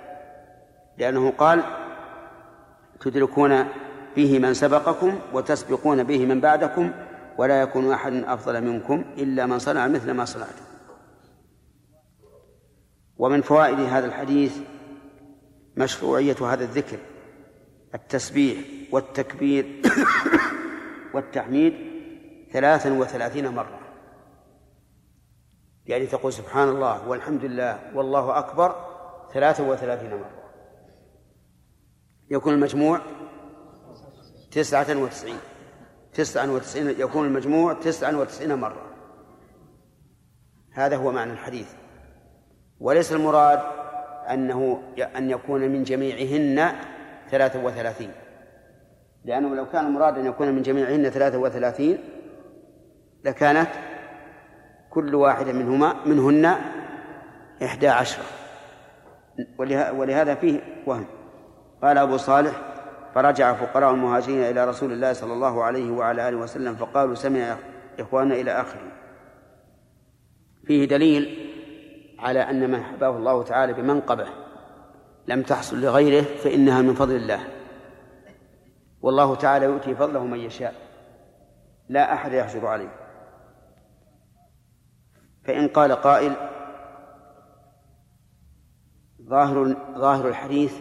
لأنه 0.98 1.30
قال 1.30 1.62
تدركون 3.00 3.64
به 4.16 4.38
من 4.38 4.54
سبقكم 4.54 5.18
وتسبقون 5.32 6.02
به 6.02 6.26
من 6.26 6.40
بعدكم 6.40 6.92
ولا 7.38 7.60
يكون 7.60 7.92
أحد 7.92 8.12
أفضل 8.12 8.64
منكم 8.64 9.04
إلا 9.18 9.46
من 9.46 9.58
صنع 9.58 9.86
مثل 9.86 10.10
ما 10.10 10.24
صنعتم. 10.24 10.64
ومن 13.16 13.42
فوائد 13.42 13.80
هذا 13.80 14.06
الحديث 14.06 14.58
مشروعية 15.76 16.36
هذا 16.52 16.64
الذكر 16.64 16.98
التسبيح 17.94 18.58
والتكبير 18.92 19.82
والتحميد 21.14 21.74
ثلاثا 22.52 22.92
وثلاثين 22.92 23.48
مرة. 23.48 23.77
يعني 25.88 26.06
تقول 26.06 26.32
سبحان 26.32 26.68
الله 26.68 27.08
والحمد 27.08 27.44
لله 27.44 27.78
والله 27.94 28.38
أكبر 28.38 28.76
ثلاثا 29.32 29.62
وثلاثين 29.62 30.10
مرة. 30.10 30.30
يكون 32.30 32.54
المجموع 32.54 33.00
تسعة 34.50 35.02
وتسعين. 35.02 35.38
تسعة 36.12 36.52
وتسعين 36.52 37.00
يكون 37.00 37.26
المجموع 37.26 37.72
تسعة 37.72 38.18
وتسعين 38.18 38.54
مرة. 38.54 38.82
هذا 40.72 40.96
هو 40.96 41.12
معنى 41.12 41.32
الحديث. 41.32 41.72
وليس 42.80 43.12
المراد 43.12 43.60
أنه 44.30 44.82
أن 45.16 45.30
يكون 45.30 45.60
من 45.60 45.82
جميعهن 45.82 46.72
ثلاثة 47.30 47.64
وثلاثين. 47.64 48.12
لأنه 49.24 49.54
لو 49.54 49.68
كان 49.68 49.86
المراد 49.86 50.18
أن 50.18 50.26
يكون 50.26 50.54
من 50.54 50.62
جميعهن 50.62 51.10
ثلاثة 51.10 51.38
وثلاثين 51.38 51.98
لكانت 53.24 53.68
كل 54.90 55.14
واحدة 55.14 55.52
منهما 55.52 55.94
منهن 56.06 56.56
إحدى 57.62 57.88
عشرة. 57.88 58.24
ولهذا 59.92 60.34
فيه 60.34 60.60
وهم. 60.86 61.06
قال 61.82 61.98
أبو 61.98 62.16
صالح 62.16 62.52
فرجع 63.14 63.52
فقراء 63.52 63.90
المهاجرين 63.90 64.42
إلى 64.42 64.64
رسول 64.64 64.92
الله 64.92 65.12
صلى 65.12 65.32
الله 65.32 65.64
عليه 65.64 65.90
وعلى 65.90 66.28
آله 66.28 66.36
وسلم 66.36 66.74
فقالوا 66.74 67.14
سمع 67.14 67.56
إخواننا 68.00 68.34
إلى 68.34 68.50
آخره. 68.50 68.92
فيه 70.66 70.84
دليل 70.84 71.52
على 72.18 72.40
أن 72.40 72.70
من 72.70 72.82
حباه 72.82 73.16
الله 73.16 73.42
تعالى 73.42 73.72
بمنقبة 73.72 74.26
لم 75.26 75.42
تحصل 75.42 75.80
لغيره 75.80 76.22
فإنها 76.22 76.82
من 76.82 76.94
فضل 76.94 77.16
الله. 77.16 77.40
والله 79.02 79.34
تعالى 79.34 79.66
يؤتي 79.66 79.94
فضله 79.94 80.24
من 80.24 80.38
يشاء. 80.38 80.74
لا 81.88 82.12
أحد 82.12 82.32
يحجر 82.32 82.66
عليه. 82.66 83.07
فإن 85.48 85.68
قال 85.68 85.92
قائل 85.92 86.32
ظاهر 89.22 89.76
ظاهر 89.98 90.28
الحديث 90.28 90.74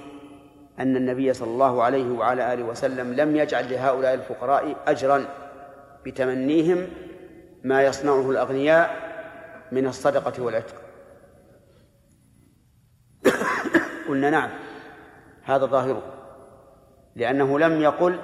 أن 0.80 0.96
النبي 0.96 1.34
صلى 1.34 1.50
الله 1.50 1.84
عليه 1.84 2.12
وعلى 2.12 2.54
آله 2.54 2.64
وسلم 2.64 3.14
لم 3.14 3.36
يجعل 3.36 3.72
لهؤلاء 3.72 4.14
الفقراء 4.14 4.76
أجرا 4.88 5.26
بتمنيهم 6.06 6.88
ما 7.64 7.84
يصنعه 7.84 8.32
الأغنياء 8.32 8.96
من 9.72 9.88
الصدقة 9.88 10.44
والعتق. 10.44 10.76
قلنا 14.10 14.30
نعم 14.30 14.50
هذا 15.44 15.66
ظاهره 15.66 16.02
لأنه 17.16 17.60
لم 17.60 17.82
يقل 17.82 18.20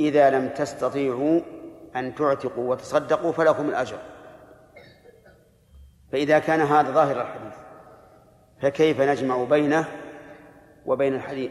إذا 0.00 0.30
لم 0.30 0.48
تستطيعوا 0.48 1.40
أن 1.96 2.14
تعتقوا 2.14 2.70
وتصدقوا 2.70 3.32
فلكم 3.32 3.68
الأجر. 3.68 3.98
فإذا 6.12 6.38
كان 6.38 6.60
هذا 6.60 6.90
ظاهر 6.90 7.20
الحديث 7.20 7.54
فكيف 8.62 9.00
نجمع 9.00 9.44
بينه 9.44 9.84
وبين 10.86 11.14
الحديث, 11.14 11.50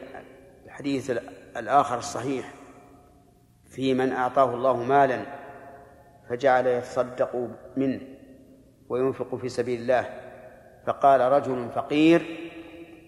الحديث 0.65 1.11
الآخر 1.57 1.97
الصحيح؟ 1.97 2.51
في 3.69 3.93
من 3.93 4.11
أعطاه 4.11 4.53
الله 4.53 4.83
مالا 4.83 5.19
فجعل 6.29 6.67
يتصدق 6.67 7.49
منه 7.77 8.01
وينفق 8.89 9.35
في 9.35 9.49
سبيل 9.49 9.81
الله. 9.81 10.09
فقال 10.87 11.21
رجل 11.21 11.69
فقير 11.75 12.25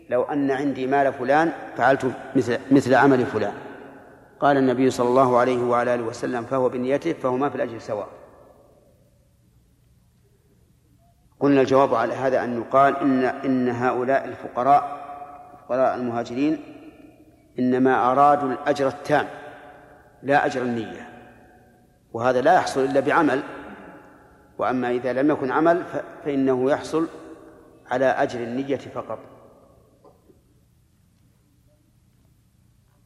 لو 0.10 0.24
أن 0.24 0.52
عندي 0.52 0.88
مال 0.88 1.14
فلان 1.14 1.52
فعلت 1.78 2.12
مثل 2.36 2.60
مثل 2.72 2.96
عمل 2.96 3.26
فلان. 3.26 3.54
قال 4.40 4.58
النبي 4.58 4.90
صلى 4.90 5.08
الله 5.08 5.38
عليه 5.38 5.64
وعلى 5.64 5.96
آله 5.96 6.04
وسلم 6.04 6.44
فهو 6.44 6.70
بنيته 6.70 7.14
فهما 7.14 7.50
في 7.50 7.56
الأجر 7.56 7.80
سواء. 7.80 8.17
قلنا 11.40 11.62
الجواب 11.62 11.96
على 11.96 12.14
هذا 12.14 12.44
أن 12.44 12.58
يقال 12.58 12.98
إن 12.98 13.24
إن 13.24 13.70
هؤلاء 13.70 14.26
الفقراء 14.26 15.08
فقراء 15.68 15.96
المهاجرين 15.96 16.60
إنما 17.60 18.12
أرادوا 18.12 18.52
الأجر 18.52 18.88
التام 18.88 19.28
لا 20.24 20.46
أجر 20.46 20.62
النية. 20.62 21.10
وهذا 22.14 22.42
لا 22.42 22.54
يحصل 22.56 22.84
إلا 22.84 23.00
بعمل. 23.00 23.44
وأما 24.58 24.92
إذا 24.92 25.14
لم 25.14 25.32
يكن 25.32 25.52
عمل 25.52 25.84
فإنه 26.26 26.72
يحصل 26.72 27.08
على 27.92 28.06
أجر 28.06 28.40
النية 28.40 28.78
فقط. 28.78 29.20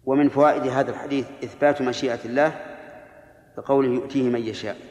ومن 0.04 0.30
فوائد 0.30 0.68
هذا 0.68 0.92
الحديث 0.92 1.28
إثبات 1.44 1.82
مشيئة 1.82 2.26
الله 2.26 2.54
بقوله 3.58 3.90
يؤتيه 3.90 4.30
من 4.30 4.40
يشاء. 4.40 4.91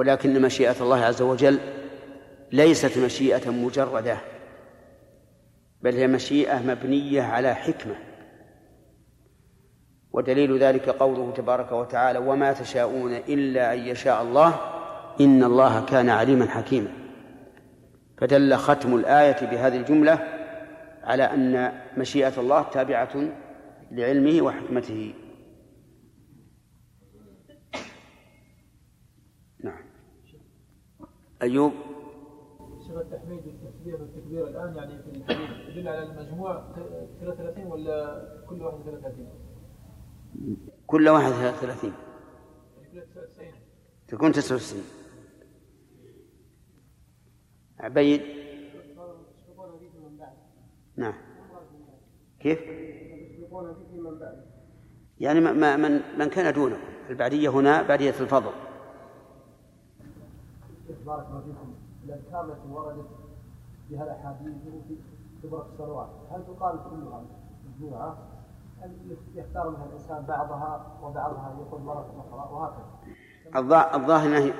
ولكن 0.00 0.42
مشيئة 0.42 0.76
الله 0.80 1.04
عز 1.04 1.22
وجل 1.22 1.58
ليست 2.52 2.98
مشيئة 2.98 3.50
مجردة 3.50 4.18
بل 5.82 5.94
هي 5.94 6.06
مشيئة 6.06 6.58
مبنية 6.58 7.22
على 7.22 7.54
حكمة. 7.54 7.94
ودليل 10.12 10.58
ذلك 10.58 10.88
قوله 10.88 11.32
تبارك 11.32 11.72
وتعالى 11.72 12.18
وما 12.18 12.52
تشاءون 12.52 13.12
إلا 13.12 13.74
أن 13.74 13.78
يشاء 13.78 14.22
الله 14.22 14.54
إن 15.20 15.44
الله 15.44 15.84
كان 15.84 16.08
عليما 16.08 16.46
حكيما. 16.46 16.92
فدل 18.18 18.56
ختم 18.56 18.94
الآية 18.94 19.46
بهذه 19.46 19.76
الجملة 19.76 20.18
على 21.02 21.22
أن 21.22 21.72
مشيئة 21.96 22.40
الله 22.40 22.62
تابعة 22.62 23.32
لعلمه 23.90 24.42
وحكمته 24.42 25.14
نعم 29.64 29.90
أيوب. 31.42 31.72
شبه 32.88 33.00
التحميد 33.00 33.46
والتكبير 33.46 34.00
والتكبير 34.00 34.48
الآن 34.48 34.76
يعني 34.76 35.02
في 35.02 35.10
الحديث 35.10 35.68
يدل 35.68 35.88
على 35.88 36.02
المجموع 36.02 36.74
33 37.20 37.66
ولا 37.66 38.26
كل 38.48 38.62
واحد 38.62 38.78
33 38.84 39.28
كل 40.86 41.08
واحد 41.08 41.32
33 41.32 41.92
تكون 44.08 44.32
99 44.32 44.82
عبيد. 47.78 48.22
نعم. 50.96 51.14
كيف؟ 52.40 52.58
يعني 55.20 55.40
ما 55.40 55.76
من 55.76 56.00
من 56.18 56.28
كان 56.28 56.52
دونه. 56.54 56.76
البعدية 57.10 57.48
هنا 57.48 57.82
بعدية 57.82 58.10
الفضل. 58.10 58.69
بارك 61.06 61.26
الله 61.30 61.40
فيكم 61.40 61.74
الأذكار 62.04 62.44
التي 62.44 62.68
وردت 62.72 63.08
في 63.88 63.98
هذا 63.98 64.16
الحديث 64.16 64.56
في 64.88 64.96
كبرى 65.42 65.66
الصلوات. 65.72 66.08
هل 66.30 66.44
تقال 66.46 66.78
كلها 66.90 67.22
مجموعة 67.68 68.18
أم 68.84 68.92
يختار 69.34 69.70
منها 69.70 69.84
الإنسان 69.86 70.22
بعضها 70.22 70.98
وبعضها 71.02 71.56
يقول 71.60 71.80
مرة 71.80 72.24
أخرى 72.28 72.52
وهكذا؟ 72.52 72.84
الظاهر 73.94 74.26
أنها 74.26 74.52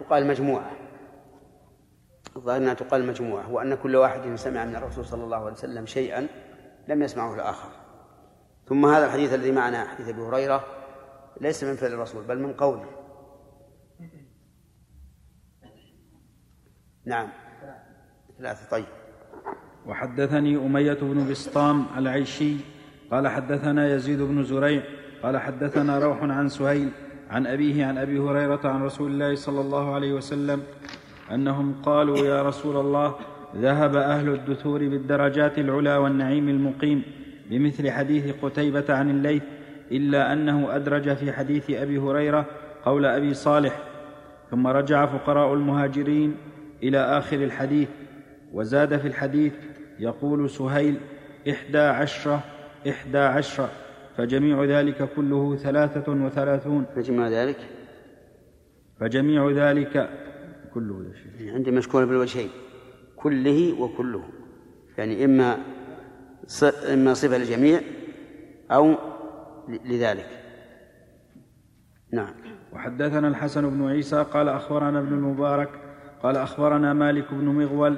تقال 0.00 0.26
مجموعة. 0.26 0.70
الظاهر 2.36 2.56
أنها 2.56 2.74
تقال 2.74 3.06
مجموعة 3.06 3.52
وأن 3.52 3.74
كل 3.74 3.96
واحد 3.96 4.34
سمع 4.34 4.64
من 4.64 4.76
الرسول 4.76 5.04
صلى 5.04 5.24
الله 5.24 5.36
عليه 5.36 5.52
وسلم 5.52 5.86
شيئا 5.86 6.26
لم 6.88 7.02
يسمعه 7.02 7.34
الآخر. 7.34 7.68
ثم 8.66 8.86
هذا 8.86 9.06
الحديث 9.06 9.34
الذي 9.34 9.52
معنا 9.52 9.84
حديث 9.84 10.08
أبي 10.08 10.22
هريرة 10.22 10.64
ليس 11.40 11.64
من 11.64 11.76
فعل 11.76 11.92
الرسول 11.92 12.24
بل 12.24 12.38
من 12.38 12.52
قوله. 12.52 12.86
نعم. 17.06 17.28
ثلاثة 18.38 18.70
طيب. 18.70 18.84
وحدثني 19.86 20.56
أمية 20.56 20.98
بن 21.02 21.30
بسطام 21.30 21.86
العيشي 21.96 22.56
قال 23.10 23.28
حدثنا 23.28 23.94
يزيد 23.94 24.20
بن 24.22 24.42
زريع 24.42 24.82
قال 25.22 25.38
حدثنا 25.38 25.98
روح 25.98 26.22
عن 26.22 26.48
سهيل 26.48 26.90
عن 27.30 27.46
أبيه 27.46 27.86
عن 27.86 27.98
أبي 27.98 28.18
هريرة 28.18 28.60
عن 28.64 28.82
رسول 28.82 29.10
الله 29.10 29.34
صلى 29.34 29.60
الله 29.60 29.94
عليه 29.94 30.12
وسلم 30.12 30.62
أنهم 31.30 31.82
قالوا 31.82 32.18
يا 32.18 32.42
رسول 32.42 32.76
الله 32.76 33.14
ذهب 33.56 33.96
أهل 33.96 34.28
الدثور 34.28 34.88
بالدرجات 34.88 35.58
العلى 35.58 35.96
والنعيم 35.96 36.48
المقيم 36.48 37.02
بمثل 37.50 37.90
حديث 37.90 38.34
قتيبة 38.42 38.84
عن 38.88 39.10
الليث 39.10 39.42
إلا 39.92 40.32
أنه 40.32 40.76
أدرج 40.76 41.14
في 41.14 41.32
حديث 41.32 41.70
أبي 41.70 41.98
هريرة 41.98 42.46
قول 42.84 43.06
أبي 43.06 43.34
صالح 43.34 43.78
ثم 44.50 44.66
رجع 44.66 45.06
فقراء 45.06 45.54
المهاجرين 45.54 46.36
إلى 46.82 46.98
آخر 46.98 47.36
الحديث 47.36 47.88
وزاد 48.52 48.98
في 48.98 49.08
الحديث 49.08 49.52
يقول 49.98 50.50
سهيل 50.50 50.96
إحدى 51.50 51.78
عشرة 51.78 52.40
إحدى 52.88 53.18
عشرة 53.18 53.70
فجميع 54.16 54.64
ذلك 54.64 55.08
كله 55.16 55.56
ثلاثة 55.56 56.12
وثلاثون. 56.12 56.86
فجميع 56.96 57.28
ذلك؟ 57.28 57.56
فجميع 59.00 59.50
ذلك 59.50 60.10
كله 60.74 61.12
شيخ 61.14 61.54
عندي 61.54 61.70
مشكور 61.70 62.04
بالوجهين 62.04 62.48
كله 63.16 63.80
وكله. 63.80 64.22
يعني 64.98 65.24
إما 65.24 65.58
إما 66.92 67.14
صفة 67.14 67.38
للجميع 67.38 67.80
أو 68.70 68.94
لذلك. 69.84 70.28
نعم. 72.12 72.34
وحدثنا 72.72 73.28
الحسن 73.28 73.70
بن 73.70 73.88
عيسى 73.88 74.22
قال 74.22 74.48
أخبرنا 74.48 74.98
ابن 74.98 75.12
المبارك 75.12 75.83
قال 76.24 76.36
أخبرنا 76.36 76.92
مالك 76.92 77.34
بن 77.34 77.44
مغول 77.44 77.96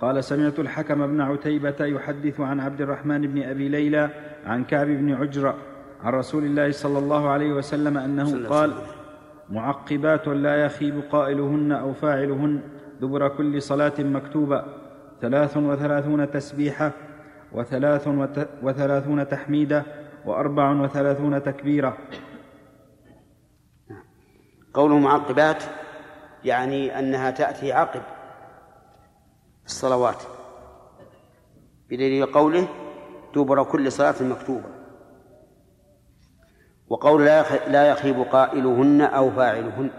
قال 0.00 0.24
سمعت 0.24 0.58
الحكم 0.58 1.06
بن 1.06 1.20
عتيبة 1.20 1.74
يحدث 1.80 2.40
عن 2.40 2.60
عبد 2.60 2.80
الرحمن 2.80 3.20
بن 3.20 3.42
أبي 3.42 3.68
ليلى 3.68 4.10
عن 4.46 4.64
كعب 4.64 4.86
بن 4.86 5.12
عجرة 5.12 5.56
عن 6.04 6.12
رسول 6.12 6.44
الله 6.44 6.70
صلى 6.70 6.98
الله 6.98 7.28
عليه 7.28 7.52
وسلم 7.52 7.98
أنه 7.98 8.48
قال 8.48 8.72
معقبات 9.50 10.28
لا 10.28 10.64
يخيب 10.64 11.02
قائلهن 11.10 11.72
أو 11.72 11.92
فاعلهن 11.92 12.60
دبر 13.00 13.28
كل 13.28 13.62
صلاة 13.62 13.92
مكتوبة 13.98 14.64
ثلاث 15.20 15.56
وثلاثون 15.56 16.30
تسبيحة 16.30 16.92
وثلاث 17.52 18.08
وثلاثون 18.62 19.28
تحميدة 19.28 19.84
وأربع 20.24 20.70
وثلاثون 20.70 21.42
تكبيرة. 21.42 21.96
قوله 24.74 24.98
معقبات 24.98 25.64
يعني 26.44 26.98
أنها 26.98 27.30
تأتي 27.30 27.72
عقب 27.72 28.02
الصلوات 29.66 30.22
بدليل 31.90 32.26
قوله 32.26 32.68
دبر 33.34 33.64
كل 33.64 33.92
صلاة 33.92 34.14
مكتوبة 34.20 34.68
وقول 36.88 37.24
لا 37.66 37.88
يخيب 37.90 38.22
قائلهن 38.22 39.00
أو 39.00 39.30
فاعلهن 39.30 39.90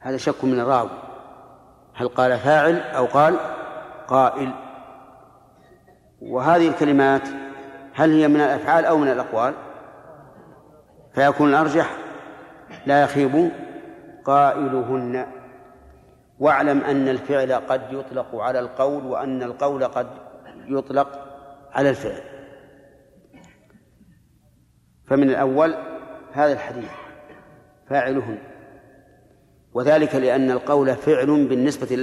هذا 0.00 0.16
شك 0.16 0.44
من 0.44 0.60
الراوي 0.60 0.90
هل 1.94 2.08
قال 2.08 2.38
فاعل 2.38 2.80
أو 2.80 3.06
قال 3.06 3.36
قائل 4.08 4.52
وهذه 6.20 6.68
الكلمات 6.68 7.28
هل 7.94 8.12
هي 8.12 8.28
من 8.28 8.40
الأفعال 8.40 8.84
أو 8.84 8.98
من 8.98 9.08
الأقوال 9.08 9.54
فيكون 11.14 11.48
الأرجح 11.48 11.96
لا 12.86 13.02
يخيب 13.02 13.50
قائلهن. 14.30 15.26
واعلم 16.38 16.80
أن 16.80 17.08
الفعل 17.08 17.52
قد 17.52 17.82
يطلق 17.92 18.36
على 18.36 18.58
القول 18.60 19.06
وأن 19.06 19.42
القول 19.42 19.84
قد 19.84 20.06
يطلق 20.68 21.08
على 21.72 21.90
الفعل. 21.90 22.22
فمن 25.06 25.30
الأول 25.30 25.74
هذا 26.32 26.52
الحديث 26.52 26.90
فاعلهن. 27.88 28.38
وذلك 29.74 30.14
لأن 30.14 30.50
القول 30.50 30.96
فعل 30.96 31.26
بالنسبة 31.26 31.96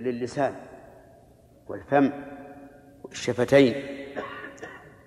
للسان 0.00 0.54
والفم 1.66 2.10
والشفتين 3.04 3.74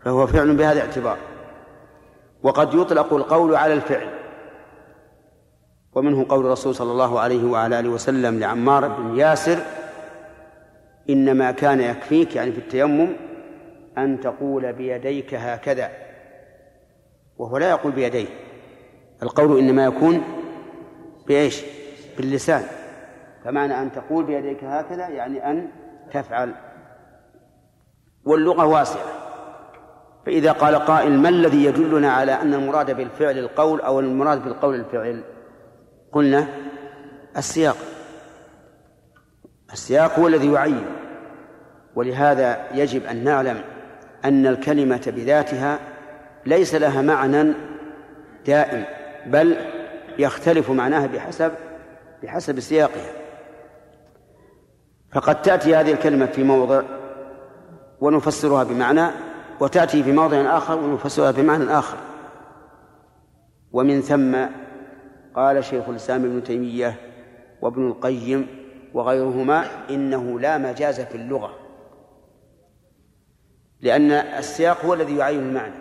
فهو 0.03 0.27
فعل 0.27 0.55
بهذا 0.55 0.71
الاعتبار 0.71 1.17
وقد 2.43 2.73
يطلق 2.73 3.13
القول 3.13 3.55
على 3.55 3.73
الفعل. 3.73 4.20
ومنه 5.95 6.25
قول 6.29 6.45
الرسول 6.45 6.75
صلى 6.75 6.91
الله 6.91 7.19
عليه 7.19 7.51
وعلى 7.51 7.79
آله 7.79 7.89
وسلم 7.89 8.39
لعمار 8.39 8.87
بن 8.87 9.17
ياسر 9.17 9.57
إنما 11.09 11.51
كان 11.51 11.81
يكفيك 11.81 12.35
يعني 12.35 12.51
في 12.51 12.57
التيمم 12.57 13.09
أن 13.97 14.19
تقول 14.19 14.73
بيديك 14.73 15.33
هكذا 15.33 15.89
وهو 17.37 17.57
لا 17.57 17.69
يقول 17.69 17.91
بيديه. 17.91 18.27
القول 19.23 19.59
إنما 19.59 19.85
يكون 19.85 20.23
بإيش؟ 21.27 21.63
باللسان. 22.17 22.63
فمعنى 23.43 23.81
أن 23.81 23.91
تقول 23.91 24.23
بيديك 24.23 24.63
هكذا 24.63 25.07
يعني 25.07 25.51
أن 25.51 25.67
تفعل. 26.13 26.53
واللغة 28.25 28.65
واسعة. 28.65 29.03
فإذا 30.25 30.51
قال 30.51 30.75
قائل 30.75 31.19
ما 31.19 31.29
الذي 31.29 31.65
يدلنا 31.65 32.11
على 32.11 32.31
أن 32.31 32.53
المراد 32.53 32.97
بالفعل 32.97 33.37
القول 33.37 33.81
أو 33.81 33.99
المراد 33.99 34.43
بالقول 34.43 34.75
الفعل؟ 34.75 35.23
قلنا 36.11 36.47
السياق. 37.37 37.77
السياق 39.73 40.19
هو 40.19 40.27
الذي 40.27 40.51
يعين. 40.51 40.85
ولهذا 41.95 42.67
يجب 42.73 43.05
أن 43.05 43.23
نعلم 43.23 43.61
أن 44.25 44.47
الكلمة 44.47 45.13
بذاتها 45.15 45.79
ليس 46.45 46.75
لها 46.75 47.01
معنى 47.01 47.53
دائم 48.45 48.83
بل 49.25 49.57
يختلف 50.19 50.69
معناها 50.69 51.07
بحسب 51.07 51.51
بحسب 52.23 52.59
سياقها. 52.59 53.11
فقد 55.11 55.41
تأتي 55.41 55.75
هذه 55.75 55.91
الكلمة 55.91 56.25
في 56.25 56.43
موضع 56.43 56.81
ونفسرها 58.01 58.63
بمعنى 58.63 59.07
وتأتي 59.59 60.03
في 60.03 60.11
موضع 60.11 60.57
آخر 60.57 60.79
ونفسرها 60.79 61.31
بمعنى 61.31 61.77
آخر. 61.77 61.97
ومن 63.71 64.01
ثم 64.01 64.35
قال 65.35 65.63
شيخ 65.63 65.89
الإسلام 65.89 66.25
ابن 66.25 66.43
تيمية 66.43 66.95
وابن 67.61 67.87
القيم 67.87 68.47
وغيرهما 68.93 69.65
إنه 69.89 70.39
لا 70.39 70.57
مجاز 70.57 71.01
في 71.01 71.15
اللغة 71.15 71.55
لأن 73.81 74.11
السياق 74.11 74.85
هو 74.85 74.93
الذي 74.93 75.17
يعين 75.17 75.39
المعنى. 75.39 75.73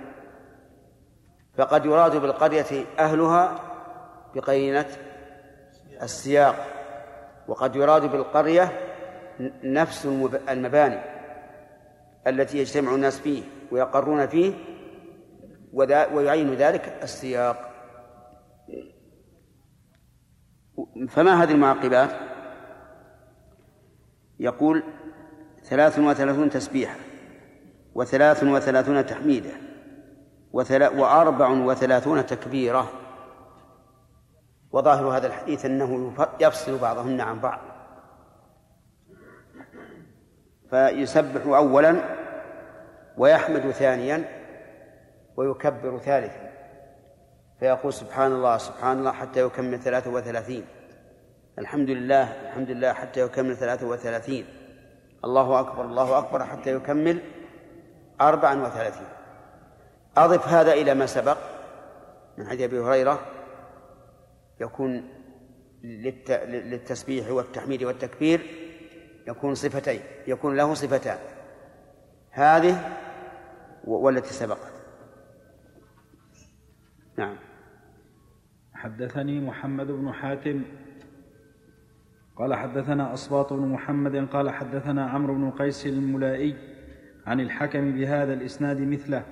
فقد 1.57 1.87
يراد 1.87 2.17
بالقرية 2.17 2.85
أهلها 2.99 3.61
بقرينة 4.35 4.87
السياق 6.03 6.67
وقد 7.49 7.77
يراد 7.77 8.13
بالقرية 8.13 8.73
نفس 9.65 10.07
المباني 10.49 11.01
التي 12.27 12.59
يجتمع 12.59 12.95
الناس 12.95 13.19
فيه 13.19 13.43
ويقرون 13.73 14.27
فيه 14.27 14.53
ويعين 16.13 16.55
ذلك 16.55 16.99
السياق. 17.03 17.70
فما 21.09 21.43
هذه 21.43 21.53
المعقبات 21.53 22.11
يقول 24.39 24.83
ثلاث 25.63 25.99
وثلاثون 25.99 26.51
تسبيحة 26.51 26.97
وثلاث 27.95 28.45
وثلاثون 28.45 29.07
تحميدة 29.07 29.51
وأربع 30.53 31.49
وثلاثون 31.49 32.27
تكبيرة. 32.27 32.91
وظاهر 34.73 35.17
هذا 35.17 35.27
الحديث 35.27 35.65
أنه 35.65 36.13
يفصل 36.41 36.79
بعضهن 36.79 37.21
عن 37.21 37.41
بعض. 37.41 37.61
فيسبح 40.71 41.47
أولا 41.47 41.97
ويحمد 43.17 43.71
ثانيا 43.71 44.25
ويكبر 45.37 45.99
ثالثا. 45.99 46.51
فيقول 47.61 47.93
سبحان 47.93 48.33
الله 48.33 48.59
سبحان 48.59 48.99
الله 48.99 49.13
حتى 49.13 49.41
يكمل 49.41 49.79
ثلاثة 49.79 50.11
وثلاثين. 50.11 50.65
الحمد 51.59 51.91
لله 51.91 52.23
الحمد 52.23 52.71
لله 52.71 52.93
حتى 52.93 53.21
يكمل 53.21 53.57
ثلاثة 53.57 53.87
وثلاثين. 53.87 54.47
الله 55.25 55.61
أكبر 55.61 55.85
الله 55.85 56.19
أكبر 56.19 56.45
حتى 56.45 56.75
يكمل 56.75 57.21
أربعا 58.21 58.55
وثلاثين. 58.55 59.09
أضف 60.17 60.49
هذا 60.49 60.73
إلى 60.73 60.95
ما 60.95 61.07
سبق 61.07 61.39
من 62.39 62.49
حديث 62.49 62.63
أبي 62.63 62.81
هريرة. 62.81 63.21
يكون 64.61 65.09
للتسبيح 65.83 67.31
والتحميد 67.31 67.83
والتكبير 67.83 68.41
يكون 69.29 69.55
صفتين 69.55 70.01
يكون 70.27 70.57
له 70.57 70.75
صفتان. 70.75 71.19
هذه 72.31 72.97
والتي 73.85 74.33
سبقت 74.33 74.73
نعم 77.19 77.37
حدثني 78.81 79.41
محمد 79.41 79.87
بن 79.87 80.13
حاتم 80.13 80.63
قال 82.37 82.55
حدثنا 82.55 83.13
أصباط 83.13 83.53
بن 83.53 83.69
محمد 83.69 84.17
قال 84.17 84.51
حدثنا 84.51 85.07
عمرو 85.07 85.35
بن 85.35 85.51
قيس 85.51 85.87
الملائي 85.87 86.55
عن 87.27 87.41
الحكم 87.41 87.93
بهذا 87.93 88.35
الإسناد 88.35 88.81
مثله. 88.81 89.23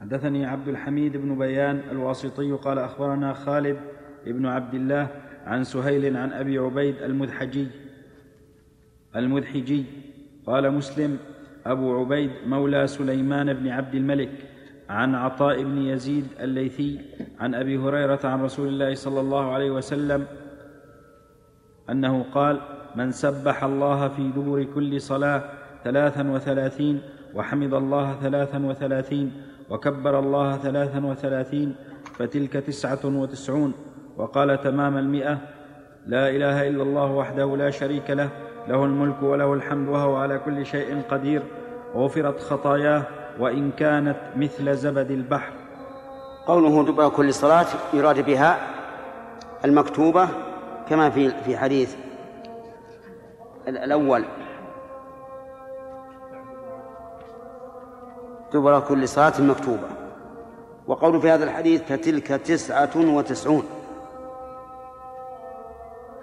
حدثني 0.00 0.46
عبد 0.46 0.68
الحميد 0.68 1.16
بن 1.16 1.38
بيان 1.38 1.80
الواسطي 1.90 2.52
قال 2.52 2.78
أخبرنا 2.78 3.32
خالد 3.32 3.76
بن 4.26 4.46
عبد 4.46 4.74
الله 4.74 5.08
عن 5.46 5.64
سهيل 5.64 6.16
عن 6.16 6.32
أبي 6.32 6.58
عبيد 6.58 7.02
المذحجي. 7.02 7.66
المذحجي 9.16 9.84
قال 10.46 10.72
مسلم 10.72 11.18
أبو 11.66 12.00
عبيد 12.00 12.30
مولى 12.46 12.86
سليمان 12.86 13.52
بن 13.52 13.68
عبد 13.68 13.94
الملك. 13.94 14.51
عن 14.92 15.14
عطاء 15.14 15.62
بن 15.62 15.78
يزيد 15.78 16.26
الليثي 16.40 17.00
عن 17.40 17.54
أبي 17.54 17.78
هريرة 17.78 18.20
عن 18.24 18.42
رسول 18.42 18.68
الله 18.68 18.94
صلى 18.94 19.20
الله 19.20 19.52
عليه 19.52 19.70
وسلم 19.70 20.26
أنه 21.90 22.24
قال 22.34 22.60
من 22.96 23.10
سبح 23.10 23.64
الله 23.64 24.08
في 24.08 24.28
دبر 24.28 24.64
كل 24.74 25.00
صلاة 25.00 25.42
ثلاثا 25.84 26.30
وثلاثين 26.30 27.02
وحمد 27.34 27.74
الله 27.74 28.14
ثلاثا 28.22 28.66
وثلاثين 28.66 29.32
وكبر 29.70 30.18
الله 30.18 30.56
ثلاثا 30.56 31.06
وثلاثين 31.06 31.74
فتلك 32.04 32.52
تسعة 32.52 33.00
وتسعون 33.04 33.72
وقال 34.16 34.60
تمام 34.60 34.96
المئة 34.98 35.38
لا 36.06 36.30
إله 36.30 36.68
إلا 36.68 36.82
الله 36.82 37.12
وحده 37.12 37.56
لا 37.56 37.70
شريك 37.70 38.10
له 38.10 38.30
له 38.68 38.84
الملك 38.84 39.22
وله 39.22 39.54
الحمد 39.54 39.88
وهو 39.88 40.16
على 40.16 40.38
كل 40.38 40.66
شيء 40.66 41.02
قدير 41.10 41.42
غفرت 41.94 42.40
خطاياه 42.40 43.21
وإن 43.38 43.70
كانت 43.70 44.16
مثل 44.36 44.76
زبد 44.76 45.10
البحر. 45.10 45.52
قوله 46.46 46.84
دبر 46.84 47.08
كل 47.08 47.34
صلاة 47.34 47.66
يراد 47.92 48.24
بها 48.26 48.58
المكتوبة 49.64 50.28
كما 50.88 51.10
في 51.10 51.30
في 51.44 51.56
حديث 51.56 51.96
الأول. 53.68 54.24
دبر 58.52 58.80
كل 58.80 59.08
صلاة 59.08 59.40
مكتوبة. 59.40 59.88
وقول 60.86 61.20
في 61.20 61.30
هذا 61.30 61.44
الحديث 61.44 61.82
فتلك 61.82 62.26
تسعة 62.26 62.90
وتسعون. 62.96 63.64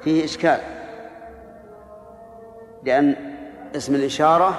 فيه 0.01 0.23
إشكال. 0.23 0.59
لأن 2.83 3.15
اسم 3.75 3.95
الإشارة 3.95 4.53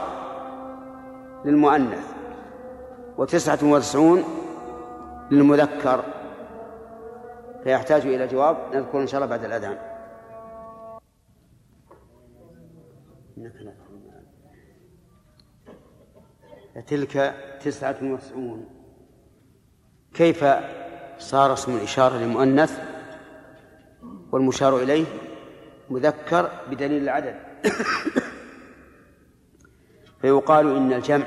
للمؤنث. 1.44 2.19
وتسعة 3.20 3.58
وتسعون 3.62 4.24
للمذكر 5.30 6.04
فيحتاج 7.64 8.06
إلى 8.06 8.26
جواب 8.26 8.56
نذكر 8.74 9.00
إن 9.00 9.06
شاء 9.06 9.22
الله 9.22 9.36
بعد 9.36 9.44
الأذان. 9.44 9.78
تلك 16.86 17.34
تسعة 17.64 17.98
وتسعون. 18.02 18.68
كيف 20.14 20.44
صار 21.18 21.52
اسم 21.52 21.76
الإشارة 21.76 22.16
لمؤنث 22.16 22.80
والمشار 24.32 24.76
إليه؟ 24.76 25.04
مذكر 25.90 26.50
بدليل 26.70 27.02
العدد. 27.02 27.36
فيقال 30.20 30.76
إن 30.76 30.92
الجمع 30.92 31.26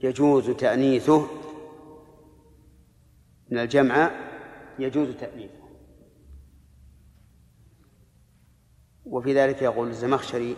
يجوز 0.00 0.50
تأنيثه. 0.50 1.26
إن 3.52 3.58
الجمع 3.58 4.10
يجوز 4.78 5.08
تأنيثه. 5.16 5.58
وفي 9.04 9.34
ذلك 9.34 9.62
يقول 9.62 9.88
الزمخشري 9.88 10.56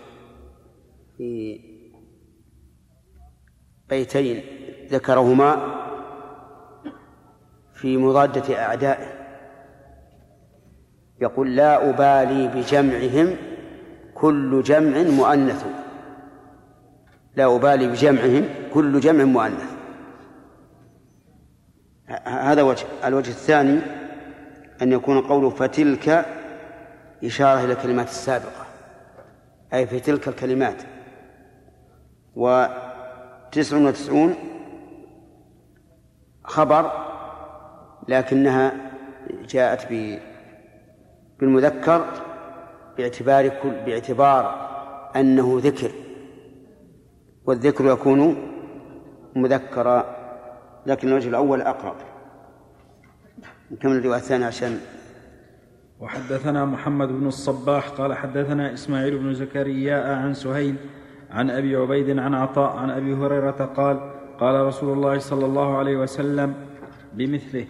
في 1.16 1.60
بيتين 3.88 4.44
ذكرهما 4.90 5.80
في 7.74 7.96
مضادة 7.96 8.58
أعدائه. 8.58 9.20
يقول 11.20 11.56
لا 11.56 11.90
أبالي 11.90 12.48
بجمعهم 12.48 13.36
كل 14.14 14.62
جمع 14.62 15.02
مؤنث. 15.02 15.79
لا 17.36 17.56
أبالي 17.56 17.88
بجمعهم 17.88 18.44
كل 18.74 19.00
جمع 19.00 19.24
مؤنث. 19.24 19.70
هذا 22.24 22.62
وجه. 22.62 22.86
الوجه 23.04 23.28
الثاني 23.28 23.80
أن 24.82 24.92
يكون 24.92 25.20
قوله 25.20 25.50
فتلك 25.50 26.26
إشارة 27.24 27.64
إلى 27.64 27.72
الكلمات 27.72 28.08
السابقة. 28.08 28.66
أي 29.74 29.86
في 29.86 30.00
تلك 30.00 30.28
الكلمات. 30.28 30.76
وتسع 32.36 33.76
وتسعون 33.76 34.34
خبر 36.44 36.92
لكنها 38.08 38.72
جاءت 39.48 39.88
بالمذكر 41.40 42.04
باعتبار 42.96 43.48
كل 43.48 43.70
باعتبار 43.86 44.70
أنه 45.16 45.60
ذكر. 45.62 45.90
والذكر 47.46 47.86
يكون 47.86 48.36
مذكرا 49.36 50.16
لكن 50.86 51.08
الوجه 51.08 51.28
الأول 51.28 51.62
أقرب 51.62 51.96
نكمل 53.70 53.96
الرواية 53.96 54.18
الثانية 54.18 54.46
عشان 54.46 54.80
وحدثنا 56.00 56.64
محمد 56.64 57.08
بن 57.08 57.26
الصباح 57.26 57.88
قال 57.88 58.14
حدثنا 58.14 58.74
إسماعيل 58.74 59.18
بن 59.18 59.34
زكريا 59.34 60.14
عن 60.14 60.34
سهيل 60.34 60.76
عن 61.30 61.50
أبي 61.50 61.76
عبيد 61.76 62.18
عن 62.18 62.34
عطاء 62.34 62.76
عن 62.76 62.90
أبي 62.90 63.14
هريرة 63.14 63.70
قال 63.76 64.12
قال 64.40 64.66
رسول 64.66 64.92
الله 64.92 65.18
صلى 65.18 65.46
الله 65.46 65.78
عليه 65.78 65.96
وسلم 65.96 66.54
بمثله. 67.12 67.66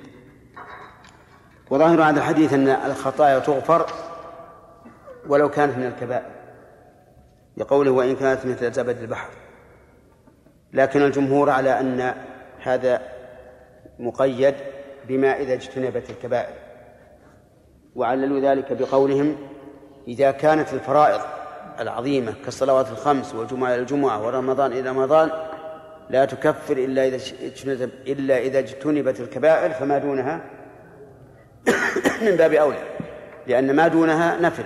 وظاهر 1.70 2.02
هذا 2.02 2.18
الحديث 2.18 2.52
أن 2.52 2.68
الخطايا 2.68 3.38
تغفر 3.38 3.86
ولو 5.28 5.48
كانت 5.48 5.76
من 5.76 5.86
الكبائر 5.86 6.30
لقوله 7.56 7.90
وإن 7.90 8.16
كانت 8.16 8.46
مثل 8.46 8.72
زبد 8.72 8.98
البحر. 8.98 9.30
لكن 10.72 11.02
الجمهور 11.02 11.50
على 11.50 11.80
أن 11.80 12.14
هذا 12.62 13.02
مقيد 13.98 14.54
بما 15.08 15.36
إذا 15.36 15.54
اجتنبت 15.54 16.10
الكبائر. 16.10 16.54
وعللوا 17.94 18.40
ذلك 18.40 18.72
بقولهم 18.72 19.36
إذا 20.08 20.30
كانت 20.30 20.72
الفرائض 20.72 21.20
العظيمة 21.80 22.34
كالصلوات 22.44 22.90
الخمس 22.90 23.34
والجمعة 23.34 23.74
إلى 23.74 23.80
الجمعة 23.80 24.26
ورمضان 24.26 24.72
إلى 24.72 24.90
رمضان 24.90 25.30
لا 26.10 26.24
تكفر 26.24 26.76
إلا 26.76 27.06
إذا 27.06 27.16
اجتنبت 27.16 27.90
إلا 28.06 28.38
إذا 28.38 28.58
اجتنبت 28.58 29.20
الكبائر 29.20 29.70
فما 29.70 29.98
دونها 29.98 30.40
من 32.26 32.36
باب 32.36 32.52
أولى 32.52 32.82
لأن 33.46 33.76
ما 33.76 33.88
دونها 33.88 34.40
نفل. 34.40 34.64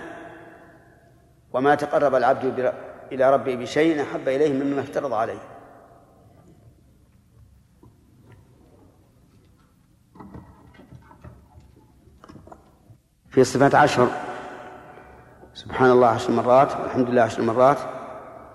وما 1.52 1.74
تقرب 1.74 2.14
العبد 2.14 2.72
إلى 3.12 3.34
ربه 3.34 3.54
بشيء 3.54 4.02
أحب 4.02 4.28
إليه 4.28 4.52
مما 4.52 4.80
افترض 4.80 5.12
عليه. 5.12 5.53
في 13.34 13.44
صفات 13.44 13.74
عشر. 13.74 14.08
سبحان 15.54 15.90
الله 15.90 16.06
عشر 16.06 16.32
مرات 16.32 16.72
والحمد 16.80 17.10
لله 17.10 17.22
عشر 17.22 17.42
مرات 17.42 17.78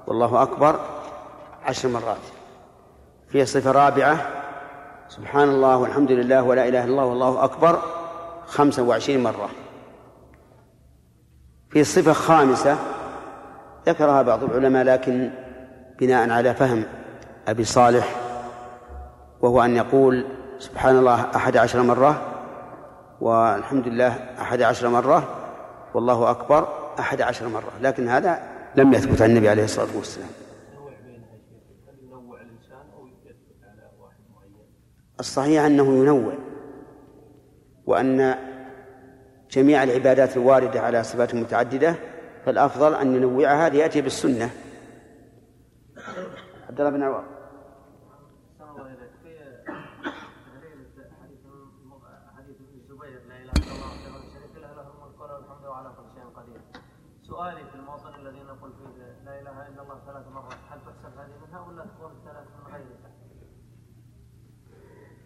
والله 0.08 0.42
أكبر 0.42 0.80
عشر 1.64 1.90
مرات. 1.90 2.18
في 3.28 3.46
صفة 3.46 3.72
رابعة 3.72 4.18
سبحان 5.10 5.50
الله 5.50 5.78
والحمد 5.78 6.12
لله 6.12 6.44
ولا 6.44 6.68
إله 6.68 6.84
إلا 6.84 6.92
الله 6.92 7.06
والله 7.06 7.44
أكبر 7.44 7.80
خمسة 8.48 8.84
وعشرين 8.84 9.24
مرة. 9.24 9.50
في 11.70 11.84
صفة 11.84 12.14
خامسة 12.14 12.78
ذكرها 13.88 14.22
بعض 14.22 14.44
العلماء 14.44 14.84
لكن 14.84 15.32
بناء 16.00 16.30
على 16.30 16.54
فهم 16.54 16.84
أبي 17.48 17.64
صالح 17.64 18.16
وهو 19.42 19.62
أن 19.62 19.76
يقول 19.76 20.26
سبحان 20.60 20.98
الله 20.98 21.28
أحد 21.36 21.58
عشر 21.58 21.82
مرة 21.82 22.22
والحمد 23.22 23.88
لله 23.88 24.08
أحد 24.42 24.62
عشر 24.62 24.90
مرة 24.90 25.36
والله 25.94 26.32
أكبر 26.32 26.68
أحد 27.00 27.22
عشر 27.22 27.48
مرة 27.48 27.72
لكن 27.82 28.08
هذا 28.08 28.40
لم 28.76 28.94
يثبت 28.94 29.22
عن 29.22 29.30
النبي 29.30 29.50
عليه 29.50 29.64
الصلاة 29.64 29.98
والسلام. 29.98 30.30
الصحيح 35.20 35.64
أنه 35.64 36.02
ينوع 36.02 36.34
وأن 37.86 38.36
جميع 39.52 39.84
العبادات 39.84 40.38
الواردة 40.38 40.82
على 40.82 41.04
صفات 41.04 41.36
متعددة 41.36 41.96
فالأفضل 42.46 42.96
أن 42.96 43.16
ينوعها 43.16 43.70
ليأتي 43.70 44.02
بالسنة. 44.02 44.50
عبد 46.70 46.80
الله 46.80 46.90
بن 46.90 47.04
عوض 47.04 47.24
سؤالي 57.40 57.66
في 57.72 57.76
الموطن 57.76 58.16
الذي 58.16 58.44
نقول 58.44 58.72
فيه 58.72 59.04
لا 59.26 59.40
إله 59.40 59.68
إلا 59.68 59.82
الله 59.82 60.00
ثلاث 60.06 60.28
مرات 60.28 60.54
هل 60.70 60.80
تحسب 60.80 61.18
هذه 61.18 61.32
منها 61.48 61.60
ولا 61.62 61.86
تكون 61.86 62.12
الثلاث 62.12 62.48
من 62.58 62.64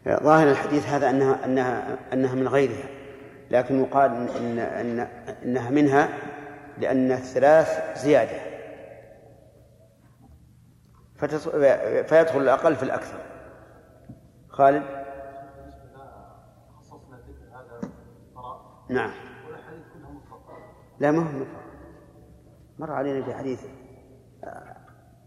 غيرها؟ 0.05 0.23
ظاهر 0.23 0.51
الحديث 0.51 0.87
هذا 0.87 1.09
أنها 1.09 1.45
أنها 1.45 1.97
أنها 2.13 2.35
من 2.35 2.47
غيرها 2.47 2.89
لكن 3.51 3.81
يقال 3.83 4.11
إن 4.11 4.59
إن 4.59 4.99
إنها 5.43 5.69
منها 5.69 6.09
لأن 6.77 7.11
الثلاث 7.11 7.97
زيادة. 8.03 8.53
فيدخل 12.03 12.41
الأقل 12.41 12.75
في 12.75 12.83
الأكثر. 12.83 13.19
خالد؟ 14.49 14.83
نعم. 18.89 19.11
لا 20.99 21.11
ما 21.11 21.17
هو 21.17 21.23
مفرد 21.23 21.62
مر 22.79 22.91
علينا 22.91 23.25
في 23.25 23.33
حديث 23.33 23.59
آه، 24.43 24.75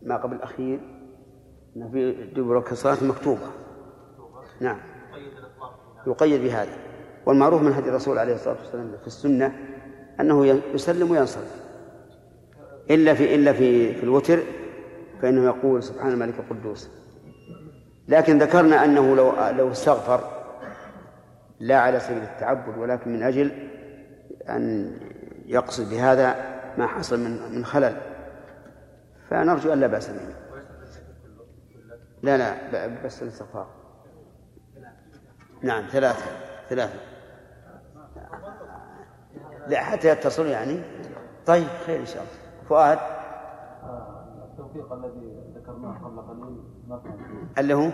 ما 0.03 0.17
قبل 0.17 0.37
الأخير 0.37 0.81
أن 1.77 1.91
في 1.91 2.13
دبر 2.37 2.73
الصلاة 2.73 3.05
مكتوبة. 3.05 3.47
نعم. 4.61 4.79
يقيد 6.07 6.43
بهذا. 6.43 6.77
والمعروف 7.27 7.63
من 7.63 7.73
هدي 7.73 7.89
الرسول 7.89 8.19
عليه 8.19 8.35
الصلاة 8.35 8.57
والسلام 8.59 8.93
في 9.01 9.07
السنة 9.07 9.53
أنه 10.21 10.47
يسلم 10.47 11.11
وينصرف. 11.11 11.63
إلا 12.91 13.15
في 13.15 13.35
إلا 13.35 13.53
في 13.53 13.95
في 13.95 14.03
الوتر 14.03 14.43
فإنه 15.23 15.45
يقول 15.45 15.83
سبحان 15.83 16.13
الملك 16.13 16.35
القدوس. 16.39 16.91
لكن 18.09 18.39
ذكرنا 18.39 18.85
أنه 18.85 19.17
لو 19.17 19.33
لو 19.51 19.71
استغفر 19.71 20.21
لا 21.61 21.81
على 21.81 22.01
سبيل 22.01 22.23
التعبد 22.23 22.79
ولكن 22.79 23.13
من 23.13 23.23
أجل 23.23 23.51
أن 24.49 24.93
يقصد 25.47 25.91
بهذا 25.91 26.56
ما 26.79 26.87
حصل 26.87 27.21
من 27.21 27.57
من 27.57 27.65
خلل. 27.65 27.97
فنرجو 29.31 29.73
أن 29.73 29.81
لا 29.81 29.87
بأس 29.87 30.11
به 30.11 30.35
لا 32.23 32.37
لا 32.37 33.05
بس 33.05 33.23
الاستغفار 33.23 33.67
نعم 35.63 35.87
ثلاثة 35.87 36.27
ثلاثة. 36.69 36.99
لا 39.67 39.81
حتى 39.81 40.09
يتصل 40.09 40.47
يعني. 40.47 40.83
طيب 41.47 41.69
خير 41.87 42.01
إن 42.01 42.07
شاء 42.07 42.23
الله. 42.23 42.69
فؤاد؟ 42.69 42.99
التوفيق 44.51 44.93
الذي 44.93 45.53
ذكرناه 45.57 45.99
قبل 45.99 46.21
قليل. 46.21 46.63
اللي 47.59 47.75
هو؟ 47.75 47.81
هو 47.81 47.91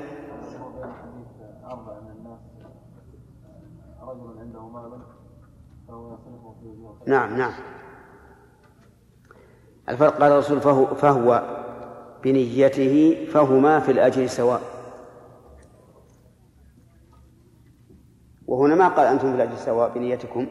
أربع 1.65 2.01
من 2.01 2.11
الناس 2.11 2.41
رجل 4.03 4.39
عنده 4.39 4.69
مال 4.69 5.01
فهو 5.89 6.15
يصرفه 6.15 6.55
في 6.61 7.11
نعم 7.11 7.37
نعم. 7.39 7.53
الفرق 9.89 10.19
قال 10.19 10.33
الرسول 10.33 10.61
فهو, 10.61 10.87
فهو 10.87 11.43
بنيته 12.25 13.27
فهما 13.33 13.81
في 13.81 13.93
الأجر 13.93 14.27
سواء. 14.27 14.61
وهنا 18.47 18.75
ما 18.75 18.89
قال 18.89 19.07
أنتم 19.07 19.31
في 19.31 19.37
الأجر 19.37 19.57
سواء 19.57 19.95
بنيتكم. 19.95 20.47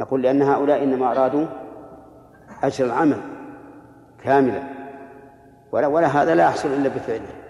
نقول 0.00 0.22
لأن 0.22 0.42
هؤلاء 0.42 0.84
إنما 0.84 1.10
أرادوا 1.10 1.46
أجر 2.62 2.86
العمل 2.86 3.20
كاملا. 4.22 4.62
ولا, 5.72 5.86
ولا 5.86 6.06
هذا 6.06 6.34
لا 6.34 6.44
يحصل 6.44 6.68
إلا 6.68 6.88
بفعله. 6.88 7.44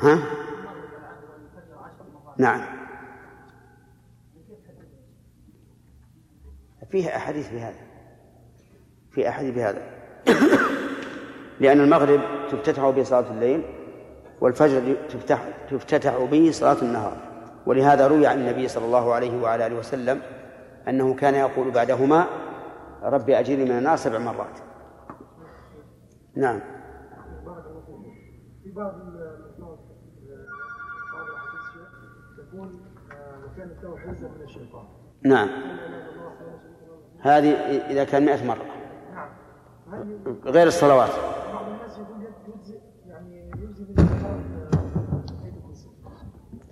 ها؟ 0.00 0.18
نعم. 2.42 2.60
فيه 6.90 7.16
أحاديث 7.16 7.52
بهذا. 7.52 7.80
في 9.10 9.28
أحاديث 9.28 9.54
بهذا. 9.54 9.82
لأن 11.60 11.80
المغرب 11.80 12.20
تفتتح 12.50 12.90
به 12.90 13.02
صلاة 13.02 13.30
الليل 13.30 13.62
والفجر 14.40 14.96
تفتح 15.08 15.48
تفتتح 15.70 16.16
به 16.30 16.50
صلاة 16.50 16.82
النهار. 16.82 17.16
ولهذا 17.66 18.06
روي 18.06 18.26
عن 18.26 18.38
النبي 18.38 18.68
صلى 18.68 18.84
الله 18.84 19.14
عليه 19.14 19.42
وعلى 19.42 19.66
آله 19.66 19.76
وسلم 19.76 20.22
أنه 20.88 21.14
كان 21.14 21.34
يقول 21.34 21.70
بعدهما 21.70 22.26
رب 23.02 23.30
أجرني 23.30 23.64
من 23.64 23.78
النار 23.78 23.96
سبع 23.96 24.18
مرات. 24.18 24.58
نعم. 26.36 26.60
في 28.62 28.70
بعض 28.70 28.94
الألفاظ 28.94 29.78
بعض 31.12 31.26
الأحاديث 31.28 31.62
تكون 32.38 32.80
نعم. 35.24 35.48
هذه 37.20 37.52
إذا 37.90 38.04
كان 38.04 38.24
مئة 38.24 38.46
مرة. 38.46 38.64
نعم 39.14 39.28
غير 40.44 40.66
الصلوات. 40.66 41.10
بعض 41.52 41.66
الناس 41.68 41.98
يقول 41.98 42.22
يجزي 42.48 42.78
يعني 43.06 43.50
يجزي 43.56 43.84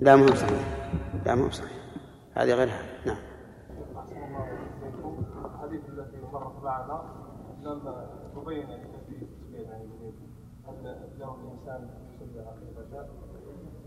لا 0.00 0.16
مهم 0.16 0.34
صحيح 0.34 0.90
لا 1.26 1.34
مهم 1.34 1.50
صحيح 1.50 1.72
هذه 2.34 2.54
غير 2.54 2.68
هذه. 2.68 3.06
نعم. 3.06 3.16
الحديث 5.44 5.80
مرت 6.32 6.52
تبين 8.34 8.66
هل 10.66 10.86
الإنسان 10.86 11.88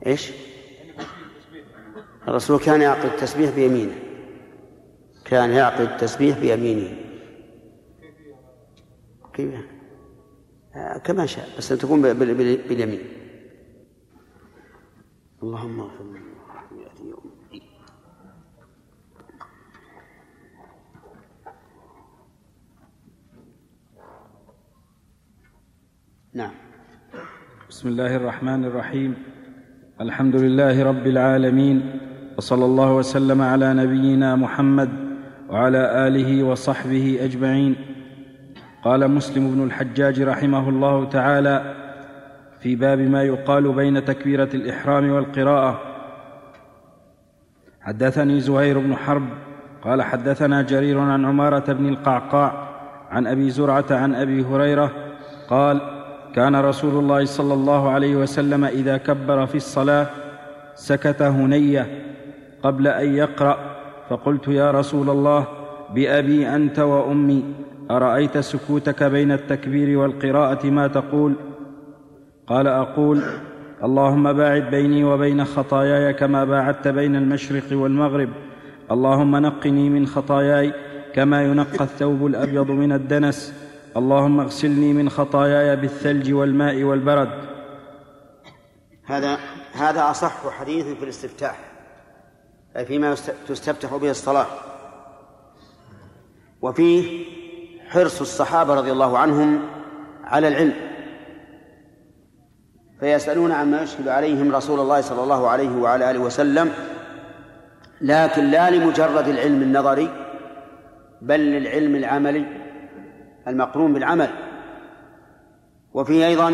إيش؟ 0.06 0.53
الرسول 2.28 2.60
كان 2.60 2.82
يعقد 2.82 3.06
التسبيح 3.06 3.56
بيمينه. 3.56 3.96
كان 5.26 5.50
يعقد 5.50 5.82
التسبيح 5.82 6.40
بيمينه. 6.40 6.98
كيف؟ 9.34 9.54
آه، 10.76 10.98
كما 10.98 11.26
شاء 11.26 11.48
بس 11.58 11.72
أن 11.72 11.78
تكون 11.78 12.02
بال- 12.02 12.14
بال- 12.14 12.68
باليمين. 12.68 13.02
اللهم 15.44 15.80
اغفر 15.80 16.04
لنا 16.04 16.20
نعم. 26.34 26.52
بسم 27.70 27.88
الله 27.88 28.16
الرحمن 28.16 28.66
الرحيم. 28.66 29.16
الحمد 30.02 30.36
لله 30.36 30.84
رب 30.84 31.08
العالمين. 31.08 32.00
وصلى 32.38 32.66
الله 32.66 32.94
وسلم 32.94 33.42
على 33.42 33.74
نبينا 33.74 34.36
محمد 34.36 34.90
وعلى 35.50 36.08
آله 36.08 36.44
وصحبه 36.44 37.20
أجمعين. 37.22 37.76
قال 38.84 39.12
مسلم 39.12 39.52
بن 39.52 39.64
الحجاج 39.64 40.22
رحمه 40.22 40.70
الله 40.70 41.06
تعالى 41.06 41.76
في 42.60 42.76
باب 42.76 43.00
ما 43.00 43.24
يقال 43.24 43.74
بين 43.74 44.06
تكبيرة 44.06 44.50
الإحرام 44.54 45.12
والقراءة. 45.12 45.82
حدثني 47.82 48.40
زهير 48.40 48.80
بن 48.80 48.96
حرب 48.96 49.24
قال 49.84 50.02
حدثنا 50.02 50.62
جرير 50.62 51.00
عن 51.00 51.26
عمارة 51.26 51.74
بن 51.74 51.90
القعقاع 51.90 52.68
عن 53.12 53.28
أبي 53.28 53.50
زرعة 53.50 53.86
عن 53.92 54.16
أبي 54.16 54.46
هريرة 54.46 54.92
قال 55.50 55.82
كان 56.36 56.56
رسول 56.56 57.04
الله 57.04 57.26
صلى 57.26 57.54
الله 57.54 57.90
عليه 57.90 58.16
وسلم 58.16 58.66
إذا 58.66 58.98
كبر 58.98 59.46
في 59.46 59.56
الصلاة 59.56 60.08
سكت 60.76 61.22
هنية 61.22 62.03
قبل 62.64 62.88
أن 62.88 63.16
يقرأ 63.16 63.58
فقلت 64.10 64.48
يا 64.48 64.72
رسول 64.72 65.10
الله 65.10 65.48
بأبي 65.94 66.50
أنت 66.50 66.80
وأمي 66.80 67.44
أرأيت 67.92 68.38
سكوتك 68.38 69.04
بين 69.04 69.32
التكبير 69.32 69.98
والقراءة 69.98 70.68
ما 70.68 70.88
تقول؟ 70.88 71.36
قال 72.48 72.68
أقول 72.68 73.22
اللهم 73.84 74.34
باعد 74.34 74.70
بيني 74.70 75.04
وبين 75.04 75.46
خطاياي 75.46 76.14
كما 76.14 76.46
باعدت 76.46 76.88
بين 76.88 77.16
المشرق 77.16 77.64
والمغرب. 77.72 78.30
اللهم 78.92 79.36
نقني 79.36 79.90
من 79.90 80.08
خطاياي 80.08 80.74
كما 81.14 81.44
ينقى 81.44 81.84
الثوب 81.84 82.26
الأبيض 82.26 82.72
من 82.72 82.92
الدنس. 82.92 83.54
اللهم 83.98 84.40
اغسلني 84.40 84.94
من 84.94 85.10
خطاياي 85.10 85.76
بالثلج 85.76 86.34
والماء 86.34 86.84
والبرد. 86.84 87.30
هذا 89.06 89.38
هذا 89.74 90.12
أصح 90.12 90.50
حديث 90.50 90.86
في 90.86 91.04
الاستفتاح. 91.04 91.73
فيما 92.74 93.16
تستفتح 93.48 93.96
به 93.96 94.10
الصلاة. 94.10 94.46
وفيه 96.62 97.26
حرص 97.90 98.22
الصحابة 98.22 98.74
رضي 98.76 98.92
الله 98.92 99.18
عنهم 99.18 99.60
على 100.24 100.48
العلم. 100.48 100.74
فيسألون 103.00 103.52
عما 103.52 103.82
يشكل 103.82 104.10
عليهم 104.10 104.56
رسول 104.56 104.80
الله 104.80 105.02
صلى 105.02 105.24
الله 105.24 105.50
عليه 105.50 105.76
وعلى 105.76 106.12
آله 106.12 106.20
وسلم 106.20 106.74
لكن 108.02 108.44
لا 108.44 108.70
لمجرد 108.70 109.28
العلم 109.28 109.62
النظري 109.62 110.10
بل 111.22 111.40
للعلم 111.40 111.96
العملي 111.96 112.46
المقرون 113.48 113.94
بالعمل. 113.94 114.30
وفيه 115.94 116.28
أيضا 116.28 116.54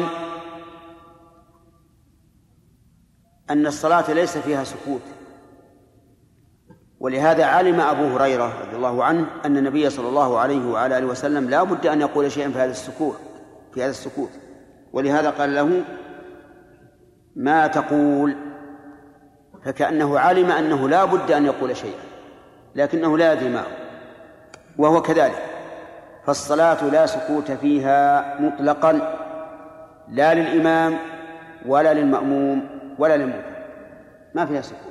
أن 3.49 3.65
الصلاة 3.68 4.14
ليس 4.14 4.38
فيها 4.38 4.64
سكوت. 4.64 5.02
ولهذا 6.99 7.45
علم 7.45 7.81
أبو 7.81 8.17
هريرة 8.17 8.53
رضي 8.61 8.76
الله 8.76 9.03
عنه 9.03 9.26
أن 9.45 9.57
النبي 9.57 9.89
صلى 9.89 10.07
الله 10.07 10.39
عليه 10.39 10.71
وعلى 10.71 10.97
آله 10.97 11.07
وسلم 11.07 11.49
لا 11.49 11.63
بد 11.63 11.88
أن 11.88 12.01
يقول 12.01 12.31
شيئا 12.31 12.49
في 12.49 12.59
هذا 12.59 12.71
السكوت 12.71 13.19
في 13.73 13.84
هذا 13.84 13.89
السكوت. 13.89 14.30
ولهذا 14.93 15.30
قال 15.30 15.55
له 15.55 15.84
ما 17.35 17.67
تقول؟ 17.67 18.35
فكأنه 19.65 20.19
علم 20.19 20.51
أنه 20.51 20.89
لا 20.89 21.05
بد 21.05 21.31
أن 21.31 21.45
يقول 21.45 21.77
شيئا 21.77 21.99
لكنه 22.76 23.17
لا 23.17 23.34
يدري 23.34 23.49
ما 23.49 23.59
هو 23.59 23.65
وهو 24.77 25.01
كذلك. 25.01 25.43
فالصلاة 26.26 26.84
لا 26.84 27.05
سكوت 27.05 27.51
فيها 27.51 28.35
مطلقا 28.41 28.91
لا 30.09 30.34
للإمام 30.34 30.97
ولا 31.65 31.93
للمأموم 31.93 32.69
ولا 32.99 33.17
للمؤمن 33.17 33.43
ما 34.35 34.45
فيها 34.45 34.61
سكوت. 34.61 34.89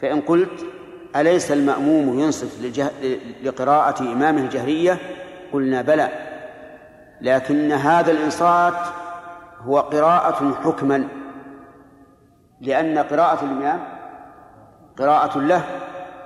فإن 0.00 0.20
قلت 0.20 0.66
أليس 1.16 1.52
المأموم 1.52 2.20
ينصت. 2.20 2.48
لقراءة 3.42 4.02
إمامه 4.02 4.40
الجهرية 4.40 4.98
قلنا 5.52 5.82
بلى 5.82 6.08
لكن 7.20 7.72
هذا 7.72 8.10
الإنصات 8.12 8.74
هو 9.66 9.80
قراءة 9.80 10.54
حكما 10.64 11.08
لأن 12.60 12.98
قراءة 12.98 13.44
الإمام 13.44 13.80
قراءة 14.98 15.38
له 15.38 15.64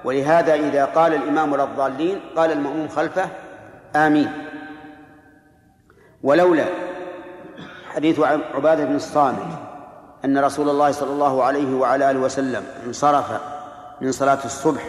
ولهذا 0.04 0.54
إذا 0.54 0.84
قال 0.84 1.14
الإمام 1.14 1.52
ولا 1.52 1.64
الضالين 1.64 2.20
قال 2.36 2.52
المأموم 2.52 2.88
خلفه 2.88 3.28
آمين 3.96 4.32
ولولا 6.22 6.64
حديث 7.94 8.20
عبادة 8.54 8.84
بن 8.84 8.94
الصامت 8.94 9.58
أن 10.24 10.38
رسول 10.38 10.68
الله 10.68 10.90
صلى 10.92 11.10
الله 11.10 11.44
عليه 11.44 11.74
وعلى 11.74 12.10
آله 12.10 12.20
وسلم 12.20 12.64
انصرف 12.86 13.51
من 14.02 14.12
صلاة 14.12 14.44
الصبح 14.44 14.82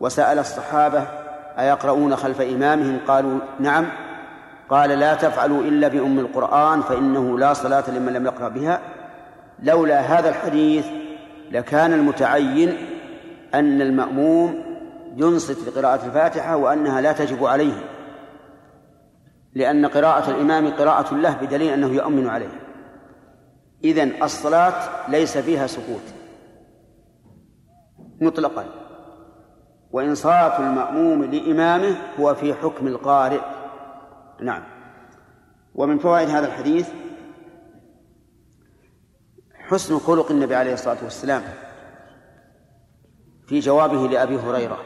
وسأل 0.00 0.38
الصحابة 0.38 1.06
أيقرؤون 1.58 2.16
خلف 2.16 2.40
إمامهم؟ 2.40 2.98
قالوا 3.08 3.38
نعم. 3.60 3.86
قال 4.70 4.90
لا 4.90 5.14
تفعلوا 5.14 5.62
إلا 5.62 5.88
بأم 5.88 6.18
القرآن 6.18 6.80
فإنه 6.82 7.38
لا 7.38 7.52
صلاة 7.52 7.90
لمن 7.90 8.12
لم 8.12 8.26
يقرأ 8.26 8.48
بها. 8.48 8.80
لولا 9.62 10.00
هذا 10.00 10.28
الحديث 10.28 10.86
لكان 11.50 11.92
المتعين 11.92 12.76
أن 13.54 13.80
المأموم 13.80 14.64
ينصت 15.16 15.68
لقراءة 15.68 16.06
الفاتحة 16.06 16.56
وأنها 16.56 17.00
لا 17.00 17.12
تجب 17.12 17.44
عليه 17.44 17.84
لأن 19.54 19.86
قراءة 19.86 20.30
الإمام 20.30 20.70
قراءة 20.70 21.14
له 21.14 21.36
بدليل 21.42 21.72
أنه 21.72 21.94
يؤمن 21.94 22.28
عليه. 22.28 22.60
إذن 23.84 24.22
الصلاة 24.22 24.74
ليس 25.08 25.38
فيها 25.38 25.66
سكوت. 25.66 26.21
مطلقا. 28.22 28.64
وإنصات 29.90 30.60
المأموم 30.60 31.24
لإمامه 31.24 31.96
هو 32.20 32.34
في 32.34 32.54
حكم 32.54 32.86
القارئ. 32.86 33.40
نعم. 34.40 34.62
ومن 35.74 35.98
فوائد 35.98 36.28
هذا 36.28 36.46
الحديث 36.46 36.88
حسن 39.54 39.98
خلق 39.98 40.30
النبي 40.30 40.54
عليه 40.54 40.72
الصلاة 40.72 41.04
والسلام 41.04 41.42
في 43.46 43.58
جوابه 43.58 44.08
لأبي 44.08 44.36
هريرة 44.36 44.78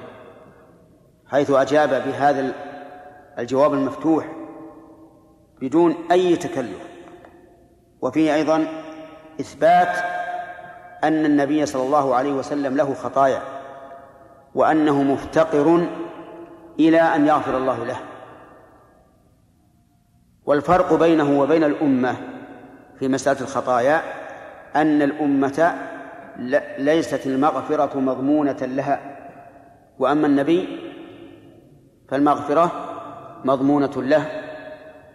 حيث 1.27 1.51
أجاب 1.51 1.89
بهذا 1.89 2.53
الجواب 3.39 3.75
المفتوح 3.75 4.33
بدون 5.61 5.95
أي 6.11 6.37
تكلف. 6.37 6.87
وفيه 8.01 8.35
أيضا 8.35 8.67
إثبات 9.41 10.16
أن 11.07 11.25
النبي 11.25 11.67
صلى 11.67 11.83
الله 11.83 12.15
عليه 12.15 12.33
وسلم 12.33 12.77
له 12.77 12.95
خطايا 12.95 13.43
وأنه 14.55 15.03
مفتقر 15.03 15.87
إلى 16.81 17.01
أن 17.01 17.27
يغفر 17.27 17.57
الله 17.57 17.85
له. 17.85 17.97
والفرق 20.47 20.95
بينه 20.95 21.41
وبين 21.41 21.65
الأمة 21.65 22.17
في 22.99 23.09
مسألة 23.09 23.41
الخطايا 23.41 24.03
أن 24.77 25.03
الأمة 25.03 25.75
ليست 26.79 27.27
المغفرة 27.27 27.99
مضمونة 27.99 28.57
لها 28.61 29.01
وأما 29.99 30.27
النبي 30.27 30.79
فالمغفرة 32.09 32.71
مضمونة 33.45 33.93
له 33.97 34.27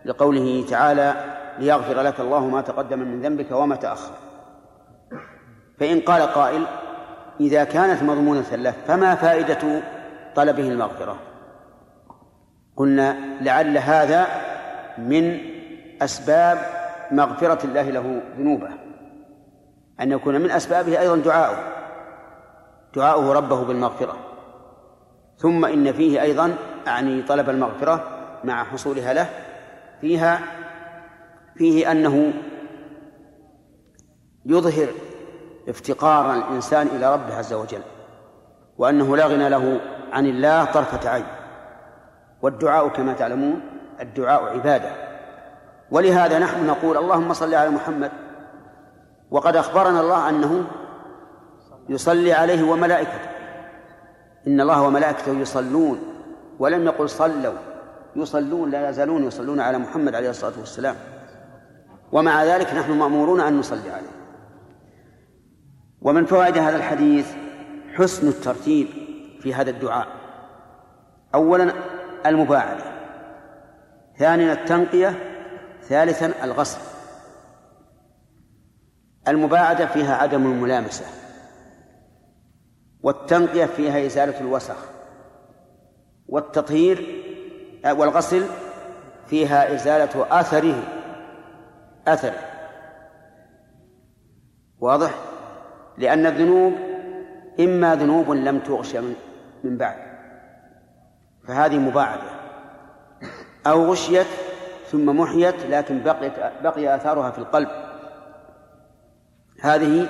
لقوله 0.06 0.66
تعالى 0.70 1.16
ليغفر 1.60 2.02
لك 2.02 2.20
الله 2.20 2.48
ما 2.48 2.62
تقدم 2.62 3.00
من 3.00 3.22
ذنبك 3.22 3.52
وما 3.52 3.76
تأخر 3.76 4.12
فإن 5.82 6.00
قال 6.00 6.22
قائل 6.22 6.66
إذا 7.40 7.64
كانت 7.64 8.04
مضمونة 8.04 8.56
له 8.56 8.74
فما 8.88 9.16
فائدة 9.16 9.82
طلبه 10.36 10.68
المغفرة؟ 10.68 11.20
قلنا 12.76 13.18
لعل 13.42 13.78
هذا 13.78 14.28
من 14.98 15.40
أسباب 16.02 16.58
مغفرة 17.12 17.66
الله 17.66 17.90
له 17.90 18.22
ذنوبه. 18.38 18.70
أن 20.02 20.12
يكون 20.12 20.42
من 20.42 20.52
أسبابه 20.52 21.00
أيضا 21.00 21.18
دعاؤه. 21.18 21.58
دعاؤه 22.96 23.34
ربه 23.34 23.64
بالمغفرة. 23.64 24.16
ثم 25.38 25.66
إن 25.66 25.94
فيه 25.94 26.22
أيضا 26.22 26.56
أعني 26.88 27.22
طلب 27.22 27.50
المغفرة 27.50 28.04
مع 28.44 28.64
حصولها 28.64 29.14
له. 29.14 29.30
فيها 30.02 30.40
فيه 31.56 31.92
أنه 31.92 32.34
يظهر 34.46 34.88
افتقار 35.68 36.34
الإنسان 36.34 36.88
إلى 36.88 37.14
ربه 37.14 37.36
عز 37.36 37.54
وجل 37.54 37.82
وأنه 38.78 39.18
لا 39.18 39.26
غنى 39.26 39.50
له 39.50 39.82
عن 40.12 40.26
الله 40.26 40.66
طرفة 40.66 41.10
عين. 41.10 41.26
والدعاء 42.42 42.88
كما 42.88 43.14
تعلمون 43.14 43.62
الدعاء 44.02 44.44
عبادة. 44.44 44.90
ولهذا 45.92 46.40
نحن 46.40 46.68
نقول 46.68 46.98
اللهم 46.98 47.34
صل 47.34 47.56
على 47.56 47.70
محمد. 47.70 48.12
وقد 49.32 49.56
أخبرنا 49.56 50.02
الله 50.02 50.30
أنه 50.30 50.64
يصلي 51.90 52.34
عليه 52.34 52.72
وملائكته. 52.72 53.30
إن 54.48 54.62
الله 54.62 54.82
وملائكته 54.82 55.32
يصلون 55.32 56.00
ولم 56.60 56.86
يقل 56.86 57.10
صلوا 57.10 57.54
يصلون 58.16 58.70
لا 58.70 58.90
يزالون 58.90 59.24
يصلون 59.24 59.60
على 59.60 59.78
محمد 59.78 60.16
عليه 60.16 60.30
الصلاة 60.30 60.54
والسلام. 60.60 60.96
ومع 62.12 62.44
ذلك 62.44 62.74
نحن 62.74 62.92
مأمورون 62.92 63.42
أن 63.42 63.60
نصلي 63.60 63.92
عليه. 63.92 64.11
ومن 66.02 66.26
فوائد 66.26 66.58
هذا 66.58 66.76
الحديث 66.76 67.28
حسن 67.94 68.28
الترتيب 68.28 68.88
في 69.40 69.54
هذا 69.54 69.70
الدعاء. 69.70 70.08
أولا 71.36 71.74
المباعدة 72.26 72.84
ثانيا 74.18 74.54
التنقية 74.54 75.14
ثالثا 75.84 76.44
الغسل 76.44 76.80
المباعدة 79.28 79.86
فيها 79.86 80.16
عدم 80.16 80.52
الملامسة 80.52 81.06
والتنقية 83.04 83.66
فيها 83.66 84.06
إزالة 84.06 84.40
الوسخ 84.40 84.78
والتطهير 86.28 87.24
والغسل 87.86 88.46
فيها 89.28 89.76
إزالة 89.76 90.40
أثره 90.40 90.84
أثر 92.08 92.34
واضح؟ 94.80 95.31
لأن 96.02 96.26
الذنوب 96.26 96.74
إما 97.60 97.96
ذنوب 97.96 98.32
لم 98.32 98.60
تغش 98.60 98.96
من 99.64 99.78
بعد. 99.78 99.98
فهذه 101.48 101.78
مباعدة 101.78 102.30
أو 103.68 103.92
غشيت 103.92 104.28
ثم 104.88 105.20
محيت 105.20 105.66
لكن 105.66 106.04
بقيت 106.04 106.34
بقي 106.64 106.96
آثارها 106.96 107.32
في 107.32 107.40
القلب. 107.40 107.70
هذه 109.62 110.08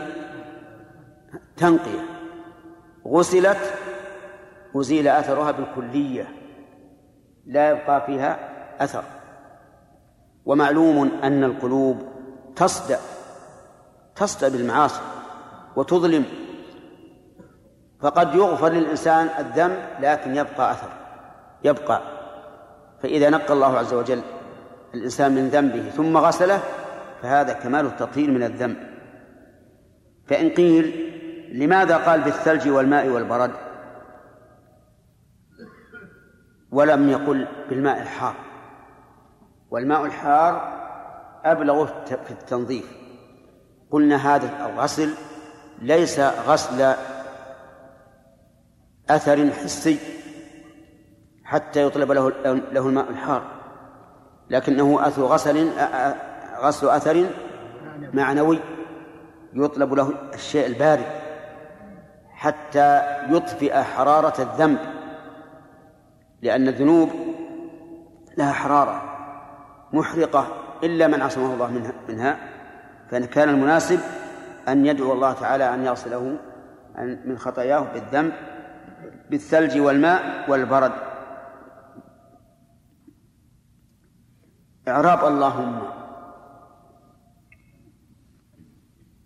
تنقية. 1.57 2.01
غسلت 3.07 3.73
أزيل 4.75 5.07
أثرها 5.07 5.51
بالكلية. 5.51 6.27
لا 7.45 7.69
يبقى 7.69 8.05
فيها 8.05 8.39
أثر. 8.83 9.03
ومعلوم 10.45 11.11
أن 11.23 11.43
القلوب 11.43 11.97
تصدأ 12.55 12.99
تصدأ 14.15 14.49
بالمعاصي. 14.49 15.20
وتظلم. 15.75 16.25
فقد 18.01 18.35
يغفر 18.35 18.69
للإنسان 18.69 19.29
الذنب 19.39 19.77
لكن 19.99 20.35
يبقى 20.35 20.71
أثر. 20.71 20.89
يبقى. 21.63 22.01
فإذا 23.03 23.29
نقى 23.29 23.53
الله 23.53 23.77
عز 23.77 23.93
وجل 23.93 24.21
الإنسان 24.93 25.35
من 25.35 25.49
ذنبه 25.49 25.89
ثم 25.89 26.17
غسله 26.17 26.59
فهذا 27.21 27.53
كمال 27.53 27.85
التطهير 27.85 28.31
من 28.31 28.43
الذنب. 28.43 28.77
فإن 30.27 30.49
قيل 30.49 31.11
لماذا 31.53 31.97
قال 31.97 32.21
بالثلج 32.21 32.69
والماء 32.69 33.07
والبرد؟ 33.07 33.51
ولم 36.71 37.09
يقل 37.09 37.47
بالماء 37.69 38.01
الحار. 38.01 38.35
والماء 39.71 40.05
الحار 40.05 40.81
أبلغ 41.45 41.85
في 42.05 42.31
التنظيف. 42.31 42.91
قلنا 43.91 44.35
هذا 44.35 44.65
الغسل 44.65 45.13
ليس 45.81 46.19
غسل 46.19 46.93
أثر 49.09 49.51
حسي 49.51 49.97
حتى 51.43 51.83
يطلب 51.83 52.11
له 52.11 52.29
له 52.45 52.87
الماء 52.87 53.09
الحار. 53.09 53.43
لكنه 54.49 55.07
أثر 55.07 55.23
غسل 55.23 55.69
غسل 56.61 56.89
أثر 56.89 57.25
معنوي 58.13 58.59
يطلب 59.53 59.93
له 59.93 60.13
الشيء 60.33 60.65
البارد 60.65 61.05
حتى 62.29 63.01
يطفئ 63.29 63.73
حرارة 63.73 64.41
الذنب 64.41 64.79
لأن 66.41 66.67
الذنوب 66.67 67.09
لها 68.37 68.51
حرارة 68.51 69.01
محرقة 69.93 70.47
إلا 70.83 71.07
من 71.07 71.21
عصمه 71.21 71.53
الله 71.53 71.71
منها, 71.71 71.91
منها. 72.09 72.37
فكان 73.11 73.49
المناسب 73.49 73.99
أن 74.67 74.85
يدعو 74.85 75.13
الله 75.13 75.33
تعالى 75.33 75.73
أن 75.73 75.85
يغسله 75.85 76.39
من 77.25 77.37
خطاياه 77.37 77.93
بالذنب 77.93 78.33
بالثلج 79.29 79.79
والماء 79.79 80.51
والبرد. 80.51 80.91
إعراب 84.87 85.33
اللهم. 85.33 85.81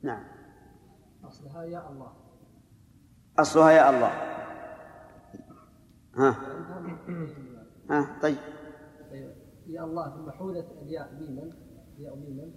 نعم. 0.04 0.24
أصلها 1.24 1.64
يا 1.64 1.90
الله. 1.90 2.14
أصلها 3.40 3.72
يا 3.72 3.90
الله. 3.90 4.12
ها. 6.18 6.36
ها 7.90 8.20
طيب. 8.22 8.38
يا 9.68 9.84
الله 9.84 10.16
ثم 10.16 10.32
حولت 10.32 10.68
الياء 10.82 11.14
ميما 11.14 11.52
ياء 12.00 12.16
ميما 12.16 12.52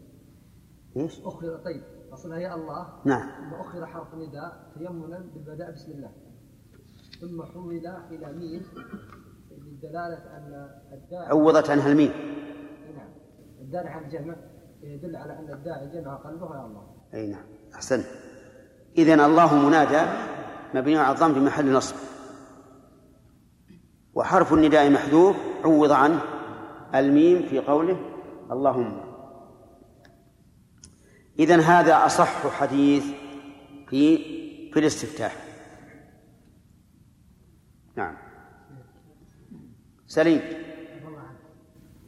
إيش؟ 0.97 1.21
أخر 1.25 1.57
طيب. 1.65 1.98
أصلها 2.13 2.39
يا 2.39 2.55
الله. 2.55 2.87
نعم. 3.05 3.29
ثم 3.29 3.55
أخر 3.55 3.87
حرف 3.87 4.15
نداء 4.15 4.71
تيمنا 4.75 5.19
بالبداء 5.35 5.73
بسم 5.73 5.93
الله. 5.93 6.11
ثم 7.21 7.43
حول 7.43 7.75
إلى 8.11 8.33
ميم. 8.33 8.63
للدلالة 9.51 10.17
أن 10.37 10.69
الداعي 10.93 11.27
عوضت 11.27 11.71
عنها 11.71 11.89
الميم. 11.93 12.13
نعم. 12.97 13.09
الداعي 13.61 13.89
على 13.89 14.07
الجمع 14.07 14.37
يدل 14.83 15.17
على 15.17 15.39
أن 15.39 15.53
الداعي 15.53 15.89
جمع 15.89 16.15
قلبه 16.15 16.57
يا 16.57 16.67
الله. 16.67 16.83
أي 17.15 17.27
نعم. 17.27 17.45
أحسنت 17.75 18.07
إذن 18.99 19.21
الله 19.21 19.55
منادى 19.55 20.03
مبني 20.75 20.99
على 20.99 21.15
الضم 21.15 21.35
في 21.35 21.41
محل 21.41 21.73
نصب. 21.73 21.97
وحرف 24.15 24.53
النداء 24.53 24.91
محذوف 24.91 25.37
عوض 25.65 25.93
عنه 25.93 26.21
الميم 26.95 27.49
في 27.49 27.59
قوله 27.59 27.97
اللهم 28.53 29.08
إذن 31.39 31.61
هذا 31.61 32.07
أصح 32.07 32.47
حديث 32.47 33.05
في 33.89 34.19
في 34.73 34.79
الاستفتاح. 34.79 35.37
نعم. 37.97 38.17
سليم. 40.07 40.41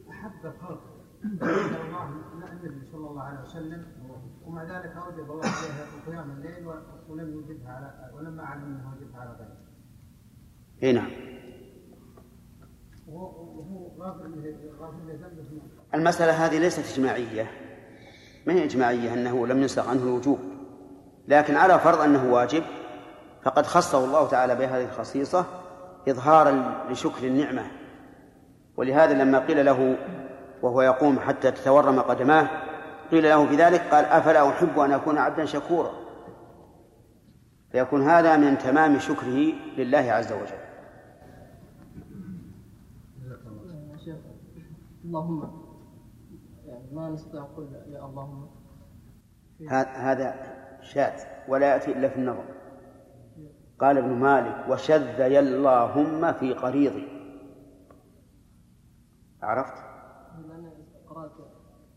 أحب 0.09 0.31
النبي 2.63 2.85
صلى 2.91 3.09
الله 3.09 3.21
عليه 3.21 3.41
وسلم 3.41 3.85
ومع 4.45 4.63
ذلك 4.63 4.95
أوجب 4.95 5.31
الله 5.31 5.45
عليه 5.45 6.07
قيام 6.07 6.31
الليل 6.31 6.67
ولم 7.09 7.33
يوجبها 7.33 7.71
على 7.71 8.11
ولم 8.15 8.39
أعلم 8.39 8.63
أنه 8.63 8.93
وجبها 8.95 9.21
على 9.21 9.29
غيره. 9.29 9.57
إي 10.83 10.91
نعم. 10.93 11.11
المسألة 15.93 16.45
هذه 16.45 16.59
ليست 16.59 16.93
إجماعية. 16.93 17.60
ما 18.45 18.53
هي 18.53 18.63
إجماعية 18.63 19.13
أنه 19.13 19.47
لم 19.47 19.61
ينسق 19.61 19.89
عنه 19.89 20.03
الوجوب 20.03 20.39
لكن 21.27 21.55
على 21.55 21.79
فرض 21.79 22.01
أنه 22.01 22.33
واجب 22.33 22.63
فقد 23.43 23.65
خصه 23.65 24.05
الله 24.05 24.27
تعالى 24.27 24.55
بهذه 24.55 24.83
الخصيصة 24.83 25.45
إظهارا 26.09 26.83
لشكر 26.89 27.27
النعمة. 27.27 27.63
ولهذا 28.77 29.23
لما 29.23 29.39
قيل 29.39 29.65
له 29.65 29.97
وهو 30.61 30.81
يقوم 30.81 31.19
حتى 31.19 31.51
تتورم 31.51 31.99
قدماه 31.99 32.49
قيل 33.11 33.23
له 33.23 33.47
في 33.47 33.55
ذلك 33.55 33.81
قال 33.81 34.05
أفلا 34.05 34.49
أحب 34.49 34.79
أن 34.79 34.91
أكون 34.91 35.17
عبدا 35.17 35.45
شكورا؟ 35.45 35.91
فيكون 37.71 38.09
هذا 38.09 38.37
من 38.37 38.57
تمام 38.57 38.99
شكره 38.99 39.53
لله 39.77 40.11
عز 40.11 40.31
وجل. 40.31 40.61
اللهم 45.05 45.60
ما 46.91 47.09
نستطيع 47.09 47.41
نقول 47.41 47.73
يا 47.73 48.05
اللهم. 48.05 48.49
هذا 49.69 50.35
شاذ 50.81 51.23
ولا 51.47 51.73
يأتي 51.73 51.91
إلا 51.91 52.09
في 52.09 52.15
النظر. 52.15 52.45
قال 53.79 53.97
ابن 53.97 54.09
مالك 54.09 54.69
وشذ 54.69 55.21
اللهم 55.21 56.33
في 56.33 56.53
قريضي 56.53 57.07
عرفت؟ 59.41 59.73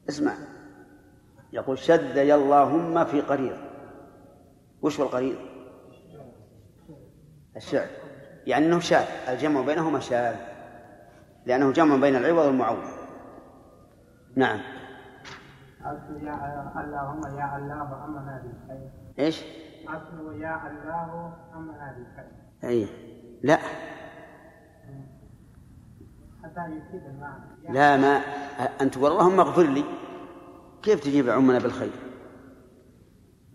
اسمع. 0.09 0.35
يقول 1.53 1.79
شذ 1.79 2.19
اللهم 2.19 3.05
في 3.05 3.21
قريض. 3.21 3.57
وش 4.83 5.01
هو 5.01 5.07
القريض؟ 5.07 5.37
الشعر. 7.57 7.87
يعني 8.47 8.67
إنه 8.67 8.79
شاذ. 8.79 9.07
الجمع 9.29 9.61
بينهما 9.61 10.01
شاذ. 10.01 10.37
لأنه 11.47 11.73
جمع 11.73 11.97
بين 11.97 12.17
العوض 12.17 12.47
والمعوض. 12.47 12.85
نعم. 14.37 14.74
يا 15.85 16.73
اللهم 16.81 17.21
يا 17.39 17.57
الله 17.57 18.05
امنا 18.05 18.43
بالخير 18.43 18.91
إيش؟ 19.19 19.45
اصل 19.89 20.41
يا 20.41 20.61
الله 20.67 21.33
امنا 21.57 21.97
بالخير 21.97 22.45
أي. 22.65 22.87
لا. 23.43 23.59
حتى 26.45 26.61
يفيد 26.61 27.03
المعنى. 27.07 27.45
لا 27.69 27.97
ما. 27.97 28.21
أنت 28.81 28.95
تقول 28.95 29.13
اللهم 29.13 29.41
اغفر 29.41 29.63
لي. 29.63 29.85
كيف 30.83 31.01
تجيب 31.01 31.31
عمنا 31.31 31.59
بالخير؟ 31.59 31.93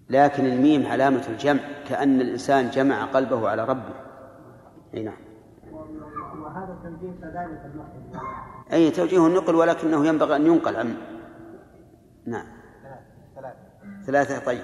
لكن 0.10 0.46
الميم 0.46 0.86
علامة 0.86 1.28
الجمع 1.30 1.62
كأن 1.88 2.22
الإنسان 2.22 2.70
جمع 2.70 3.06
قلبه 3.06 3.50
على 3.50 3.66
ربه. 3.66 3.94
أي 4.94 5.04
نعم. 5.04 5.18
وهذا 6.42 6.78
توجيه 6.84 7.14
كذلك 7.22 7.62
النقل 7.66 8.26
أي 8.74 8.92
توجيه 8.92 9.28
النقل 9.28 9.56
ولكنه 9.56 10.06
ينبغي 10.06 10.36
أن 10.36 10.46
ينقل 10.46 10.76
عن 10.76 10.96
نعم. 12.26 12.46
ثلاثة. 14.08 14.40
طيب. 14.46 14.60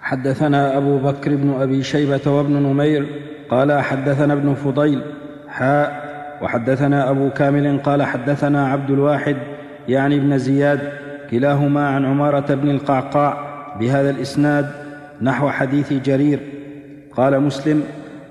حدثنا 0.00 0.76
أبو 0.76 0.98
بكر 0.98 1.36
بن 1.36 1.54
أبي 1.60 1.82
شيبة 1.82 2.20
وابن 2.26 2.52
نمير 2.52 3.22
قال 3.50 3.82
حدثنا 3.82 4.32
ابن 4.32 4.54
فضيل 4.54 5.02
حاء 5.48 6.08
وحدثنا 6.42 7.10
أبو 7.10 7.30
كامل 7.30 7.82
قال 7.82 8.02
حدثنا 8.02 8.68
عبد 8.68 8.90
الواحد 8.90 9.36
يعني 9.88 10.16
ابن 10.16 10.38
زياد 10.38 10.92
كلاهما 11.30 11.88
عن 11.88 12.04
عمارة 12.04 12.54
بن 12.54 12.70
القعقاع 12.70 13.48
بهذا 13.80 14.10
الإسناد 14.10 14.70
نحو 15.22 15.50
حديث 15.50 15.92
جرير. 15.92 16.40
قال 17.12 17.40
مسلم 17.40 17.82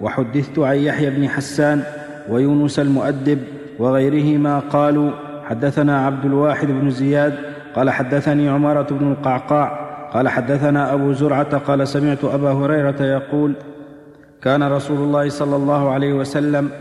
وحدثت 0.02 0.60
عن 0.60 0.76
يحيى 0.76 1.10
بن 1.10 1.30
حسان 1.30 1.84
ويونس 2.30 2.80
المؤدب 2.80 3.40
وغيرهما 3.80 4.60
قالوا 4.60 5.12
حدثنا 5.48 6.06
عبد 6.06 6.26
الواحد 6.26 6.68
بن 6.68 6.90
زياد 6.90 7.54
قال 7.76 7.90
حدثني 7.90 8.50
عمارة 8.50 8.94
بن 8.94 9.12
القعقاع 9.12 9.88
قال 10.14 10.30
حدثنا 10.30 10.94
أبو 10.94 11.14
زرعة 11.14 11.58
قال 11.58 11.88
سمعت 11.88 12.26
أبا 12.26 12.52
هريرة 12.52 13.04
يقول 13.04 13.56
كان 14.42 14.64
رسول 14.64 14.98
الله 14.98 15.30
صلى 15.30 15.56
الله 15.56 15.90
عليه 15.92 16.14
وسلم 16.14 16.72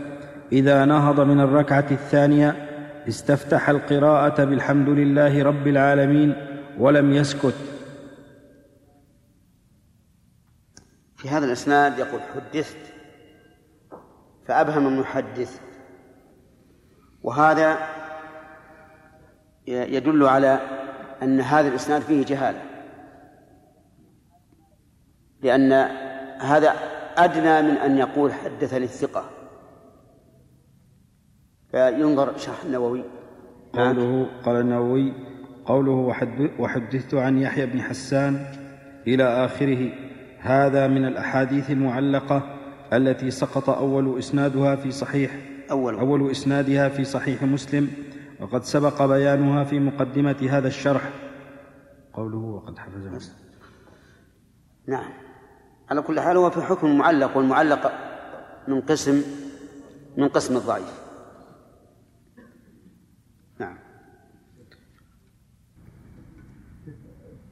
إذا 0.51 0.85
نهض 0.85 1.19
من 1.19 1.39
الركعة 1.39 1.85
الثانية 1.91 2.55
استفتح 3.07 3.69
القراءة 3.69 4.43
بالحمد 4.43 4.89
لله 4.89 5.43
رب 5.43 5.67
العالمين 5.67 6.33
ولم 6.79 7.13
يسكت. 7.13 7.55
في 11.15 11.29
هذا 11.29 11.45
الإسناد 11.45 11.99
يقول 11.99 12.19
حدثت 12.35 12.77
فأبهم 14.47 14.87
المحدث 14.87 15.59
وهذا 17.23 17.77
يدل 19.67 20.23
على 20.23 20.59
أن 21.23 21.41
هذا 21.41 21.67
الإسناد 21.67 22.01
فيه 22.01 22.25
جهالة. 22.25 22.61
لأن 25.43 25.71
هذا 26.41 26.73
أدنى 27.17 27.71
من 27.71 27.77
أن 27.77 27.97
يقول 27.97 28.33
حدثني 28.33 28.83
الثقة. 28.83 29.29
فينظر 31.71 32.37
شرح 32.37 32.63
النووي. 32.65 33.03
قوله 33.73 34.27
قال 34.45 34.55
النووي 34.55 35.13
قوله 35.65 36.15
وحدثت 36.59 37.13
عن 37.13 37.37
يحيى 37.37 37.65
بن 37.65 37.81
حسان 37.81 38.45
إلى 39.07 39.23
آخره 39.23 39.91
هذا 40.39 40.87
من 40.87 41.05
الأحاديث 41.05 41.71
المعلقة 41.71 42.43
التي 42.93 43.31
سقط 43.31 43.69
أول 43.69 44.17
إسنادها 44.17 44.75
في 44.75 44.91
صحيح 44.91 45.31
أول. 45.71 45.99
أول 45.99 46.31
إسنادها 46.31 46.89
في 46.89 47.03
صحيح 47.03 47.43
مسلم 47.43 47.89
وقد 48.39 48.63
سبق 48.63 49.05
بيانها 49.05 49.63
في 49.63 49.79
مقدمة 49.79 50.47
هذا 50.49 50.67
الشرح. 50.67 51.09
قوله 52.13 52.37
وقد 52.37 52.79
حفظ 52.79 53.07
مسلم 53.07 53.35
نعم. 54.87 55.13
على 55.89 56.01
كل 56.01 56.19
حال 56.19 56.37
هو 56.37 56.49
في 56.49 56.61
حكم 56.61 56.87
المعلق 56.87 57.37
والمعلق 57.37 57.91
من 58.67 58.81
قسم 58.81 59.23
من 60.17 60.27
قسم 60.27 60.57
الضعيف. 60.57 61.01
نعم. 63.59 63.77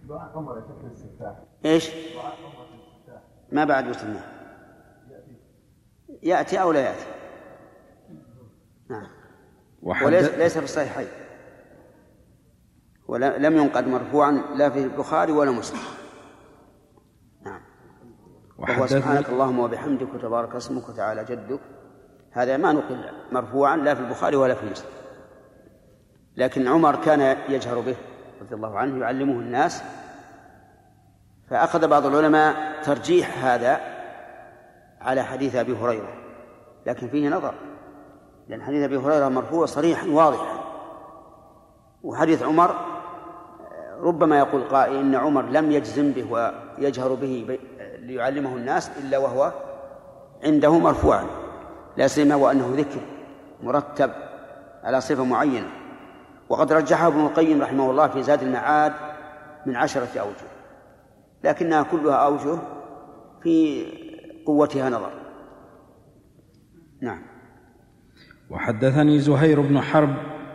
دعاء 0.09 0.37
عمر 0.37 0.57
يكفي 0.57 0.87
الاستفتاح 0.87 1.35
إيش؟ 1.65 1.89
دعاء 1.89 2.35
عمر 2.45 2.67
الاستفتاح 2.73 3.21
ما 3.51 3.65
بعد 3.65 3.87
وسماه 3.87 4.23
يأتي 6.23 6.61
أو 6.61 6.71
لا 6.71 6.79
يأتي؟ 6.79 7.05
نعم. 8.89 9.07
وليس 9.85 10.29
ليس 10.29 10.57
في 10.57 10.63
الصحيحين. 10.63 11.07
ولم 13.07 13.57
ينقد 13.57 13.87
مرفوعا 13.87 14.31
لا 14.31 14.69
في 14.69 14.83
البخاري 14.83 15.31
ولا 15.31 15.51
مسلم. 15.51 15.79
نعم. 17.45 17.61
وهو 18.57 18.87
سبحانك 18.87 19.29
اللهم 19.29 19.59
وبحمدك 19.59 20.13
وتبارك 20.13 20.55
اسمك 20.55 20.89
وتعالى 20.89 21.23
جدك. 21.23 21.59
هذا 22.31 22.57
ما 22.57 22.71
نقل 22.71 23.05
مرفوعا 23.31 23.77
لا 23.77 23.95
في 23.95 24.01
البخاري 24.01 24.35
ولا 24.35 24.55
في 24.55 24.65
مسلم. 24.65 24.89
لكن 26.37 26.67
عمر 26.67 26.95
كان 26.95 27.37
يجهر 27.49 27.79
به 27.79 27.95
رضي 28.41 28.55
الله 28.55 28.79
عنه 28.79 29.01
يعلمه 29.01 29.33
الناس. 29.33 29.83
فأخذ 31.49 31.87
بعض 31.87 32.05
العلماء 32.05 32.81
ترجيح 32.83 33.45
هذا 33.45 33.81
على 35.01 35.23
حديث 35.23 35.55
أبي 35.55 35.77
هريرة. 35.77 36.13
لكن 36.85 37.07
فيه 37.07 37.29
نظر. 37.29 37.53
لأن 38.47 38.61
حديث 38.61 38.83
أبي 38.83 38.97
هريرة 38.97 39.29
مرفوع 39.29 39.65
صريحا 39.65 40.07
واضحا. 40.07 40.59
وحديث 42.03 42.43
عمر 42.43 42.75
ربما 43.99 44.39
يقول 44.39 44.63
قائل 44.63 44.95
إن 44.95 45.15
عمر 45.15 45.41
لم 45.41 45.71
يجزم 45.71 46.11
به 46.11 46.31
ويجهر 46.77 47.13
به 47.13 47.59
ليعلمه 47.99 48.55
الناس 48.55 48.91
إلا 48.97 49.17
وهو 49.17 49.53
عنده 50.43 50.77
مرفوعا. 50.79 51.25
لا 51.97 52.07
سيما 52.07 52.35
وأنه 52.35 52.73
ذكر 52.75 52.99
مرتب 53.63 54.11
على 54.83 55.01
صفة 55.01 55.23
معينة. 55.23 55.67
وقد 56.49 56.73
رجحه 56.73 57.07
ابن 57.07 57.25
القيم 57.25 57.61
رحمه 57.61 57.91
الله 57.91 58.07
في 58.07 58.23
زاد 58.23 58.43
المعاد 58.43 58.93
من 59.65 59.75
عشرة 59.75 60.19
أوجه. 60.19 60.47
لكنها 61.43 61.83
كلها 61.83 62.15
أوجه 62.15 62.57
في 63.43 63.85
قوتها 64.45 64.89
نظر. 64.89 65.11
نعم. 67.01 67.34
وحدثني 68.49 69.19
زهير 69.19 69.61
بن 69.61 69.81
حرب 69.81 70.09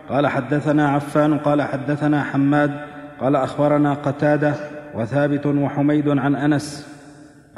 قال 0.09 0.27
حدثنا 0.27 0.89
عفان 0.89 1.39
قال 1.39 1.63
حدثنا 1.63 2.23
حماد 2.25 2.81
قال 3.21 3.37
أخبرنا 3.37 3.95
قتادة 3.95 4.55
وثابت 4.95 5.47
وحميد 5.47 6.09
عن 6.09 6.37
أنس 6.37 6.89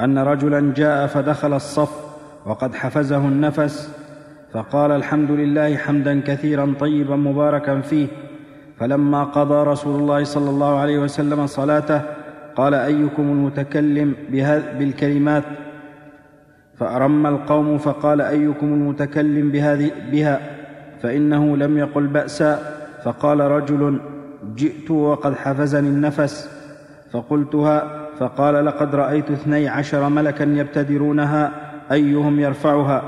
أن 0.01 0.17
رجلا 0.17 0.73
جاء 0.75 1.07
فدخل 1.07 1.53
الصف 1.53 1.91
وقد 2.45 2.75
حفزه 2.75 3.17
النفس 3.17 4.03
فقال 4.53 4.91
الحمد 4.91 5.31
لله 5.31 5.77
حمدا 5.77 6.21
كثيرا 6.21 6.73
طيبا 6.79 7.15
مباركا 7.15 7.81
فيه. 7.81 8.07
فلما 8.79 9.23
قضى 9.23 9.69
رسول 9.69 10.01
الله 10.01 10.23
صلى 10.23 10.49
الله 10.49 10.79
عليه 10.79 10.99
وسلم 10.99 11.47
صلاته 11.47 12.01
قال 12.55 12.73
أيكم 12.73 13.23
المتكلم 13.23 14.15
بالكلمات؟ 14.79 15.43
فأرم 16.77 17.27
القوم 17.27 17.77
فقال 17.77 18.21
أيكم 18.21 18.73
المتكلم 18.73 19.51
بهذه 19.51 19.91
بها 20.11 20.39
فإنه 21.01 21.57
لم 21.57 21.77
يقل 21.77 22.07
بأسا 22.07 22.59
فقال 23.03 23.39
رجل 23.39 24.01
جئت 24.55 24.91
وقد 24.91 25.33
حفزني 25.35 25.87
النفس 25.89 26.49
فقلتها 27.11 28.09
فقال 28.19 28.65
لقد 28.65 28.95
رأيت 28.95 29.31
اثني 29.31 29.67
عشر 29.67 30.09
ملكا 30.09 30.43
يبتدرونها 30.43 31.51
أيهم 31.91 32.39
يرفعها 32.39 33.03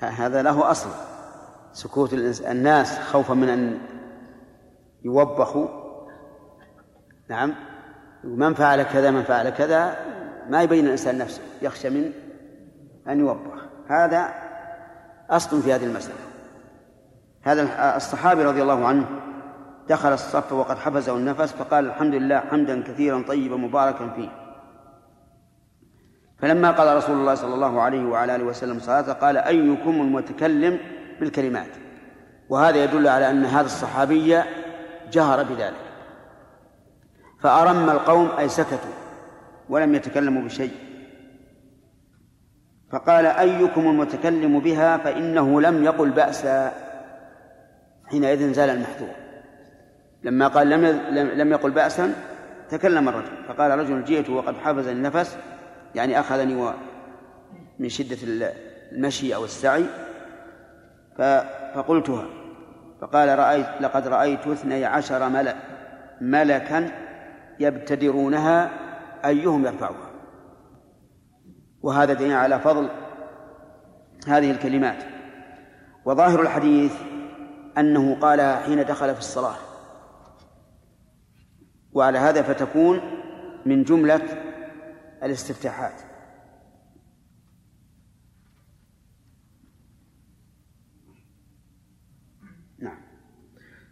هذا 0.00 0.42
له 0.42 0.70
أصل. 0.70 0.90
سكوت 1.72 2.12
الناس 2.50 2.98
خوفا 2.98 3.34
من 3.34 3.48
أن 3.48 3.78
يوبخوا. 5.04 5.68
نعم. 7.30 7.54
من 8.24 8.54
فعل 8.54 8.82
كذا 8.82 9.10
من 9.10 9.22
فعل 9.22 9.50
كذا 9.50 9.96
ما 10.50 10.62
يبين 10.62 10.84
الإنسان 10.84 11.18
نفسه 11.18 11.42
يخشى 11.62 11.90
من 11.90 12.12
أن 13.08 13.20
يوبخ 13.20 13.62
هذا 13.88 14.34
أصل 15.30 15.62
في 15.62 15.72
هذه 15.72 15.84
المسألة. 15.84 16.16
هذا 17.42 17.96
الصحابي 17.96 18.44
رضي 18.44 18.62
الله 18.62 18.86
عنه 18.86 19.06
دخل 19.88 20.12
الصف 20.12 20.52
وقد 20.52 20.78
حبسه 20.78 21.16
النفس 21.16 21.52
فقال 21.52 21.86
الحمد 21.86 22.14
لله 22.14 22.38
حمدا 22.38 22.82
كثيرا 22.82 23.24
طيبا 23.28 23.56
مباركا 23.56 24.08
فيه. 24.16 24.28
فلما 26.38 26.70
قال 26.70 26.96
رسول 26.96 27.16
الله 27.16 27.34
صلى 27.34 27.54
الله 27.54 27.80
عليه 27.80 28.06
وعلى 28.06 28.36
آله 28.36 28.44
وسلم 28.44 28.80
صلاته 28.80 29.12
قال 29.12 29.36
أيكم 29.36 29.90
المتكلم 29.90 30.78
بالكلمات؟ 31.20 31.70
وهذا 32.48 32.84
يدل 32.84 33.08
على 33.08 33.30
أن 33.30 33.44
هذا 33.44 33.66
الصحابي 33.66 34.42
جهر 35.12 35.42
بذلك. 35.42 35.86
فأرم 37.40 37.90
القوم 37.90 38.30
أي 38.38 38.48
سكتوا. 38.48 39.05
ولم 39.68 39.94
يتكلموا 39.94 40.42
بشيء. 40.42 40.70
فقال 42.92 43.26
أيكم 43.26 43.80
المتكلم 43.80 44.60
بها 44.60 44.96
فإنه 44.96 45.60
لم 45.60 45.84
يقل 45.84 46.10
بأسا. 46.10 46.72
حينئذ 48.06 48.52
زال 48.52 48.70
المحذور. 48.70 49.14
لما 50.22 50.48
قال 50.48 50.70
لم 50.70 50.84
لم 51.14 51.50
يقل 51.50 51.70
بأسا 51.70 52.14
تكلم 52.68 53.08
الرجل. 53.08 53.44
فقال 53.48 53.78
رجل 53.78 54.04
جئت 54.04 54.30
وقد 54.30 54.56
حفظ 54.56 54.88
النفس 54.88 55.38
يعني 55.94 56.20
أخذني 56.20 56.72
من 57.78 57.88
شدة 57.88 58.18
المشي 58.92 59.34
أو 59.34 59.44
السعي. 59.44 59.84
فقلتها. 61.74 62.26
فقال 63.00 63.38
رأيت 63.38 63.66
لقد 63.80 64.08
رأيت 64.08 64.46
اثني 64.46 64.84
عشر 64.84 65.28
ملك 65.28 65.56
ملكا 66.20 66.90
يبتدرونها 67.60 68.70
أيهم 69.26 69.66
يرفعها. 69.66 70.10
وهذا 71.82 72.12
دليل 72.12 72.32
على 72.32 72.60
فضل 72.60 72.90
هذه 74.26 74.50
الكلمات. 74.50 75.04
وظاهر 76.04 76.42
الحديث 76.42 76.94
أنه 77.78 78.14
قالها 78.20 78.60
حين 78.60 78.84
دخل 78.84 79.14
في 79.14 79.20
الصلاة. 79.20 79.56
وعلى 81.92 82.18
هذا 82.18 82.42
فتكون 82.42 83.00
من 83.66 83.84
جملة 83.84 84.22
الاستفتاحات. 85.22 86.00
نعم. 92.78 92.98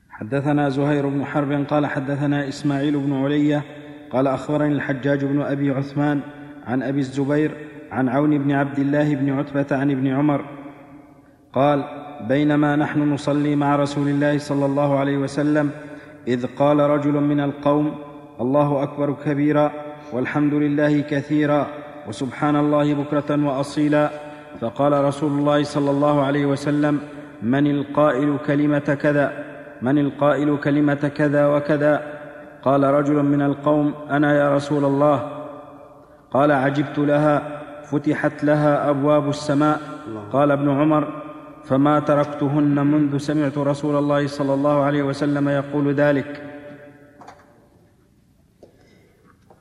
حدثنا 0.09 0.69
زهير 0.69 1.09
بن 1.09 1.25
حرب 1.25 1.67
قال 1.67 1.87
حدثنا 1.87 2.49
إسماعيل 2.49 2.99
بن 2.99 3.25
علية 3.25 3.84
قال 4.15 4.27
أخبرني 4.27 4.75
الحجاج 4.75 5.25
بن 5.25 5.41
أبي 5.41 5.71
عثمان 5.71 6.21
عن 6.67 6.83
أبي 6.83 7.01
الزبير 7.01 7.51
عن 7.93 8.09
عون 8.09 8.39
بن 8.39 8.53
عبد 8.53 8.79
الله 8.79 9.15
بن 9.15 9.31
عتبة 9.31 9.67
عن 9.77 9.91
ابن 9.91 10.07
عمر 10.07 10.45
قال 11.53 11.85
بينما 12.29 12.77
نحن 12.77 13.13
نصلي 13.13 13.57
مع 13.57 13.77
رسول 13.77 14.09
الله 14.09 14.39
صلى 14.39 14.67
الله 14.67 14.99
عليه 14.99 15.17
وسلم 15.19 15.71
إذ 16.29 16.47
قال 16.47 16.81
رجل 16.81 17.13
من 17.13 17.41
القوم 17.41 17.95
الله 18.41 18.83
أكبر 18.83 19.15
كبيرا 19.25 19.73
والحمد 20.13 20.55
لله 20.55 21.01
كثيرا 21.01 21.67
وسبحان 22.09 22.57
الله 22.57 22.95
بكرة 22.95 23.45
وأصيلا. 23.47 24.11
فقال 24.61 25.05
رسول 25.05 25.33
الله 25.33 25.63
صلى 25.63 25.91
الله 25.91 26.23
عليه 26.23 26.47
وسلم 26.47 27.01
من 27.43 27.67
القائل 27.67 28.37
كلمة 28.47 28.99
كذا؟ 29.03 29.33
من 29.83 29.99
القائل 29.99 30.57
كلمة 30.57 31.11
كذا 31.17 31.47
وكذا؟ 31.47 32.14
قال 32.65 32.85
رجل 32.85 33.23
من 33.23 33.43
القوم 33.43 33.95
أنا 34.11 34.39
يا 34.39 34.57
رسول 34.57 34.85
الله. 34.85 35.45
قال 36.31 36.53
عجبت 36.53 36.99
لها 36.99 37.61
فتحت 37.83 38.45
لها 38.45 38.91
أبواب 38.91 39.29
السماء. 39.29 39.81
قال 40.33 40.51
ابن 40.51 40.81
عمر 40.81 41.23
فما 41.65 42.01
تركتهن 42.01 42.87
منذ 42.87 43.19
سمعت 43.19 43.59
رسول 43.59 43.97
الله 43.97 44.27
صلى 44.27 44.55
الله 44.55 44.83
عليه 44.85 45.03
وسلم 45.03 45.49
يقول 45.49 45.95
ذلك. 45.95 46.43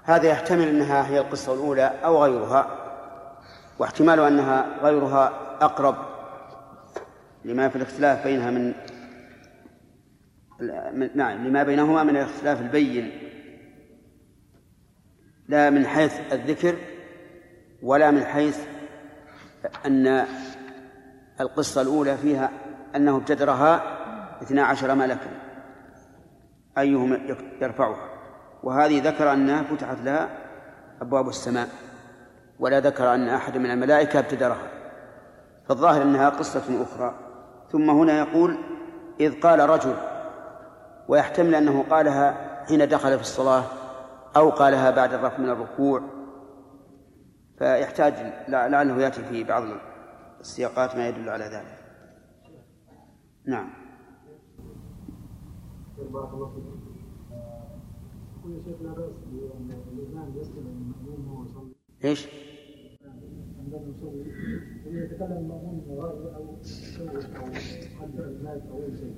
هذا 0.03 0.27
يحتمل 0.27 0.67
أنها 0.67 1.07
هي 1.07 1.19
القصة 1.19 1.53
الأولى 1.53 1.91
أو 2.05 2.23
غيرها 2.23 2.67
واحتمال 3.79 4.19
أنها 4.19 4.65
غيرها 4.83 5.31
أقرب 5.61 5.95
لما 7.45 7.69
في 7.69 7.75
الاختلاف 7.75 8.23
بينها 8.23 8.51
من 8.51 8.73
نعم 11.15 11.47
لما 11.47 11.63
بينهما 11.63 12.03
من 12.03 12.09
الاختلاف 12.09 12.61
البين. 12.61 13.11
لا 15.47 15.69
من 15.69 15.85
حيث 15.85 16.33
الذكر 16.33 16.75
ولا 17.83 18.11
من 18.11 18.23
حيث 18.23 18.59
أن 19.85 20.25
القصة 21.41 21.81
الأولى 21.81 22.17
فيها 22.17 22.51
أنه 22.95 23.17
ابتدرها 23.17 23.83
اثنا 24.41 24.63
عشر 24.63 24.95
ملكا 24.95 25.29
أيهم 26.77 27.13
يرفعها. 27.61 28.09
وهذه 28.63 29.01
ذكر 29.09 29.33
أنها 29.33 29.63
فتحت 29.63 29.97
لها 30.03 30.29
أبواب 31.01 31.27
السماء 31.27 31.69
ولا 32.59 32.79
ذكر 32.79 33.15
أن 33.15 33.29
أحد 33.29 33.57
من 33.57 33.71
الملائكة 33.71 34.19
ابتدرها. 34.19 34.67
فالظاهر 35.67 36.01
أنها 36.01 36.29
قصة 36.29 36.83
أخرى. 36.83 37.15
ثم 37.71 37.89
هنا 37.89 38.19
يقول 38.19 38.57
إذ 39.19 39.39
قال 39.39 39.69
رجل 39.69 39.95
ويحتمل 41.07 41.55
أنه 41.55 41.83
قالها 41.89 42.63
حين 42.65 42.87
دخل 42.87 43.15
في 43.15 43.21
الصلاة 43.21 43.63
أو 44.35 44.49
قالها 44.49 44.91
بعد 44.91 45.13
الرفع 45.13 45.37
من 45.37 45.49
الركوع. 45.49 46.01
فيحتاج 47.57 48.13
لعله 48.47 49.01
يأتي 49.01 49.23
في 49.23 49.43
بعض 49.43 49.63
السياقات 50.39 50.95
ما 50.95 51.07
يدل 51.07 51.29
على 51.29 51.43
ذلك. 51.43 51.83
نعم. 53.45 53.69
بارك 55.97 56.33
الله 56.33 56.49
فيك. 56.49 56.63
يقول 58.39 58.53
يا 58.53 58.63
شيخ 58.63 58.81
لا 58.81 58.91
يستمع 60.41 60.69
المأموم 60.71 61.27
وهو 61.27 61.43
يصلي. 61.45 61.73
إيش؟ 62.03 62.27
عندما 63.59 63.93
يصلي. 63.97 64.23
يتكلم 64.85 65.51
أو 68.71 68.83
اي 68.83 68.97
شيء 68.97 69.15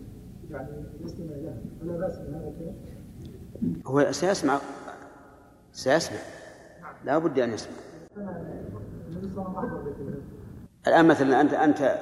هو 3.85 4.11
سيسمع. 4.11 4.59
سيسمع. 5.71 6.19
لا 7.05 7.17
بد 7.17 7.39
أن 7.39 7.53
يسمع. 7.53 7.75
الآن 10.87 11.07
مثلا 11.07 11.41
أنت 11.41 11.53
أنت 11.53 11.99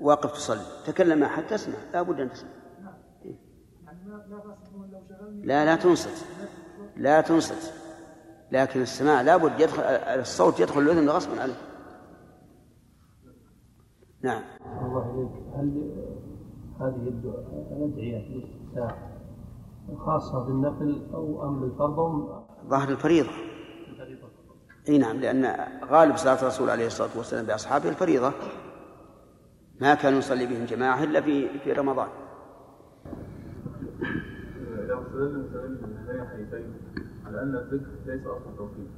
واقف 0.00 0.32
تصلي. 0.32 0.60
تكلم 0.86 1.22
أحد 1.22 1.46
تسمع. 1.46 1.74
لا 1.92 2.02
بد 2.02 2.20
أن 2.20 2.30
تسمع. 2.30 2.50
لا 5.42 5.64
لا 5.64 5.76
تنصت. 5.76 6.26
لا 6.96 7.20
تنصت. 7.20 7.72
لكن 8.52 8.82
السماع 8.82 9.22
لا 9.22 9.36
بد 9.36 9.60
يدخل 9.60 9.82
الصوت 9.82 10.60
يدخل 10.60 10.80
الأذن 10.80 11.08
غصبا 11.08 11.40
عليه 11.42 11.54
نعم. 14.22 14.42
الله 14.82 15.30
هل 15.56 15.90
هذه 16.80 17.08
الدعاء 17.08 17.68
الأدعية 17.72 18.44
خاصة 19.98 20.44
بالنفل 20.44 21.06
أو 21.14 21.48
أم 21.48 21.60
بالفرض 21.60 21.98
أو 21.98 22.42
ظاهر 22.68 22.88
الفريضة. 22.88 23.30
إي 24.88 24.98
نعم 24.98 25.16
لأن 25.16 25.56
غالب 25.84 26.16
صلاة 26.16 26.42
الرسول 26.42 26.70
عليه 26.70 26.86
الصلاة 26.86 27.10
والسلام 27.16 27.46
بأصحابه 27.46 27.88
الفريضة. 27.88 28.32
ما 29.80 29.94
كان 29.94 30.16
يصلي 30.16 30.46
بهم 30.46 30.64
جماعة 30.64 31.04
إلا 31.04 31.20
في 31.20 31.58
في 31.58 31.72
رمضان. 31.72 32.08
على 37.26 37.42
الذكر 37.42 37.90
ليس 38.06 38.26
أصلا 38.26 38.56
توحيد 38.56 38.90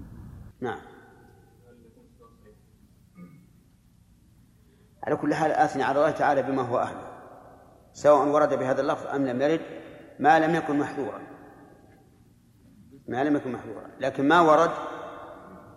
نعم. 0.60 0.78
على 5.02 5.16
كل 5.16 5.34
حال 5.34 5.50
آثني 5.50 5.82
على 5.82 5.98
الله 5.98 6.10
تعالى 6.10 6.42
بما 6.42 6.62
هو 6.62 6.78
أهله. 6.78 7.11
سواء 7.92 8.28
ورد 8.28 8.54
بهذا 8.58 8.80
اللفظ 8.80 9.06
أم 9.06 9.26
لم 9.26 9.42
يرد 9.42 9.60
ما 10.18 10.38
لم 10.38 10.54
يكن 10.54 10.78
محذورا. 10.78 11.20
ما 13.08 13.24
لم 13.24 13.36
يكن 13.36 13.52
محذورا. 13.52 13.90
لكن 14.00 14.28
ما 14.28 14.40
ورد 14.40 14.70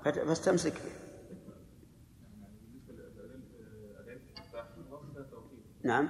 فاستمسك 0.04 0.74
به. 0.74 0.96
نعم. 5.84 6.10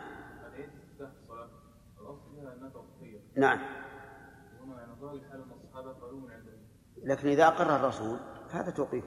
نعم. 3.38 3.60
لكن 7.04 7.28
إذا 7.28 7.48
أقر 7.48 7.76
الرسول 7.76 8.20
هذا 8.52 8.72
توقيف. 8.72 9.06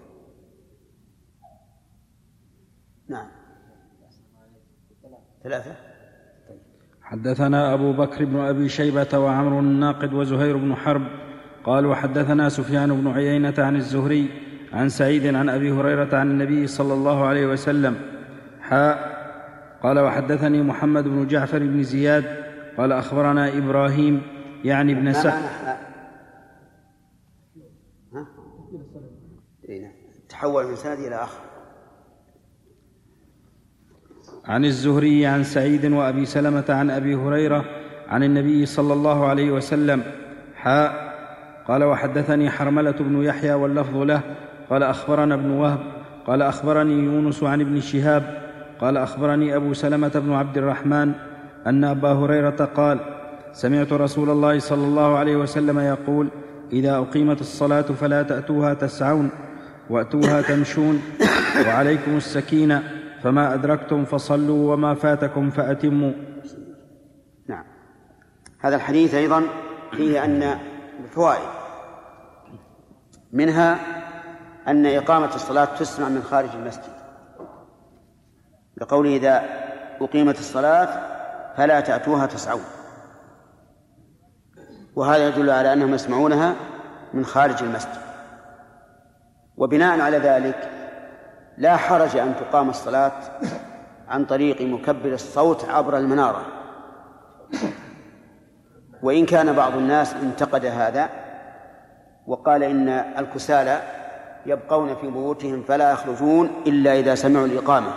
نعم. 3.08 3.30
ثلاثة؟ 5.42 5.97
حدثنا 7.08 7.74
أبو 7.74 7.92
بكر 7.92 8.24
بن 8.24 8.36
أبي 8.36 8.68
شيبة 8.68 9.18
وعمر 9.18 9.60
الناقد 9.60 10.12
وزهير 10.12 10.56
بن 10.56 10.74
حرب 10.74 11.02
قال 11.64 11.86
وحدثنا 11.86 12.48
سفيان 12.48 13.00
بن 13.00 13.08
عيينة 13.10 13.54
عن 13.58 13.76
الزهري 13.76 14.28
عن 14.72 14.88
سعيد 14.88 15.34
عن 15.34 15.48
أبي 15.48 15.72
هريرة 15.72 16.16
عن 16.16 16.30
النبي 16.30 16.66
صلى 16.66 16.94
الله 16.94 17.24
عليه 17.24 17.46
وسلم. 17.46 17.96
حاء 18.60 19.18
قال 19.82 19.98
وحدثني 19.98 20.62
محمد 20.62 21.04
بن 21.04 21.26
جعفر 21.26 21.58
بن 21.58 21.82
زياد 21.82 22.24
قال 22.76 22.92
أخبرنا 22.92 23.58
إبراهيم 23.58 24.22
يعني 24.64 24.92
ابن 24.92 25.12
سعد. 25.12 25.42
تحول 30.28 30.66
من 30.66 30.76
سند 30.76 30.98
إلى 30.98 31.14
آخر. 31.14 31.47
عن 34.48 34.64
الزهري 34.64 35.26
عن 35.26 35.44
سعيد 35.44 35.92
وأبي 35.92 36.26
سلمة 36.26 36.64
عن 36.68 36.90
أبي 36.90 37.14
هريرة 37.14 37.64
عن 38.08 38.22
النبي 38.22 38.66
صلى 38.66 38.92
الله 38.92 39.26
عليه 39.26 39.50
وسلم. 39.50 40.02
حاء 40.56 41.14
قال 41.68 41.84
وحدثني 41.84 42.50
حرملة 42.50 42.94
بن 43.00 43.22
يحيى 43.22 43.54
واللفظ 43.54 43.96
له. 43.96 44.20
قال 44.70 44.82
أخبرنا 44.82 45.34
ابن 45.34 45.50
وهب. 45.50 45.78
قال 46.26 46.42
أخبرني 46.42 47.04
يونس 47.04 47.42
عن 47.42 47.60
ابن 47.60 47.80
شهاب. 47.80 48.22
قال 48.80 48.96
أخبرني 48.96 49.56
أبو 49.56 49.74
سلمة 49.74 50.08
بن 50.14 50.32
عبد 50.32 50.58
الرحمن 50.58 51.12
أن 51.66 51.84
أبا 51.84 52.12
هريرة 52.12 52.68
قال 52.76 52.98
سمعت 53.52 53.92
رسول 53.92 54.30
الله 54.30 54.58
صلى 54.58 54.84
الله 54.84 55.18
عليه 55.18 55.36
وسلم 55.36 55.78
يقول 55.78 56.28
إذا 56.72 56.96
أقيمت 56.96 57.40
الصلاة 57.40 57.82
فلا 57.82 58.22
تأتوها 58.22 58.74
تسعون 58.74 59.30
وأتوها 59.90 60.42
تمشون 60.42 61.02
وعليكم 61.66 62.16
السكينة. 62.16 62.97
فما 63.22 63.54
أدركتم 63.54 64.04
فصلوا 64.04 64.72
وما 64.72 64.94
فاتكم 64.94 65.50
فأتموا. 65.50 66.12
نعم. 67.48 67.64
هذا 68.58 68.76
الحديث 68.76 69.14
أيضا 69.14 69.42
فيه 69.92 70.24
أن 70.24 70.58
فوائد 71.10 71.48
منها 73.32 73.78
أن 74.68 74.86
إقامة 74.86 75.34
الصلاة 75.34 75.64
تسمع 75.64 76.08
من 76.08 76.22
خارج 76.22 76.48
المسجد. 76.54 76.92
لقوله 78.76 79.16
إذا 79.16 79.42
أقيمت 80.00 80.38
الصلاة 80.38 80.88
فلا 81.56 81.80
تأتوها 81.80 82.26
تسعون. 82.26 82.64
وهذا 84.96 85.28
يدل 85.28 85.50
على 85.50 85.72
أنهم 85.72 85.94
يسمعونها 85.94 86.54
من 87.14 87.24
خارج 87.24 87.62
المسجد. 87.62 87.98
وبناء 89.56 90.00
على 90.00 90.18
ذلك 90.18 90.77
لا 91.58 91.76
حرج 91.76 92.16
أن 92.16 92.34
تقام 92.36 92.70
الصلاة 92.70 93.12
عن 94.08 94.24
طريق 94.24 94.62
مكبر 94.62 95.12
الصوت 95.12 95.64
عبر 95.64 95.96
المنارة. 95.96 96.42
وإن 99.02 99.26
كان 99.26 99.52
بعض 99.52 99.76
الناس 99.76 100.14
انتقد 100.14 100.64
هذا 100.64 101.08
وقال 102.26 102.62
إن 102.62 102.88
الكسالى 102.88 103.80
يبقون 104.46 104.94
في 104.94 105.10
بيوتهم 105.10 105.62
فلا 105.62 105.92
يخرجون 105.92 106.50
إلا 106.66 106.98
إذا 106.98 107.14
سمعوا 107.14 107.46
الإقامة 107.46 107.90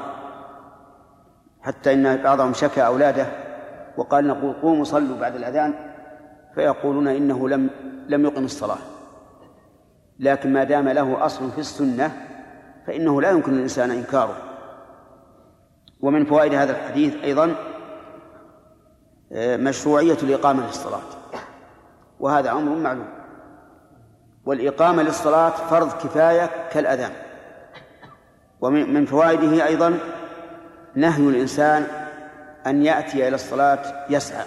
حتى 1.61 1.93
إن 1.93 2.17
بعضهم 2.17 2.53
شكى 2.53 2.85
أولاده 2.85 3.25
وقال 3.97 4.27
نقول 4.27 4.53
قوموا 4.53 4.83
صلوا 4.83 5.17
بعد 5.17 5.35
الأذان 5.35 5.73
فيقولون 6.55 7.07
إنه 7.07 7.49
لم 7.49 7.69
لم 8.07 8.25
يقم 8.25 8.45
الصلاة. 8.45 8.77
لكن 10.19 10.53
ما 10.53 10.63
دام 10.63 10.89
له 10.89 11.25
أصل 11.25 11.51
في 11.51 11.59
السنة 11.59 12.11
فإنه 12.87 13.21
لا 13.21 13.31
يمكن 13.31 13.53
للإنسان 13.53 13.91
إنكاره 13.91 14.37
ومن 16.01 16.25
فوائد 16.25 16.53
هذا 16.53 16.71
الحديث 16.71 17.15
أيضا 17.23 17.55
آه، 19.33 19.57
مشروعية 19.57 20.17
الإقامة 20.23 20.67
للصلاة. 20.67 21.01
وهذا 22.19 22.51
أمر 22.51 22.75
معلوم. 22.75 23.07
والإقامة 24.45 25.03
للصلاة 25.03 25.49
فرض 25.49 25.91
كفاية 25.91 26.49
كالأذان. 26.71 27.11
ومن 28.61 29.05
فوائده 29.05 29.65
أيضا 29.65 29.99
نهي 30.95 31.23
الإنسان 31.23 31.87
أن 32.67 32.85
يأتي 32.85 33.27
إلى 33.27 33.35
الصلاة 33.35 34.05
يسعى. 34.09 34.45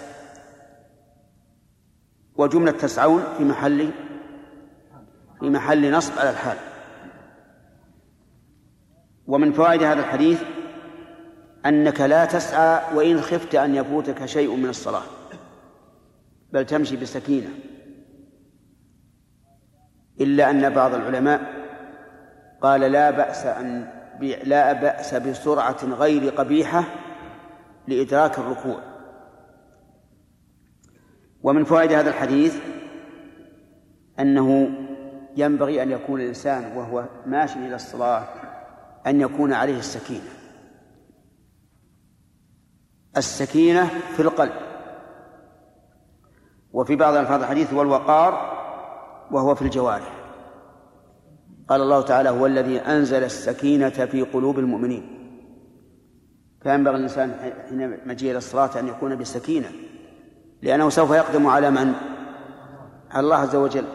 وجملة 2.35 2.71
تسعون 2.71 3.23
في 3.37 3.43
محل 3.43 3.91
في 5.39 5.49
محل 5.49 5.91
نصب 5.91 6.19
على 6.19 6.29
الحال. 6.29 6.57
ومن 9.27 9.51
فوائد 9.51 9.83
هذا 9.83 9.99
الحديث 9.99 10.43
أنك 11.65 12.01
لا 12.01 12.25
تسعى 12.25 12.95
وإن 12.95 13.21
خفت 13.21 13.55
أن 13.55 13.75
يفوتك 13.75 14.25
شيء 14.25 14.55
من 14.55 14.69
الصلاة 14.69 15.03
بل 16.51 16.65
تمشي 16.65 16.95
بسكينة. 16.95 17.49
إلا 20.21 20.49
أن 20.49 20.69
بعض 20.69 20.93
العلماء 20.93 21.41
قال 22.61 22.81
لا 22.81 23.11
بأس 23.11 23.45
أن 23.45 23.87
لا 24.43 24.73
بأس 24.73 25.13
بسرعة 25.13 25.85
غير 25.85 26.29
قبيحة 26.29 26.83
لإدراك 27.87 28.39
الركوع. 28.39 28.79
ومن 31.43 31.63
فوائد 31.63 31.91
هذا 31.91 32.09
الحديث 32.09 32.57
أنه 34.19 34.69
ينبغي 35.37 35.83
أن 35.83 35.91
يكون 35.91 36.21
الإنسان 36.21 36.77
وهو 36.77 37.05
ماشي 37.25 37.59
إلى 37.59 37.75
الصلاة 37.75 38.44
أن 39.07 39.21
يكون 39.21 39.53
عليه 39.53 39.77
السكينة. 39.77 40.29
السكينة 43.17 43.87
في 43.87 44.21
القلب. 44.21 44.53
وفي 46.73 46.95
بعض 46.95 47.13
ألفاظ 47.13 47.41
الحديث 47.41 47.73
والوقار 47.73 48.55
وهو 49.31 49.55
في 49.55 49.61
الجوارح. 49.61 50.13
قال 51.69 51.81
الله 51.81 52.01
تعالى 52.01 52.29
هو 52.29 52.45
الذي 52.45 52.79
أنزل 52.79 53.23
السكينة 53.23 53.89
في 53.89 54.21
قلوب 54.21 54.59
المؤمنين. 54.59 55.15
فينبغي 56.61 56.95
الإنسان 56.95 57.53
حين 57.69 57.97
مجيء 58.07 58.29
إلى 58.31 58.37
الصلاة 58.37 58.79
أن 58.79 58.87
يكون 58.87 59.15
بسكينة 59.15 59.71
لأنه 60.61 60.89
سوف 60.89 61.11
يقدم 61.11 61.47
على 61.47 61.71
من؟ 61.71 61.93
على 63.11 63.23
الله 63.23 63.35
عز 63.35 63.55
وجل. 63.55 63.85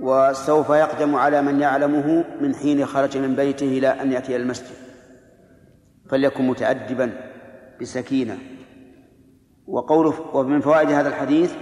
وسوف 0.00 0.70
يقدم 0.70 1.16
على 1.16 1.42
من 1.42 1.60
يعلمه 1.60 2.24
من 2.40 2.54
حين 2.54 2.86
خرج 2.86 3.18
من 3.18 3.36
بيته 3.36 3.66
إلى 3.78 3.88
أن 3.88 4.12
يأتي 4.12 4.36
إلى 4.36 4.42
المسجد. 4.42 4.76
فليكن 6.08 6.46
متأدبا 6.46 7.12
بسكينة. 7.80 8.38
وقوله 9.66 10.36
ومن 10.36 10.60
فوائد 10.60 10.90
هذا 10.90 11.08
الحديث 11.08 11.54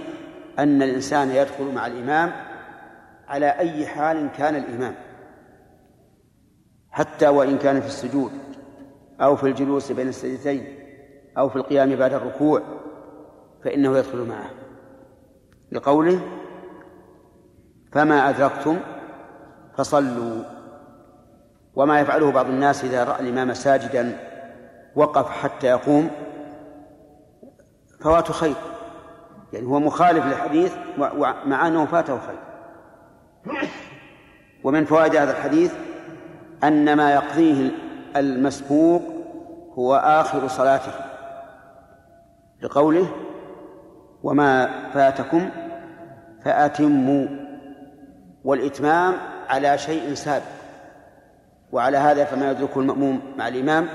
أن 0.59 0.81
الإنسان 0.81 1.29
يدخل 1.29 1.73
مع 1.75 1.87
الإمام 1.87 2.31
على 3.27 3.49
أي 3.49 3.85
حال 3.85 4.29
كان 4.37 4.55
الإمام. 4.55 4.95
حتى 6.91 7.27
وإن 7.27 7.57
كان 7.57 7.81
في 7.81 7.87
السجود 7.87 8.31
أو 9.21 9.35
في 9.35 9.43
الجلوس 9.43 9.91
بين 9.91 10.07
السجدتين 10.07 10.75
أو 11.37 11.49
في 11.49 11.55
القيام 11.55 11.95
بعد 11.95 12.13
الركوع 12.13 12.61
فإنه 13.63 13.97
يدخل 13.97 14.17
معه. 14.17 14.49
لقوله 15.71 16.38
فما 17.91 18.29
أدركتم 18.29 18.77
فصلوا. 19.77 20.43
وما 21.75 21.99
يفعله 21.99 22.31
بعض 22.31 22.45
الناس 22.45 22.83
إذا 22.83 23.03
رأى 23.03 23.21
الإمام 23.21 23.53
ساجدا 23.53 24.17
وقف 24.95 25.29
حتى 25.29 25.67
يقوم 25.67 26.09
فوات 28.01 28.31
خير. 28.31 28.55
يعني 29.53 29.65
هو 29.65 29.79
مخالف 29.79 30.25
للحديث 30.25 30.73
مع 31.45 31.67
أنه 31.67 31.85
فاته 31.85 32.19
خير. 32.19 32.39
ومن 34.63 34.85
فوائد 34.85 35.15
هذا 35.15 35.31
الحديث 35.31 35.73
أن 36.63 36.93
ما 36.93 37.13
يقضيه 37.13 37.71
المسبوق 38.15 39.01
هو 39.73 39.95
آخر 39.95 40.47
صلاته 40.47 40.91
لقوله 42.61 43.07
وما 44.23 44.69
فاتكم 44.93 45.49
فأتموا. 46.45 47.27
والإتمام 48.43 49.17
على 49.49 49.77
شيء 49.77 50.13
سابق. 50.13 50.43
وعلى 51.71 51.97
هذا 51.97 52.25
فما 52.25 52.51
يدركه 52.51 52.79
المأموم 52.79 53.33
مع 53.37 53.47
الإمام 53.47 53.89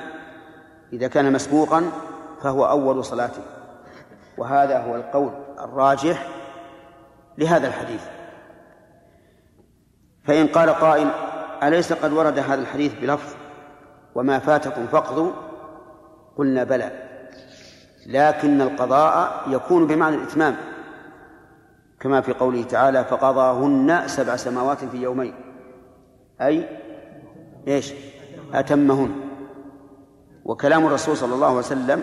إذا 0.92 1.08
كان 1.08 1.32
مسبوقا 1.32 1.90
فهو 2.42 2.66
أول 2.66 3.04
صلاته. 3.04 3.42
وهذا 4.38 4.78
هو 4.78 4.96
القول 4.96 5.30
الراجح 5.58 6.26
لهذا 7.38 7.66
الحديث. 7.66 8.02
فإن 10.24 10.46
قال 10.46 10.70
قائل 10.70 11.10
أليس 11.62 11.92
قد 11.92 12.12
ورد 12.12 12.38
هذا 12.38 12.62
الحديث 12.62 12.94
بلفظ 13.00 13.34
وما 14.14 14.38
فاتكم 14.38 14.86
فاقضوا 14.86 15.32
قلنا 16.36 16.64
بلى. 16.64 16.90
لكن 18.06 18.60
القضاء 18.60 19.42
يكون 19.48 19.86
بمعنى 19.86 20.16
الإتمام. 20.16 20.56
كما 22.04 22.20
في 22.20 22.32
قوله 22.32 22.62
تعالى 22.62 23.04
فقضاهن 23.04 24.02
سبع 24.06 24.36
سماوات 24.36 24.84
في 24.84 24.96
يومين. 24.96 25.34
أي 26.40 26.68
إيش؟ 27.68 27.92
أتمهن. 28.54 29.10
وكلام 30.44 30.86
الرسول 30.86 31.16
صلى 31.16 31.34
الله 31.34 31.46
عليه 31.46 31.58
وسلم 31.58 32.02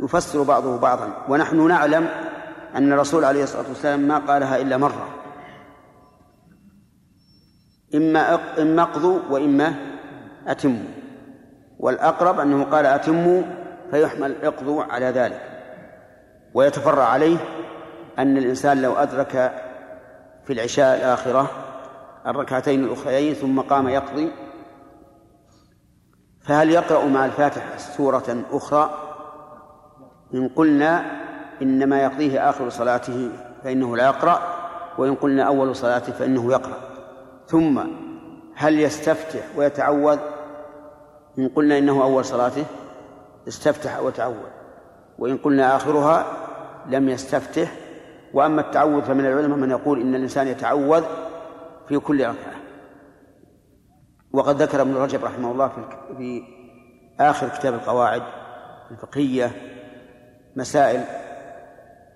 يفسر 0.00 0.42
بعضه 0.42 0.78
بعضا. 0.78 1.24
ونحن 1.28 1.68
نعلم 1.68 2.08
أن 2.76 2.92
الرسول 2.92 3.24
عليه 3.24 3.42
الصلاة 3.42 3.68
والسلام 3.68 4.00
ما 4.00 4.18
قالها 4.18 4.60
إلا 4.60 4.76
مرة. 4.76 5.08
إما 7.94 8.34
إما 8.62 8.82
اقضوا 8.82 9.18
وإما 9.30 9.74
أتموا. 10.46 10.88
والأقرب 11.78 12.40
أنه 12.40 12.64
قال 12.64 12.86
أتموا 12.86 13.42
فيحمل 13.90 14.44
اقضوا 14.44 14.84
على 14.84 15.06
ذلك. 15.06 15.40
ويتفرع 16.54 17.04
عليه 17.04 17.36
أن 18.18 18.38
الإنسان 18.38 18.82
لو 18.82 18.92
أدرك 18.92 19.52
في 20.44 20.52
العشاء 20.52 20.96
الآخرة 20.96 21.50
الركعتين 22.26 22.84
الأخريين 22.84 23.34
ثم 23.34 23.60
قام 23.60 23.88
يقضي 23.88 24.32
فهل 26.40 26.70
يقرأ 26.70 27.04
مع 27.04 27.24
الفاتحة 27.24 27.76
سورة 27.76 28.44
أخرى؟ 28.52 28.90
إن 30.34 30.48
قلنا 30.48 31.20
إنما 31.62 32.02
يقضيه 32.02 32.50
آخر 32.50 32.68
صلاته 32.68 33.30
فإنه 33.64 33.96
لا 33.96 34.04
يقرأ 34.04 34.40
وإن 34.98 35.14
قلنا 35.14 35.42
أول 35.42 35.76
صلاته 35.76 36.12
فإنه 36.12 36.52
يقرأ. 36.52 36.76
ثم 37.46 37.80
هل 38.54 38.80
يستفتح 38.80 39.42
ويتعوذ؟ 39.56 40.18
إن 41.38 41.48
قلنا 41.48 41.78
إنه 41.78 42.02
أول 42.02 42.24
صلاته 42.24 42.64
استفتح 43.48 44.00
وتعوذ 44.00 44.50
وإن 45.18 45.36
قلنا 45.36 45.76
آخرها 45.76 46.26
لم 46.86 47.08
يستفتح 47.08 47.72
وأما 48.34 48.60
التعوذ 48.60 49.02
فمن 49.02 49.26
العلماء 49.26 49.58
من 49.58 49.70
يقول 49.70 50.00
إن 50.00 50.14
الإنسان 50.14 50.48
يتعوذ 50.48 51.04
في 51.88 51.98
كل 51.98 52.20
ركعة 52.20 52.54
وقد 54.32 54.62
ذكر 54.62 54.82
ابن 54.82 54.94
رجب 54.94 55.24
رحمه 55.24 55.52
الله 55.52 55.68
في 56.16 56.42
آخر 57.20 57.48
كتاب 57.48 57.74
القواعد 57.74 58.22
الفقهية 58.90 59.50
مسائل 60.56 61.04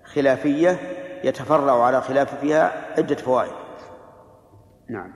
خلافية 0.03 0.79
يتفرع 1.23 1.83
على 1.83 2.01
خلاف 2.01 2.39
فيها 2.39 2.71
عدة 2.97 3.15
فوائد. 3.15 3.51
نعم 4.89 5.13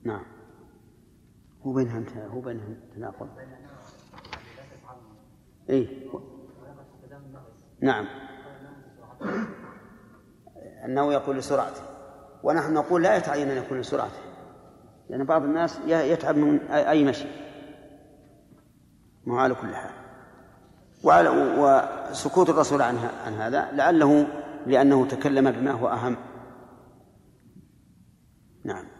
نعم. 0.03 0.23
هو 1.65 1.73
بينها 1.73 2.27
هو 2.27 2.41
بينها 2.41 2.65
تناقض. 2.95 3.29
اي 5.69 6.09
نعم. 7.81 8.05
أنه 10.85 11.13
يقول 11.13 11.37
لسرعته. 11.37 11.81
ونحن 12.43 12.73
نقول 12.73 13.03
لا 13.03 13.17
يتعين 13.17 13.49
أن 13.49 13.57
يكون 13.57 13.79
لسرعته. 13.79 14.19
لأن 15.09 15.23
بعض 15.23 15.43
الناس 15.43 15.79
يتعب 15.87 16.37
من 16.37 16.59
أي 16.71 17.03
مشي. 17.03 17.27
ما 19.25 19.41
على 19.41 19.55
كل 19.55 19.75
حال. 19.75 19.91
وعلى 21.03 21.29
وسكوت 21.29 22.49
الرسول 22.49 22.81
عن 22.81 22.97
عن 23.25 23.33
هذا 23.33 23.71
لعله 23.71 24.27
لأنه 24.65 25.05
تكلم 25.05 25.51
بما 25.51 25.71
هو 25.71 25.87
أهم. 25.87 26.17
نعم. 28.67 28.96